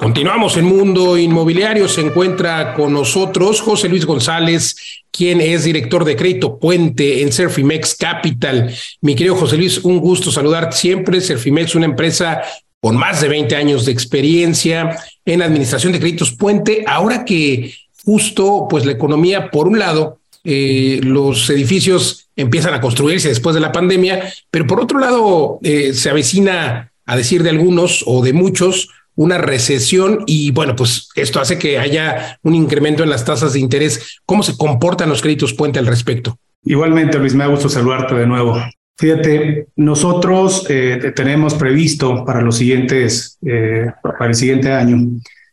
Continuamos 0.00 0.56
en 0.56 0.64
Mundo 0.64 1.16
Inmobiliario. 1.16 1.86
Se 1.88 2.00
encuentra 2.00 2.74
con 2.74 2.92
nosotros 2.92 3.60
José 3.60 3.88
Luis 3.88 4.04
González, 4.04 4.74
quien 5.12 5.40
es 5.40 5.62
director 5.62 6.04
de 6.04 6.16
crédito 6.16 6.58
puente 6.58 7.22
en 7.22 7.32
Surfimex 7.32 7.94
Capital. 7.94 8.74
Mi 9.02 9.14
querido 9.14 9.36
José 9.36 9.56
Luis, 9.56 9.78
un 9.78 10.00
gusto 10.00 10.32
saludarte 10.32 10.76
siempre. 10.76 11.20
Surfimex, 11.20 11.76
una 11.76 11.84
empresa 11.84 12.42
con 12.80 12.96
más 12.96 13.20
de 13.20 13.28
20 13.28 13.54
años 13.54 13.86
de 13.86 13.92
experiencia 13.92 14.98
en 15.24 15.40
administración 15.40 15.92
de 15.92 16.00
créditos 16.00 16.32
puente. 16.32 16.84
Ahora 16.88 17.24
que 17.24 17.72
justo, 18.04 18.66
pues 18.68 18.84
la 18.84 18.92
economía, 18.92 19.52
por 19.52 19.68
un 19.68 19.78
lado, 19.78 20.18
eh, 20.42 20.98
los 21.04 21.48
edificios 21.50 22.26
empiezan 22.34 22.74
a 22.74 22.80
construirse 22.80 23.28
después 23.28 23.54
de 23.54 23.60
la 23.60 23.70
pandemia, 23.70 24.32
pero 24.50 24.66
por 24.66 24.80
otro 24.80 24.98
lado, 24.98 25.60
eh, 25.62 25.94
se 25.94 26.10
avecina 26.10 26.90
a 27.06 27.16
decir 27.16 27.42
de 27.42 27.50
algunos 27.50 28.04
o 28.06 28.22
de 28.22 28.32
muchos, 28.32 28.88
una 29.16 29.38
recesión 29.38 30.24
y 30.26 30.50
bueno, 30.50 30.74
pues 30.74 31.08
esto 31.14 31.40
hace 31.40 31.58
que 31.58 31.78
haya 31.78 32.38
un 32.42 32.54
incremento 32.54 33.02
en 33.02 33.10
las 33.10 33.24
tasas 33.24 33.52
de 33.52 33.60
interés. 33.60 34.18
¿Cómo 34.26 34.42
se 34.42 34.56
comportan 34.56 35.08
los 35.08 35.22
créditos 35.22 35.54
puente 35.54 35.78
al 35.78 35.86
respecto? 35.86 36.38
Igualmente, 36.64 37.18
Luis, 37.18 37.34
me 37.34 37.44
ha 37.44 37.48
gustado 37.48 37.68
saludarte 37.68 38.14
de 38.14 38.26
nuevo. 38.26 38.60
Fíjate, 38.96 39.66
nosotros 39.76 40.66
eh, 40.68 41.12
tenemos 41.14 41.54
previsto 41.54 42.24
para 42.24 42.40
los 42.40 42.56
siguientes, 42.56 43.38
eh, 43.44 43.86
para 44.02 44.26
el 44.26 44.34
siguiente 44.34 44.72
año, 44.72 44.96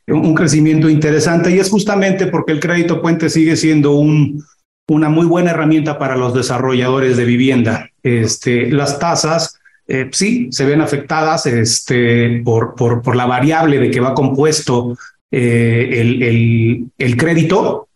un 0.07 0.35
crecimiento 0.35 0.89
interesante 0.89 1.51
y 1.51 1.59
es 1.59 1.69
justamente 1.69 2.27
porque 2.27 2.51
el 2.51 2.59
crédito 2.59 3.01
puente 3.01 3.29
sigue 3.29 3.55
siendo 3.55 3.93
un, 3.93 4.43
una 4.87 5.09
muy 5.09 5.25
buena 5.25 5.51
herramienta 5.51 5.97
para 5.97 6.15
los 6.15 6.33
desarrolladores 6.33 7.17
de 7.17 7.25
vivienda. 7.25 7.89
Este, 8.03 8.69
las 8.69 8.99
tasas 8.99 9.60
eh, 9.87 10.09
sí 10.11 10.47
se 10.51 10.65
ven 10.65 10.81
afectadas 10.81 11.45
este, 11.45 12.41
por, 12.43 12.75
por, 12.75 13.01
por, 13.01 13.15
la 13.15 13.25
variable 13.25 13.79
de 13.79 13.91
que 13.91 13.99
va 13.99 14.13
compuesto 14.13 14.97
eh, 15.31 15.89
el, 15.93 16.23
el, 16.23 16.85
el 16.97 17.17
crédito. 17.17 17.87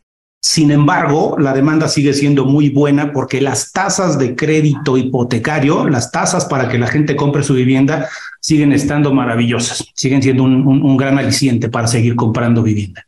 Sin 0.41 0.69
embargo, 0.71 1.37
la 1.39 1.53
demanda 1.53 1.87
sigue 1.87 2.13
siendo 2.13 2.45
muy 2.45 2.69
buena 2.69 3.11
porque 3.11 3.41
las 3.41 3.71
tasas 3.71 4.19
de 4.19 4.35
crédito 4.35 4.95
hipotecario, 4.95 5.89
las 5.89 6.11
tasas 6.11 6.45
para 6.45 6.69
que 6.69 6.77
la 6.77 6.87
gente 6.87 7.15
compre 7.15 7.41
su 7.41 7.55
vivienda, 7.55 8.07
siguen 8.39 8.71
estando 8.71 9.11
maravillosas, 9.11 9.83
siguen 9.95 10.21
siendo 10.21 10.43
un, 10.43 10.67
un, 10.67 10.83
un 10.83 10.97
gran 10.97 11.17
aliciente 11.17 11.69
para 11.69 11.87
seguir 11.87 12.15
comprando 12.15 12.61
vivienda. 12.61 13.05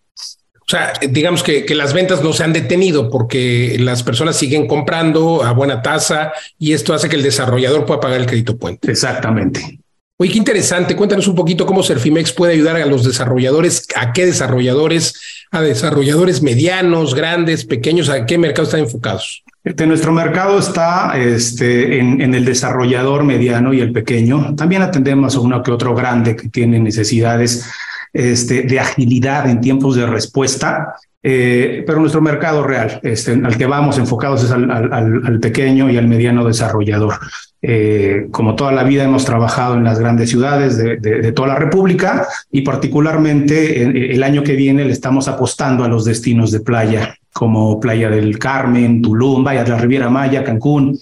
O 0.68 0.72
sea, 0.72 0.92
digamos 1.10 1.44
que, 1.44 1.64
que, 1.64 1.76
las 1.76 1.94
ventas 1.94 2.22
no 2.22 2.34
se 2.34 2.44
han 2.44 2.52
detenido 2.52 3.10
porque 3.10 3.78
las 3.80 4.04
personas 4.04 4.36
siguen 4.36 4.68
comprando 4.68 5.42
a 5.42 5.54
buena 5.54 5.82
tasa 5.82 6.34
y 6.60 6.74
esto 6.74 6.94
hace 6.94 7.08
que 7.08 7.16
el 7.16 7.24
desarrollador 7.24 7.86
pueda 7.86 8.02
pagar 8.02 8.20
el 8.20 8.26
crédito 8.26 8.58
puente. 8.58 8.92
Exactamente. 8.92 9.80
Oye, 10.18 10.32
qué 10.32 10.40
interesante. 10.40 10.96
Cuéntanos 10.96 11.28
un 11.30 11.36
poquito 11.36 11.66
cómo 11.66 11.84
Servimex 11.84 12.34
puede 12.34 12.54
ayudar 12.54 12.76
a 12.76 12.86
los 12.86 13.06
desarrolladores, 13.06 13.88
a 13.96 14.12
qué 14.12 14.26
desarrolladores, 14.26 15.46
a 15.52 15.62
desarrolladores 15.62 16.42
medianos, 16.42 17.16
grandes, 17.16 17.64
pequeños, 17.64 18.10
a 18.10 18.26
qué 18.26 18.38
mercado 18.38 18.64
están 18.64 18.82
enfocados. 18.82 19.44
Este, 19.64 19.88
nuestro 19.88 20.12
mercado 20.12 20.60
está 20.60 21.14
este, 21.18 22.00
en, 22.00 22.20
en, 22.20 22.34
el 22.34 22.44
desarrollador 22.44 23.24
mediano 23.24 23.74
y 23.74 23.80
el 23.80 23.94
pequeño. 23.94 24.54
También 24.56 24.82
atendemos 24.82 25.36
a 25.36 25.40
uno 25.40 25.64
que 25.64 25.72
otro 25.72 25.96
grande 25.96 26.36
que 26.36 26.50
tiene 26.50 26.80
necesidades 26.80 27.70
este, 28.18 28.64
de 28.64 28.80
agilidad 28.80 29.48
en 29.50 29.62
tiempos 29.62 29.96
de 29.96 30.08
respuesta, 30.08 30.96
eh, 31.22 31.84
pero 31.86 32.00
nuestro 32.00 32.22
mercado 32.22 32.64
real, 32.64 33.00
este, 33.04 33.34
al 33.34 33.58
que 33.58 33.66
vamos 33.66 33.98
enfocados 33.98 34.44
es 34.44 34.52
al, 34.52 35.40
pequeño 35.40 35.90
y 35.90 35.98
al 35.98 36.08
mediano 36.08 36.46
desarrollador. 36.46 37.20
Eh, 37.62 38.28
como 38.32 38.56
toda 38.56 38.72
la 38.72 38.84
vida 38.84 39.04
hemos 39.04 39.26
trabajado 39.26 39.76
en 39.76 39.84
las 39.84 40.00
grandes 40.00 40.30
ciudades 40.30 40.78
de, 40.78 40.98
de, 40.98 41.22
de 41.22 41.32
toda 41.32 41.50
la 41.50 41.56
República 41.56 42.28
y 42.52 42.62
particularmente 42.62 43.84
en, 43.84 43.96
el 43.96 44.24
año 44.24 44.44
que 44.44 44.56
viene 44.56 44.86
le 44.86 44.94
estamos 44.94 45.28
apostando 45.28 45.84
a 45.84 45.88
los 45.88 46.06
destinos 46.06 46.52
de 46.52 46.62
playa 46.62 47.16
como 47.34 47.80
Playa 47.80 48.10
del 48.10 48.40
Carmen, 48.40 49.02
Tulum, 49.02 49.44
vaya, 49.44 49.64
la 49.64 49.78
Riviera 49.78 50.10
Maya, 50.10 50.44
Cancún, 50.44 50.98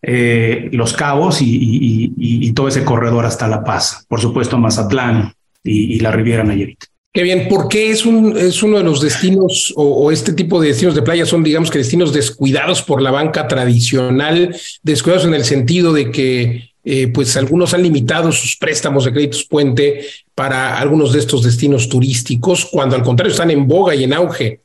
eh, 0.00 0.68
Los 0.72 0.92
Cabos 0.92 1.38
y, 1.40 2.52
todo 2.54 2.68
ese 2.68 2.84
corredor 2.84 3.24
hasta 3.24 3.48
La 3.48 3.64
Paz. 3.64 4.04
Por 4.08 4.20
supuesto, 4.20 4.58
Mazatlán 4.58 5.32
y, 5.64 5.98
la 6.00 6.10
Riviera 6.10 6.44
Nayarit. 6.44 6.84
Qué 7.14 7.22
bien, 7.22 7.46
¿por 7.48 7.68
qué 7.68 7.90
es, 7.90 8.06
un, 8.06 8.36
es 8.38 8.62
uno 8.62 8.78
de 8.78 8.84
los 8.84 9.02
destinos 9.02 9.72
o, 9.76 10.10
este 10.10 10.32
tipo 10.32 10.60
de 10.60 10.68
destinos 10.68 10.94
de 10.94 11.02
playa 11.02 11.26
son, 11.26 11.42
digamos 11.42 11.70
que 11.70 11.78
destinos 11.78 12.12
descuidados 12.12 12.80
por 12.80 13.02
la 13.02 13.10
banca 13.10 13.46
tradicional, 13.46 14.56
descuidados 14.82 15.26
en 15.26 15.34
el 15.34 15.44
sentido 15.44 15.92
de 15.92 16.10
que 16.10 16.70
eh, 16.84 17.08
pues 17.08 17.36
algunos 17.36 17.74
han 17.74 17.82
limitado 17.82 18.32
sus 18.32 18.56
préstamos 18.56 19.04
de 19.04 19.12
créditos 19.12 19.44
puente 19.44 20.06
para 20.34 20.78
algunos 20.78 21.12
de 21.12 21.18
estos 21.18 21.42
destinos 21.42 21.88
turísticos, 21.88 22.64
cuando 22.64 22.96
al 22.96 23.02
contrario 23.02 23.32
están 23.32 23.50
en 23.50 23.68
boga 23.68 23.94
y 23.94 24.04
en 24.04 24.14
auge. 24.14 24.62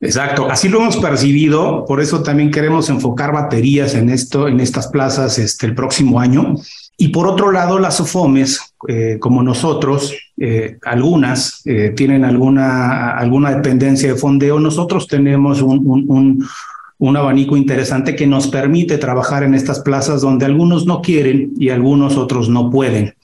Exacto, 0.00 0.50
así 0.50 0.68
lo 0.68 0.80
hemos 0.80 0.96
percibido, 0.96 1.84
por 1.84 2.00
eso 2.00 2.24
también 2.24 2.50
queremos 2.50 2.88
enfocar 2.88 3.32
baterías 3.32 3.94
en 3.94 4.08
esto, 4.08 4.48
en 4.48 4.58
estas 4.58 4.88
plazas 4.88 5.38
este, 5.38 5.66
el 5.66 5.76
próximo 5.76 6.18
año. 6.18 6.56
Y 6.96 7.08
por 7.08 7.28
otro 7.28 7.52
lado, 7.52 7.78
las 7.78 8.00
OFOMES, 8.00 8.71
eh, 8.88 9.18
como 9.18 9.42
nosotros, 9.42 10.14
eh, 10.36 10.78
algunas 10.82 11.62
tienen 11.94 12.24
alguna, 12.24 13.10
alguna 13.10 13.54
dependencia 13.54 14.12
de 14.12 14.18
fondeo, 14.18 14.58
nosotros 14.58 15.06
tenemos 15.06 15.62
un, 15.62 16.04
un 16.08 16.46
un 16.98 17.16
abanico 17.16 17.56
interesante 17.56 18.14
que 18.14 18.28
nos 18.28 18.46
permite 18.46 18.96
trabajar 18.96 19.42
en 19.42 19.54
estas 19.54 19.80
plazas 19.80 20.20
donde 20.20 20.44
algunos 20.44 20.86
no 20.86 21.02
quieren 21.02 21.52
y 21.58 21.70
algunos 21.70 22.16
otros 22.16 22.48
no 22.48 22.70
pueden. 22.70 23.14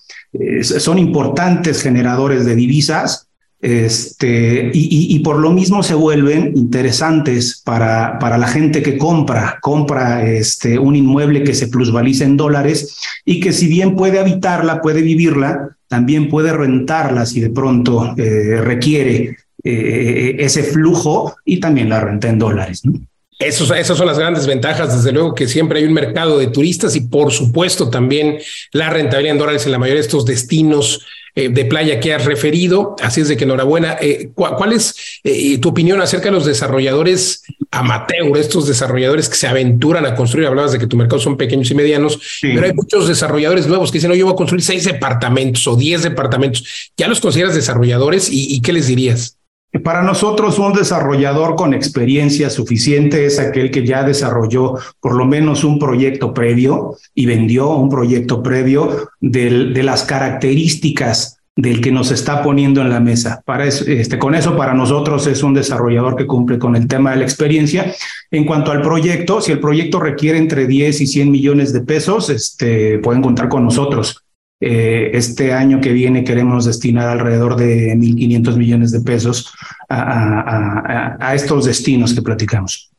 son 0.62 0.98
importantes 0.98 1.80
generadores 1.80 2.44
de 2.44 2.56
divisas 2.56 3.27
este, 3.60 4.70
y, 4.72 5.18
por 5.18 5.38
lo 5.38 5.50
mismo 5.50 5.82
se 5.82 5.94
vuelven 5.94 6.52
interesantes 6.56 7.60
para, 7.64 8.18
para 8.20 8.38
la 8.38 8.46
gente 8.46 8.82
que 8.82 8.96
compra, 8.96 9.58
compra 9.60 10.24
este, 10.30 10.78
un 10.78 10.94
inmueble 10.94 11.42
que 11.42 11.54
se 11.54 11.66
plusvaliza 11.66 12.24
en 12.24 12.36
dólares 12.36 13.00
y 13.24 13.40
que 13.40 13.52
si 13.52 13.66
bien 13.66 13.96
puede 13.96 14.20
habitarla, 14.20 14.80
puede 14.80 15.02
vivirla, 15.02 15.76
también 15.88 16.28
puede 16.28 16.52
rentarla 16.52 17.26
si 17.26 17.40
de 17.40 17.50
pronto 17.50 18.14
eh, 18.16 18.60
requiere 18.60 19.36
eh, 19.64 20.36
ese 20.38 20.62
flujo 20.62 21.36
y 21.44 21.58
también 21.58 21.88
la 21.88 22.00
renta 22.00 22.28
en 22.28 22.38
dólares. 22.38 22.82
¿no? 22.84 23.00
Esos, 23.38 23.70
esas 23.70 23.96
son 23.96 24.08
las 24.08 24.18
grandes 24.18 24.48
ventajas, 24.48 24.96
desde 24.96 25.12
luego 25.12 25.32
que 25.32 25.46
siempre 25.46 25.78
hay 25.78 25.84
un 25.84 25.92
mercado 25.92 26.38
de 26.38 26.48
turistas 26.48 26.96
y 26.96 27.02
por 27.02 27.30
supuesto 27.30 27.88
también 27.88 28.38
la 28.72 28.90
rentabilidad 28.90 29.34
en 29.34 29.38
dólares 29.38 29.64
en 29.64 29.72
la 29.72 29.78
mayoría 29.78 30.00
de 30.00 30.06
estos 30.06 30.26
destinos 30.26 31.06
eh, 31.38 31.50
de 31.50 31.64
playa 31.66 32.00
que 32.00 32.12
has 32.12 32.24
referido. 32.24 32.96
Así 33.00 33.20
es 33.20 33.28
de 33.28 33.36
que 33.36 33.44
enhorabuena. 33.44 33.96
Eh, 34.00 34.30
¿Cuál 34.34 34.72
es 34.72 35.20
eh, 35.22 35.56
tu 35.58 35.68
opinión 35.68 36.00
acerca 36.00 36.24
de 36.24 36.32
los 36.32 36.44
desarrolladores 36.44 37.44
amateur, 37.70 38.36
estos 38.36 38.66
desarrolladores 38.66 39.28
que 39.28 39.36
se 39.36 39.46
aventuran 39.46 40.04
a 40.04 40.16
construir? 40.16 40.48
Hablabas 40.48 40.72
de 40.72 40.80
que 40.80 40.88
tu 40.88 40.96
mercado 40.96 41.20
son 41.20 41.36
pequeños 41.36 41.70
y 41.70 41.76
medianos, 41.76 42.40
pero 42.42 42.66
hay 42.66 42.72
muchos 42.72 43.06
desarrolladores 43.06 43.68
nuevos 43.68 43.92
que 43.92 43.98
dicen, 43.98 44.10
no, 44.10 44.16
yo 44.16 44.24
voy 44.24 44.32
a 44.32 44.36
construir 44.36 44.64
seis 44.64 44.82
departamentos 44.82 45.64
o 45.68 45.76
diez 45.76 46.02
departamentos. 46.02 46.90
¿Ya 46.96 47.06
los 47.06 47.20
consideras 47.20 47.54
desarrolladores 47.54 48.28
y 48.32 48.60
qué 48.60 48.72
les 48.72 48.88
dirías? 48.88 49.37
Para 49.82 50.02
nosotros, 50.02 50.58
un 50.58 50.72
desarrollador 50.72 51.54
con 51.56 51.74
experiencia 51.74 52.50
suficiente 52.50 53.26
es 53.26 53.38
aquel 53.38 53.70
que 53.70 53.86
ya 53.86 54.02
desarrolló 54.02 54.74
por 55.00 55.14
lo 55.14 55.26
menos 55.26 55.64
un 55.64 55.78
proyecto 55.78 56.32
previo 56.32 56.96
y 57.14 57.26
vendió 57.26 57.70
un 57.70 57.88
proyecto 57.88 58.42
previo 58.42 59.08
de 59.20 59.82
las 59.82 60.04
características 60.04 61.38
del 61.58 61.80
que 61.80 61.90
nos 61.90 62.12
está 62.12 62.44
poniendo 62.44 62.80
en 62.80 62.88
la 62.88 63.00
mesa. 63.00 63.42
Para 63.44 63.66
este, 63.66 64.16
con 64.16 64.36
eso, 64.36 64.56
para 64.56 64.74
nosotros 64.74 65.26
es 65.26 65.42
un 65.42 65.54
desarrollador 65.54 66.14
que 66.14 66.24
cumple 66.24 66.56
con 66.56 66.76
el 66.76 66.86
tema 66.86 67.10
de 67.10 67.16
la 67.16 67.24
experiencia. 67.24 67.92
En 68.30 68.44
cuanto 68.44 68.70
al 68.70 68.80
proyecto, 68.80 69.40
si 69.40 69.50
el 69.50 69.58
proyecto 69.58 69.98
requiere 69.98 70.38
entre 70.38 70.68
10 70.68 71.00
y 71.00 71.06
100 71.08 71.30
millones 71.32 71.72
de 71.72 71.80
pesos, 71.80 72.30
este, 72.30 72.98
pueden 72.98 73.22
contar 73.22 73.48
con 73.48 73.64
nosotros. 73.64 74.22
Eh, 74.60 75.10
este 75.14 75.52
año 75.52 75.80
que 75.80 75.92
viene 75.92 76.24
queremos 76.24 76.64
destinar 76.64 77.08
alrededor 77.08 77.54
de 77.54 77.94
1.500 77.94 78.56
millones 78.56 78.90
de 78.90 79.00
pesos 79.00 79.52
a, 79.88 81.32
estos 81.34 81.66
destinos 81.66 82.12
que 82.12 82.22
platicamos. 82.22 82.90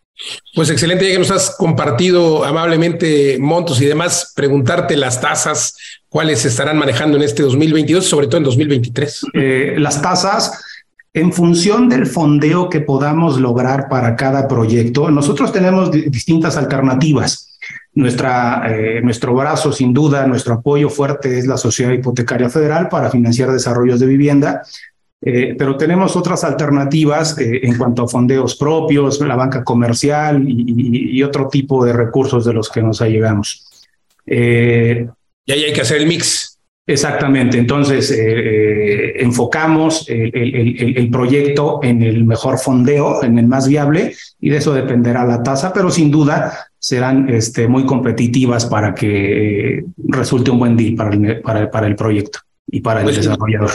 Pues 0.56 0.70
excelente, 0.70 1.06
ya 1.06 1.14
que 1.14 1.20
nos 1.20 1.32
has 1.32 1.56
compartido 1.58 2.46
amablemente 2.46 3.38
montos 3.40 3.82
y 3.82 3.86
demás, 3.86 4.34
preguntarte 4.36 4.96
las 4.96 5.20
tasas, 5.20 5.76
cuáles 6.08 6.40
se 6.40 6.48
estarán 6.50 6.78
manejando 6.78 7.18
en 7.18 7.24
este 7.24 7.44
2022, 7.44 8.06
sobre 8.06 8.28
todo 8.28 8.38
en 8.38 8.44
2023. 8.44 9.22
Eh, 9.34 9.76
las 9.78 10.02
tasas, 10.02 10.62
en 11.14 11.34
función 11.34 11.90
del 11.90 12.06
fondeo 12.06 12.70
que 12.70 12.82
podamos 12.82 13.40
lograr 13.40 13.90
para 13.90 14.16
cada 14.16 14.48
proyecto, 14.48 15.10
nosotros 15.12 15.52
tenemos 15.52 15.92
distintas 15.92 16.56
alternativas. 16.58 17.49
Nuestra, 18.00 18.64
eh, 18.66 19.02
nuestro 19.02 19.34
brazo, 19.34 19.74
sin 19.74 19.94
duda, 19.94 20.26
nuestro 20.26 20.54
apoyo 20.54 20.90
fuerte 20.90 21.38
es 21.38 21.46
la 21.46 21.58
Sociedad 21.58 21.92
Hipotecaria 21.92 22.50
Federal 22.50 22.88
para 22.88 23.12
financiar 23.12 23.52
desarrollos 23.52 24.00
de 24.00 24.06
vivienda, 24.06 24.64
eh, 25.22 25.54
pero 25.58 25.76
tenemos 25.76 26.16
otras 26.16 26.46
alternativas 26.46 27.38
eh, 27.38 27.60
en 27.62 27.78
cuanto 27.78 28.04
a 28.04 28.08
fondeos 28.08 28.56
propios, 28.56 29.20
la 29.20 29.36
banca 29.36 29.66
comercial 29.66 30.42
y, 30.48 31.22
otro 31.24 31.50
tipo 31.50 31.84
de 31.84 31.92
recursos 31.92 32.46
de 32.46 32.54
los 32.54 32.70
que 32.70 32.82
nos 32.82 33.02
allegamos. 33.02 33.68
y 34.26 34.32
ahí 35.52 35.64
hay 35.66 35.74
que 35.74 35.82
hacer 35.82 35.98
el 35.98 36.08
mix. 36.08 36.58
Exactamente, 36.88 37.58
entonces 37.58 38.18
enfocamos 39.20 40.08
el, 40.08 40.96
el, 40.98 41.10
proyecto 41.12 41.82
en 41.84 42.02
el 42.02 42.24
mejor 42.24 42.58
fondeo, 42.58 43.24
en 43.24 43.38
el 43.38 43.46
más 43.46 43.68
viable, 43.68 44.16
y 44.40 44.50
de 44.50 44.58
eso 44.58 44.74
dependerá 44.74 45.26
la 45.26 45.44
tasa, 45.44 45.72
pero 45.72 45.92
sin 45.92 46.10
duda 46.10 46.69
serán 46.80 47.30
este, 47.30 47.68
muy 47.68 47.86
competitivas 47.86 48.66
para 48.66 48.96
que 48.96 49.84
resulte 49.98 50.50
un 50.50 50.58
buen 50.60 50.78
deal 50.78 50.96
para 50.96 51.14
el, 51.14 51.42
para, 51.42 51.70
para 51.70 51.88
el 51.88 51.96
proyecto 51.96 52.40
y 52.66 52.80
para 52.80 53.02
el 53.02 53.06
pues 53.06 53.18
desarrollador. 53.18 53.72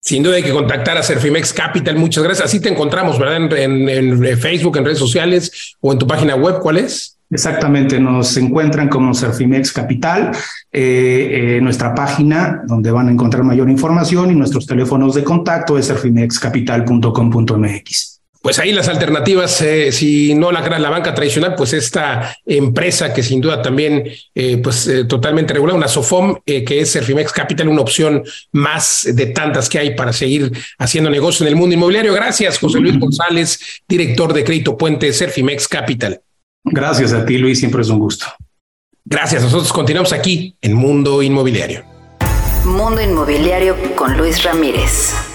Sin 0.00 0.24
duda 0.24 0.34
hay 0.34 0.42
que 0.42 0.52
contactar 0.52 0.98
a 0.98 1.04
Servimex 1.04 1.52
Capital. 1.52 1.94
Muchas 1.96 2.24
gracias. 2.24 2.46
Así 2.46 2.58
te 2.58 2.68
encontramos, 2.68 3.20
¿verdad? 3.20 3.36
En, 3.56 3.88
en, 3.88 4.36
Facebook, 4.36 4.76
en 4.76 4.84
redes 4.84 4.98
sociales 4.98 5.76
o 5.80 5.92
en 5.92 6.00
tu 6.00 6.08
página 6.08 6.34
web. 6.34 6.58
¿Cuál 6.60 6.78
es? 6.78 7.20
Exactamente, 7.30 7.98
nos 7.98 8.36
encuentran 8.36 8.90
como 8.90 9.14
Servimex 9.14 9.72
Capital, 9.72 10.32
eh, 10.70 11.56
eh, 11.56 11.60
nuestra 11.62 11.94
página 11.94 12.60
donde 12.66 12.90
van 12.90 13.08
a 13.08 13.10
encontrar 13.10 13.42
mayor 13.42 13.70
información 13.70 14.30
y 14.30 14.34
nuestros 14.34 14.66
teléfonos 14.66 15.14
de 15.14 15.24
contacto 15.24 15.78
es 15.78 15.86
servimexcapital.com.mx 15.86 18.11
pues 18.42 18.58
ahí 18.58 18.72
las 18.72 18.88
alternativas, 18.88 19.62
eh, 19.62 19.92
si 19.92 20.34
no 20.34 20.50
la, 20.50 20.60
la 20.78 20.90
banca 20.90 21.14
tradicional, 21.14 21.54
pues 21.54 21.72
esta 21.72 22.36
empresa 22.44 23.14
que 23.14 23.22
sin 23.22 23.40
duda 23.40 23.62
también, 23.62 24.10
eh, 24.34 24.56
pues 24.58 24.86
eh, 24.88 25.04
totalmente 25.04 25.54
regular, 25.54 25.76
una 25.76 25.86
SOFOM, 25.86 26.40
que 26.44 26.80
es 26.80 26.90
Servimex 26.90 27.32
Capital, 27.32 27.68
una 27.68 27.82
opción 27.82 28.24
más 28.50 29.08
de 29.14 29.26
tantas 29.26 29.68
que 29.68 29.78
hay 29.78 29.94
para 29.94 30.12
seguir 30.12 30.50
haciendo 30.78 31.08
negocio 31.08 31.46
en 31.46 31.52
el 31.52 31.56
mundo 31.56 31.74
inmobiliario. 31.74 32.12
Gracias, 32.12 32.58
José 32.58 32.80
Luis 32.80 32.98
González, 32.98 33.60
director 33.88 34.32
de 34.32 34.42
Crédito 34.42 34.76
Puente 34.76 35.12
Servimex 35.12 35.68
Capital. 35.68 36.20
Gracias 36.64 37.12
a 37.12 37.24
ti, 37.24 37.38
Luis, 37.38 37.60
siempre 37.60 37.82
es 37.82 37.88
un 37.90 38.00
gusto. 38.00 38.26
Gracias, 39.04 39.42
nosotros 39.42 39.72
continuamos 39.72 40.12
aquí 40.12 40.56
en 40.60 40.74
Mundo 40.74 41.22
Inmobiliario. 41.22 41.84
Mundo 42.64 43.00
Inmobiliario 43.00 43.76
con 43.94 44.16
Luis 44.16 44.42
Ramírez. 44.42 45.31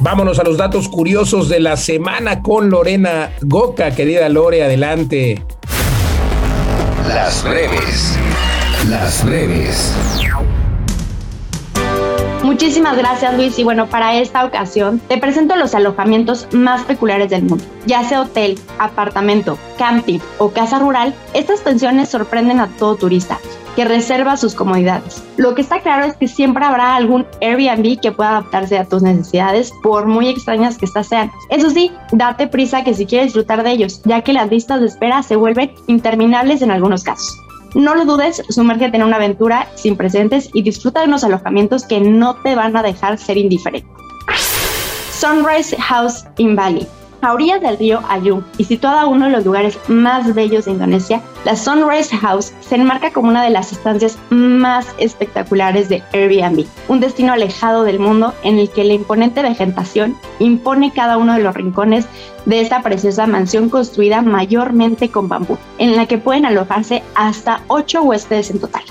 Vámonos 0.00 0.38
a 0.38 0.44
los 0.44 0.56
datos 0.56 0.88
curiosos 0.88 1.48
de 1.48 1.58
la 1.58 1.76
semana 1.76 2.40
con 2.40 2.70
Lorena 2.70 3.32
Goca. 3.40 3.90
Querida 3.90 4.28
Lore, 4.28 4.62
adelante. 4.62 5.42
Las 7.08 7.42
breves. 7.42 8.16
Las 8.88 9.24
breves. 9.26 9.92
Muchísimas 12.44 12.96
gracias 12.96 13.36
Luis 13.36 13.58
y 13.58 13.64
bueno, 13.64 13.88
para 13.88 14.14
esta 14.14 14.44
ocasión 14.44 15.00
te 15.08 15.18
presento 15.18 15.56
los 15.56 15.74
alojamientos 15.74 16.46
más 16.52 16.84
peculiares 16.84 17.30
del 17.30 17.42
mundo. 17.42 17.64
Ya 17.84 18.04
sea 18.04 18.22
hotel, 18.22 18.56
apartamento, 18.78 19.58
camping 19.78 20.20
o 20.38 20.50
casa 20.50 20.78
rural, 20.78 21.12
estas 21.34 21.60
pensiones 21.60 22.08
sorprenden 22.08 22.60
a 22.60 22.68
todo 22.68 22.94
turista 22.94 23.38
que 23.78 23.84
reserva 23.84 24.36
sus 24.36 24.56
comodidades. 24.56 25.22
Lo 25.36 25.54
que 25.54 25.62
está 25.62 25.78
claro 25.78 26.04
es 26.04 26.16
que 26.16 26.26
siempre 26.26 26.64
habrá 26.64 26.96
algún 26.96 27.24
Airbnb 27.40 28.00
que 28.00 28.10
pueda 28.10 28.30
adaptarse 28.30 28.76
a 28.76 28.84
tus 28.84 29.04
necesidades, 29.04 29.72
por 29.84 30.06
muy 30.06 30.28
extrañas 30.28 30.76
que 30.76 30.84
estas 30.84 31.06
sean. 31.06 31.30
Eso 31.48 31.70
sí, 31.70 31.92
date 32.10 32.48
prisa 32.48 32.82
que 32.82 32.92
si 32.92 33.06
quieres 33.06 33.28
disfrutar 33.28 33.62
de 33.62 33.70
ellos, 33.70 34.02
ya 34.04 34.22
que 34.22 34.32
las 34.32 34.50
listas 34.50 34.80
de 34.80 34.86
espera 34.88 35.22
se 35.22 35.36
vuelven 35.36 35.70
interminables 35.86 36.60
en 36.60 36.72
algunos 36.72 37.04
casos. 37.04 37.38
No 37.76 37.94
lo 37.94 38.04
dudes, 38.04 38.42
sumérgete 38.48 38.96
en 38.96 39.04
una 39.04 39.14
aventura 39.14 39.68
sin 39.76 39.96
precedentes 39.96 40.50
y 40.52 40.62
disfruta 40.62 41.02
de 41.02 41.06
unos 41.06 41.22
alojamientos 41.22 41.84
que 41.84 42.00
no 42.00 42.34
te 42.34 42.56
van 42.56 42.76
a 42.76 42.82
dejar 42.82 43.16
ser 43.16 43.36
indiferente. 43.36 43.88
Sunrise 45.12 45.76
House 45.76 46.24
in 46.38 46.56
Bali 46.56 46.84
A 47.20 47.32
orillas 47.32 47.60
del 47.60 47.76
río 47.76 48.00
Ayung 48.08 48.44
y 48.58 48.64
situada 48.64 49.06
uno 49.06 49.26
de 49.26 49.32
los 49.32 49.44
lugares 49.44 49.76
más 49.88 50.34
bellos 50.34 50.66
de 50.66 50.70
Indonesia, 50.70 51.20
la 51.44 51.56
Sunrise 51.56 52.16
House 52.16 52.52
se 52.60 52.76
enmarca 52.76 53.10
como 53.10 53.28
una 53.28 53.42
de 53.42 53.50
las 53.50 53.72
estancias 53.72 54.16
más 54.30 54.86
espectaculares 54.98 55.88
de 55.88 56.02
Airbnb, 56.12 56.64
un 56.86 57.00
destino 57.00 57.32
alejado 57.32 57.82
del 57.82 57.98
mundo 57.98 58.34
en 58.44 58.58
el 58.60 58.70
que 58.70 58.84
la 58.84 58.94
imponente 58.94 59.42
vegetación 59.42 60.16
impone 60.38 60.92
cada 60.92 61.18
uno 61.18 61.34
de 61.34 61.42
los 61.42 61.54
rincones 61.54 62.06
de 62.46 62.60
esta 62.60 62.82
preciosa 62.82 63.26
mansión 63.26 63.68
construida 63.68 64.22
mayormente 64.22 65.10
con 65.10 65.28
bambú, 65.28 65.58
en 65.78 65.96
la 65.96 66.06
que 66.06 66.18
pueden 66.18 66.46
alojarse 66.46 67.02
hasta 67.16 67.62
8 67.66 68.02
huéspedes 68.02 68.50
en 68.50 68.60
total. 68.60 68.82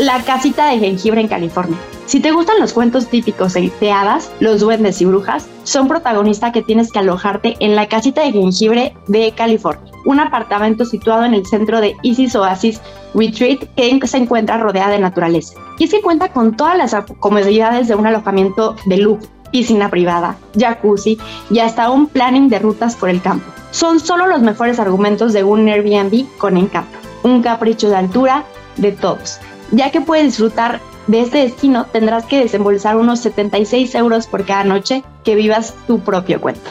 La 0.00 0.22
casita 0.22 0.64
de 0.64 0.78
jengibre 0.78 1.20
en 1.20 1.28
California. 1.28 1.76
Si 2.06 2.20
te 2.20 2.30
gustan 2.30 2.58
los 2.58 2.72
cuentos 2.72 3.08
típicos 3.08 3.52
de 3.52 3.92
hadas, 3.92 4.32
los 4.40 4.60
duendes 4.60 5.02
y 5.02 5.04
brujas 5.04 5.46
son 5.64 5.88
protagonistas 5.88 6.54
que 6.54 6.62
tienes 6.62 6.90
que 6.90 7.00
alojarte 7.00 7.58
en 7.60 7.76
la 7.76 7.86
casita 7.86 8.22
de 8.22 8.32
jengibre 8.32 8.96
de 9.08 9.32
California, 9.32 9.92
un 10.06 10.18
apartamento 10.18 10.86
situado 10.86 11.26
en 11.26 11.34
el 11.34 11.44
centro 11.44 11.82
de 11.82 11.96
Isis 12.00 12.34
Oasis 12.34 12.80
Retreat 13.12 13.68
que 13.76 14.06
se 14.06 14.16
encuentra 14.16 14.56
rodeada 14.56 14.92
de 14.92 15.00
naturaleza. 15.00 15.60
Y 15.78 15.88
se 15.88 16.00
cuenta 16.00 16.32
con 16.32 16.56
todas 16.56 16.78
las 16.78 16.96
comodidades 17.18 17.86
de 17.86 17.94
un 17.94 18.06
alojamiento 18.06 18.76
de 18.86 18.96
lujo, 18.96 19.26
piscina 19.52 19.90
privada, 19.90 20.38
jacuzzi 20.58 21.18
y 21.50 21.58
hasta 21.58 21.90
un 21.90 22.06
planning 22.06 22.48
de 22.48 22.58
rutas 22.58 22.96
por 22.96 23.10
el 23.10 23.20
campo. 23.20 23.44
Son 23.70 24.00
solo 24.00 24.26
los 24.26 24.40
mejores 24.40 24.78
argumentos 24.78 25.34
de 25.34 25.44
un 25.44 25.68
Airbnb 25.68 26.24
con 26.38 26.56
encanto, 26.56 26.96
un 27.22 27.42
capricho 27.42 27.90
de 27.90 27.96
altura 27.96 28.44
de 28.78 28.92
todos, 28.92 29.40
ya 29.70 29.90
que 29.90 30.00
puedes 30.00 30.26
disfrutar 30.26 30.80
de 31.06 31.20
este 31.22 31.38
destino 31.38 31.86
tendrás 31.86 32.24
que 32.26 32.38
desembolsar 32.38 32.96
unos 32.96 33.20
76 33.20 33.94
euros 33.96 34.26
por 34.26 34.44
cada 34.44 34.64
noche 34.64 35.02
que 35.24 35.34
vivas 35.34 35.74
tu 35.86 36.00
propio 36.00 36.40
cuento. 36.40 36.70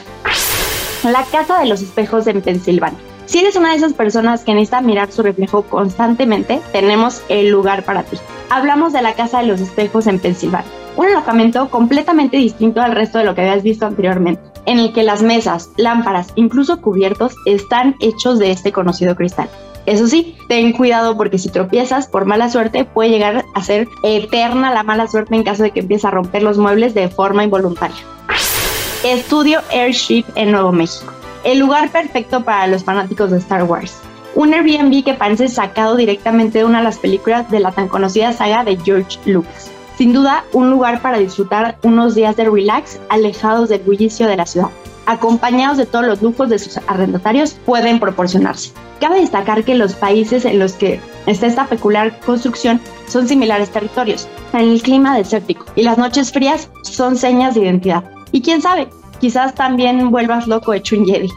La 1.04 1.24
Casa 1.26 1.60
de 1.60 1.66
los 1.66 1.82
Espejos 1.82 2.28
en 2.28 2.42
Pensilvania. 2.42 3.00
Si 3.26 3.40
eres 3.40 3.56
una 3.56 3.70
de 3.70 3.78
esas 3.78 3.94
personas 3.94 4.44
que 4.44 4.54
necesita 4.54 4.82
mirar 4.82 5.12
su 5.12 5.22
reflejo 5.22 5.62
constantemente, 5.64 6.62
tenemos 6.72 7.22
el 7.30 7.50
lugar 7.50 7.84
para 7.84 8.04
ti. 8.04 8.18
Hablamos 8.50 8.92
de 8.92 9.02
la 9.02 9.14
Casa 9.14 9.40
de 9.40 9.48
los 9.48 9.62
Espejos 9.62 10.08
en 10.08 10.20
Pensilvania, 10.20 10.70
un 10.98 11.06
alojamiento 11.06 11.70
completamente 11.70 12.38
distinto 12.38 12.82
al 12.82 12.96
resto 12.96 13.20
de 13.20 13.26
lo 13.26 13.36
que 13.36 13.42
habías 13.42 13.64
visto 13.64 13.86
anteriormente, 13.86 14.42
en 14.66 14.80
el 14.80 14.94
que 14.94 15.04
las 15.04 15.22
mesas, 15.22 15.70
lámparas, 15.78 16.34
incluso 16.36 16.82
cubiertos 16.82 17.36
están 17.46 17.96
hechos 18.00 18.40
de 18.40 18.52
este 18.52 18.72
conocido 18.72 19.16
cristal. 19.16 19.50
Eso 19.86 20.08
sí, 20.08 20.38
ten 20.48 20.74
cuidado 20.74 21.18
porque 21.18 21.38
si 21.38 21.50
tropiezas 21.50 22.08
por 22.08 22.26
mala 22.26 22.50
suerte 22.50 22.86
puede 22.86 23.10
llegar 23.10 23.46
a 23.56 23.64
ser 23.64 23.88
eterna 24.04 24.74
la 24.74 24.84
mala 24.84 25.08
suerte 25.08 25.36
en 25.36 25.44
caso 25.44 25.64
de 25.64 25.72
que 25.72 25.80
empieces 25.80 26.06
a 26.06 26.12
romper 26.12 26.44
los 26.44 26.58
muebles 26.58 26.94
de 26.94 27.10
forma 27.10 27.44
involuntaria. 27.44 27.98
Estudio 29.04 29.62
Airship 29.72 30.26
en 30.36 30.52
Nuevo 30.52 30.72
México. 30.72 31.14
El 31.44 31.60
lugar 31.60 31.90
perfecto 31.90 32.44
para 32.44 32.68
los 32.68 32.84
fanáticos 32.84 33.32
de 33.32 33.38
Star 33.38 33.64
Wars. 33.64 33.98
Un 34.36 34.54
Airbnb 34.54 35.04
que 35.04 35.14
parece 35.14 35.48
sacado 35.48 35.96
directamente 35.96 36.60
de 36.60 36.66
una 36.66 36.80
de 36.80 36.84
las 36.84 37.00
películas 37.00 37.50
de 37.50 37.62
la 37.62 37.72
tan 37.72 37.88
conocida 37.88 38.34
saga 38.34 38.64
de 38.64 38.78
George 38.78 39.18
Lucas. 39.26 39.72
Sin 40.00 40.14
duda, 40.14 40.46
un 40.54 40.70
lugar 40.70 41.02
para 41.02 41.18
disfrutar 41.18 41.78
unos 41.84 42.16
días 42.16 42.38
de 42.38 42.50
relax 42.50 43.02
alejados 43.10 43.68
del 43.68 43.82
bullicio 43.82 44.28
de 44.28 44.38
la 44.38 44.46
ciudad 44.46 44.70
acompañados 45.08 45.78
de 45.78 45.86
todos 45.86 46.06
los 46.06 46.22
lujos 46.22 46.48
de 46.48 46.58
sus 46.58 46.78
arrendatarios, 46.88 47.58
pueden 47.66 48.00
proporcionarse. 48.00 48.72
Cabe 49.02 49.20
destacar 49.20 49.66
que 49.66 49.76
los 49.76 49.96
países 49.96 50.46
en 50.46 50.58
los 50.58 50.74
que 50.74 51.02
está 51.26 51.48
esta 51.48 51.66
peculiar 51.66 52.18
construcción 52.22 52.80
son 53.10 53.28
similares 53.28 53.72
territorios, 53.72 54.30
en 54.54 54.70
el 54.70 54.82
clima 54.82 55.18
desértico, 55.18 55.66
y 55.76 55.84
las 55.84 55.98
noches 55.98 56.32
frías 56.32 56.70
son 56.84 57.18
señas 57.18 57.56
de 57.56 57.62
identidad. 57.62 58.04
Y 58.32 58.42
quién 58.42 58.62
sabe, 58.62 58.88
quizás 59.20 59.54
también 59.54 60.12
vuelvas 60.12 60.48
loco 60.48 60.74
hecho 60.74 60.96
un 60.96 61.08
Jedi. 61.08 61.30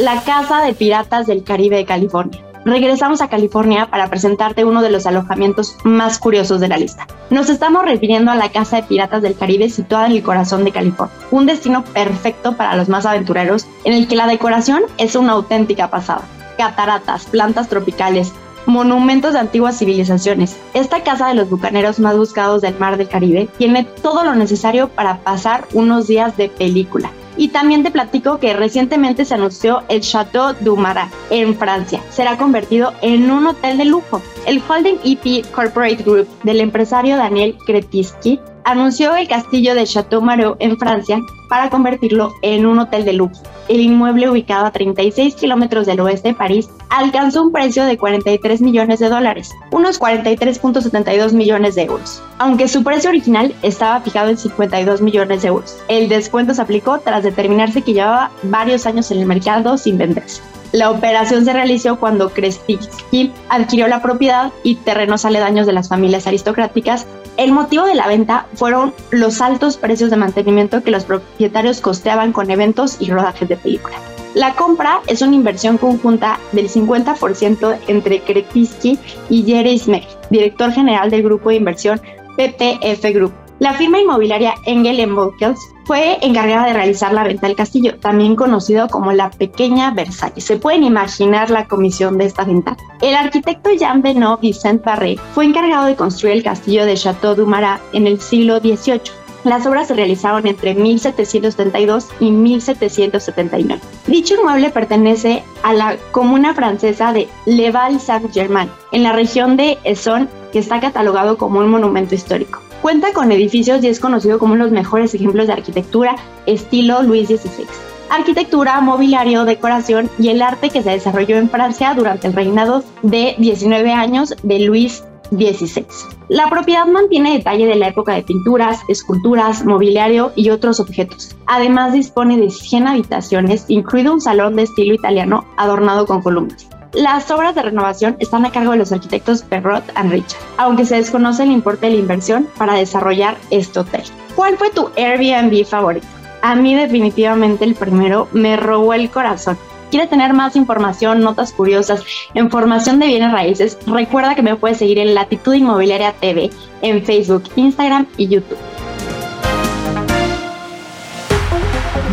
La 0.00 0.20
Casa 0.24 0.62
de 0.62 0.74
Piratas 0.74 1.26
del 1.26 1.42
Caribe 1.42 1.76
de 1.76 1.86
California 1.86 2.45
regresamos 2.66 3.22
a 3.22 3.28
California 3.28 3.86
para 3.88 4.10
presentarte 4.10 4.64
uno 4.64 4.82
de 4.82 4.90
los 4.90 5.06
alojamientos 5.06 5.76
más 5.84 6.18
curiosos 6.18 6.60
de 6.60 6.68
la 6.68 6.76
lista. 6.76 7.06
Nos 7.30 7.48
estamos 7.48 7.84
refiriendo 7.84 8.32
a 8.32 8.34
la 8.34 8.50
Casa 8.50 8.76
de 8.76 8.82
Piratas 8.82 9.22
del 9.22 9.36
Caribe 9.36 9.70
situada 9.70 10.06
en 10.06 10.12
el 10.12 10.22
corazón 10.22 10.64
de 10.64 10.72
California, 10.72 11.14
un 11.30 11.46
destino 11.46 11.84
perfecto 11.84 12.56
para 12.56 12.76
los 12.76 12.88
más 12.88 13.06
aventureros 13.06 13.66
en 13.84 13.92
el 13.92 14.08
que 14.08 14.16
la 14.16 14.26
decoración 14.26 14.82
es 14.98 15.14
una 15.14 15.32
auténtica 15.32 15.90
pasada. 15.90 16.22
Cataratas, 16.58 17.26
plantas 17.26 17.68
tropicales, 17.68 18.32
monumentos 18.66 19.34
de 19.34 19.38
antiguas 19.38 19.78
civilizaciones. 19.78 20.56
Esta 20.74 21.04
casa 21.04 21.28
de 21.28 21.34
los 21.34 21.48
bucaneros 21.48 22.00
más 22.00 22.16
buscados 22.16 22.62
del 22.62 22.76
mar 22.78 22.96
del 22.96 23.08
Caribe 23.08 23.48
tiene 23.58 23.84
todo 23.84 24.24
lo 24.24 24.34
necesario 24.34 24.88
para 24.88 25.18
pasar 25.18 25.68
unos 25.72 26.08
días 26.08 26.36
de 26.36 26.48
película. 26.48 27.12
Y 27.36 27.48
también 27.48 27.82
te 27.82 27.90
platico 27.90 28.38
que 28.38 28.54
recientemente 28.54 29.24
se 29.24 29.34
anunció 29.34 29.82
el 29.88 30.00
Chateau 30.00 30.54
du 30.60 30.76
Marat 30.76 31.10
en 31.30 31.56
Francia. 31.56 32.00
Será 32.10 32.36
convertido 32.38 32.92
en 33.02 33.30
un 33.30 33.46
hotel 33.46 33.78
de 33.78 33.84
lujo. 33.84 34.22
El 34.46 34.62
Holding 34.66 34.98
EP 35.04 35.44
Corporate 35.52 36.02
Group 36.02 36.28
del 36.44 36.60
empresario 36.60 37.16
Daniel 37.16 37.56
Kretinsky 37.66 38.40
anunció 38.66 39.14
el 39.14 39.28
castillo 39.28 39.74
de 39.76 39.86
Chateau 39.86 40.20
Marot 40.20 40.56
en 40.58 40.76
Francia 40.76 41.20
para 41.48 41.70
convertirlo 41.70 42.32
en 42.42 42.66
un 42.66 42.80
hotel 42.80 43.04
de 43.04 43.12
lujo. 43.12 43.40
El 43.68 43.80
inmueble 43.80 44.28
ubicado 44.28 44.66
a 44.66 44.72
36 44.72 45.36
kilómetros 45.36 45.86
del 45.86 46.00
oeste 46.00 46.28
de 46.28 46.34
París 46.34 46.68
alcanzó 46.90 47.44
un 47.44 47.52
precio 47.52 47.84
de 47.84 47.96
43 47.96 48.60
millones 48.60 48.98
de 48.98 49.08
dólares, 49.08 49.52
unos 49.70 50.00
43.72 50.00 51.32
millones 51.32 51.76
de 51.76 51.84
euros, 51.84 52.20
aunque 52.38 52.66
su 52.66 52.82
precio 52.82 53.10
original 53.10 53.54
estaba 53.62 54.00
fijado 54.00 54.30
en 54.30 54.36
52 54.36 55.00
millones 55.00 55.42
de 55.42 55.48
euros. 55.48 55.78
El 55.86 56.08
descuento 56.08 56.52
se 56.52 56.62
aplicó 56.62 56.98
tras 56.98 57.22
determinarse 57.22 57.82
que 57.82 57.94
llevaba 57.94 58.32
varios 58.42 58.84
años 58.84 59.10
en 59.12 59.20
el 59.20 59.26
mercado 59.26 59.78
sin 59.78 59.96
venderse. 59.96 60.42
La 60.72 60.90
operación 60.90 61.44
se 61.44 61.52
realizó 61.52 61.98
cuando 61.98 62.30
Krestinsky 62.30 63.32
adquirió 63.48 63.88
la 63.88 64.02
propiedad 64.02 64.52
y 64.62 64.76
terrenos 64.76 65.24
aledaños 65.24 65.66
de 65.66 65.72
las 65.72 65.88
familias 65.88 66.26
aristocráticas 66.26 67.06
el 67.36 67.52
motivo 67.52 67.84
de 67.84 67.94
la 67.94 68.08
venta 68.08 68.46
fueron 68.54 68.94
los 69.10 69.42
altos 69.42 69.76
precios 69.76 70.10
de 70.10 70.16
mantenimiento 70.16 70.82
que 70.82 70.90
los 70.90 71.04
propietarios 71.04 71.82
costeaban 71.82 72.32
con 72.32 72.50
eventos 72.50 72.96
y 72.98 73.10
rodajes 73.10 73.48
de 73.48 73.56
película. 73.56 73.96
La 74.34 74.54
compra 74.54 75.00
es 75.06 75.20
una 75.22 75.34
inversión 75.34 75.76
conjunta 75.76 76.38
del 76.52 76.68
50% 76.68 77.78
entre 77.88 78.20
Kretinsky 78.20 78.98
y 79.28 79.42
Jerry 79.44 79.78
Smith, 79.78 80.04
director 80.30 80.72
general 80.72 81.10
del 81.10 81.22
grupo 81.22 81.50
de 81.50 81.56
inversión 81.56 82.00
PPF 82.36 83.02
Group. 83.14 83.45
La 83.58 83.72
firma 83.72 83.98
inmobiliaria 83.98 84.54
Engel 84.66 85.10
Volkels 85.10 85.58
fue 85.86 86.18
encargada 86.20 86.66
de 86.66 86.74
realizar 86.74 87.14
la 87.14 87.22
venta 87.22 87.46
del 87.46 87.56
castillo, 87.56 87.98
también 87.98 88.36
conocido 88.36 88.86
como 88.88 89.12
la 89.12 89.30
Pequeña 89.30 89.92
Versalles. 89.92 90.44
Se 90.44 90.58
pueden 90.58 90.82
imaginar 90.82 91.48
la 91.48 91.66
comisión 91.66 92.18
de 92.18 92.26
esta 92.26 92.44
venta. 92.44 92.76
El 93.00 93.14
arquitecto 93.14 93.70
Jean 93.70 94.02
Benoit 94.02 94.40
Vicent 94.40 94.84
Barré 94.84 95.16
fue 95.34 95.46
encargado 95.46 95.86
de 95.86 95.96
construir 95.96 96.36
el 96.36 96.42
castillo 96.42 96.84
de 96.84 96.96
Château 96.96 97.34
du 97.34 97.46
Marat 97.46 97.80
en 97.94 98.06
el 98.06 98.20
siglo 98.20 98.58
XVIII. 98.58 99.00
Las 99.44 99.64
obras 99.64 99.88
se 99.88 99.94
realizaron 99.94 100.46
entre 100.46 100.74
1772 100.74 102.08
y 102.20 102.32
1779. 102.32 103.80
Dicho 104.06 104.34
inmueble 104.34 104.68
pertenece 104.68 105.44
a 105.62 105.72
la 105.72 105.96
comuna 106.10 106.52
francesa 106.52 107.14
de 107.14 107.28
Le 107.46 107.70
Val-Saint-Germain, 107.70 108.68
en 108.92 109.02
la 109.02 109.12
región 109.12 109.56
de 109.56 109.78
Essonne, 109.84 110.28
que 110.52 110.58
está 110.58 110.80
catalogado 110.80 111.38
como 111.38 111.60
un 111.60 111.70
monumento 111.70 112.14
histórico. 112.14 112.65
Cuenta 112.82 113.12
con 113.12 113.32
edificios 113.32 113.82
y 113.82 113.88
es 113.88 114.00
conocido 114.00 114.38
como 114.38 114.54
uno 114.54 114.64
de 114.64 114.70
los 114.70 114.78
mejores 114.78 115.14
ejemplos 115.14 115.46
de 115.46 115.54
arquitectura 115.54 116.16
estilo 116.46 117.02
Luis 117.02 117.28
XVI. 117.28 117.66
Arquitectura, 118.10 118.80
mobiliario, 118.80 119.44
decoración 119.44 120.08
y 120.18 120.28
el 120.28 120.42
arte 120.42 120.70
que 120.70 120.82
se 120.82 120.90
desarrolló 120.90 121.36
en 121.36 121.50
Francia 121.50 121.94
durante 121.94 122.28
el 122.28 122.34
reinado 122.34 122.84
de 123.02 123.34
19 123.38 123.92
años 123.92 124.34
de 124.42 124.60
Luis 124.60 125.02
XVI. 125.30 125.86
La 126.28 126.48
propiedad 126.48 126.86
mantiene 126.86 127.32
detalle 127.32 127.66
de 127.66 127.74
la 127.74 127.88
época 127.88 128.14
de 128.14 128.22
pinturas, 128.22 128.80
esculturas, 128.88 129.64
mobiliario 129.64 130.32
y 130.36 130.50
otros 130.50 130.78
objetos. 130.78 131.34
Además 131.46 131.92
dispone 131.92 132.36
de 132.36 132.50
100 132.50 132.86
habitaciones, 132.86 133.64
incluido 133.68 134.12
un 134.12 134.20
salón 134.20 134.54
de 134.54 134.62
estilo 134.62 134.94
italiano 134.94 135.44
adornado 135.56 136.06
con 136.06 136.22
columnas. 136.22 136.68
Las 136.96 137.30
obras 137.30 137.54
de 137.54 137.60
renovación 137.60 138.16
están 138.20 138.46
a 138.46 138.50
cargo 138.50 138.72
de 138.72 138.78
los 138.78 138.90
arquitectos 138.90 139.42
Perrot 139.42 139.84
and 139.96 140.10
Richard, 140.10 140.40
aunque 140.56 140.86
se 140.86 140.96
desconoce 140.96 141.42
el 141.42 141.52
importe 141.52 141.84
de 141.84 141.92
la 141.92 141.98
inversión 141.98 142.48
para 142.56 142.72
desarrollar 142.72 143.36
este 143.50 143.80
hotel. 143.80 144.02
¿Cuál 144.34 144.56
fue 144.56 144.70
tu 144.70 144.88
Airbnb 144.96 145.66
favorito? 145.66 146.06
A 146.40 146.54
mí 146.54 146.74
definitivamente 146.74 147.66
el 147.66 147.74
primero 147.74 148.28
me 148.32 148.56
robó 148.56 148.94
el 148.94 149.10
corazón. 149.10 149.58
¿Quieres 149.90 150.08
tener 150.08 150.32
más 150.32 150.56
información, 150.56 151.20
notas 151.20 151.52
curiosas, 151.52 152.02
información 152.32 152.98
de 152.98 153.08
bienes 153.08 153.30
raíces? 153.30 153.76
Recuerda 153.86 154.34
que 154.34 154.42
me 154.42 154.56
puedes 154.56 154.78
seguir 154.78 154.98
en 154.98 155.14
Latitud 155.14 155.52
Inmobiliaria 155.52 156.12
TV 156.12 156.48
en 156.80 157.04
Facebook, 157.04 157.44
Instagram 157.56 158.06
y 158.16 158.28
YouTube. 158.28 158.56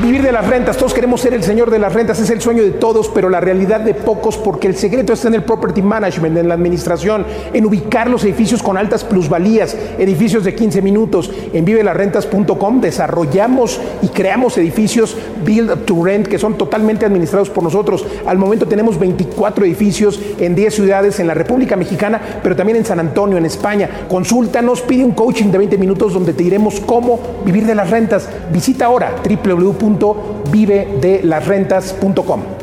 Vivir 0.04 0.22
de 0.22 0.34
las 0.34 0.46
rentas, 0.46 0.76
todos 0.76 0.94
queremos 0.94 1.22
ser 1.22 1.34
el 1.34 1.44
señor 1.44 1.72
de 1.72 1.80
las 1.80 1.94
rentas, 1.94 2.20
es 2.20 2.30
el 2.30 2.42
sueño 2.42 2.62
de 2.62 2.72
todos, 2.72 3.08
pero 3.08 3.30
la 3.30 3.40
realidad 3.40 3.80
de 3.80 3.94
pocos, 3.94 4.38
porque 4.38 4.68
el 4.68 4.76
secreto 4.76 5.14
está 5.14 5.30
en 5.30 5.36
el 5.36 5.44
property 5.44 5.82
management, 5.82 6.38
en 6.38 6.50
la 6.50 6.56
administración, 6.56 7.26
en 7.54 7.66
ubicar 7.66 8.10
los 8.10 8.26
edificios 8.26 8.62
con 8.62 8.78
altas 8.78 9.06
plusvalías, 9.06 9.78
edificios 9.98 10.44
de 10.44 10.54
15 10.54 10.82
minutos. 10.82 11.32
En 11.54 11.64
vivelasrentas.com 11.64 12.82
desarrollamos 12.82 13.80
y 14.02 14.10
creamos 14.10 14.58
edificios 14.58 15.16
build 15.46 15.86
to 15.86 16.04
rent 16.04 16.28
que 16.28 16.38
son 16.38 16.58
totalmente 16.58 17.06
administrados 17.06 17.50
por 17.50 17.64
nosotros. 17.64 18.06
Al 18.26 18.38
momento 18.38 18.68
tenemos 18.68 19.00
24 19.00 19.64
edificios 19.64 20.20
en 20.38 20.54
10 20.54 20.74
ciudades 20.74 21.22
en 21.22 21.28
la 21.28 21.34
República 21.34 21.78
Mexicana, 21.78 22.20
pero 22.44 22.58
también 22.58 22.78
en 22.78 22.86
San 22.86 23.00
Antonio, 23.00 23.38
en 23.38 23.46
España. 23.46 23.90
Consúltanos, 24.10 24.82
pide 24.82 25.06
un 25.06 25.12
coaching 25.12 25.48
de 25.48 25.60
20 25.60 25.78
minutos 25.78 26.14
donde 26.14 26.34
te 26.34 26.44
diremos 26.44 26.82
cómo 26.82 27.22
vivir 27.46 27.66
de 27.66 27.76
las 27.76 27.90
rentas. 27.90 28.28
Visita 28.52 28.86
ahora 28.86 29.16
www.vivedelasrentas.com. 29.98 32.63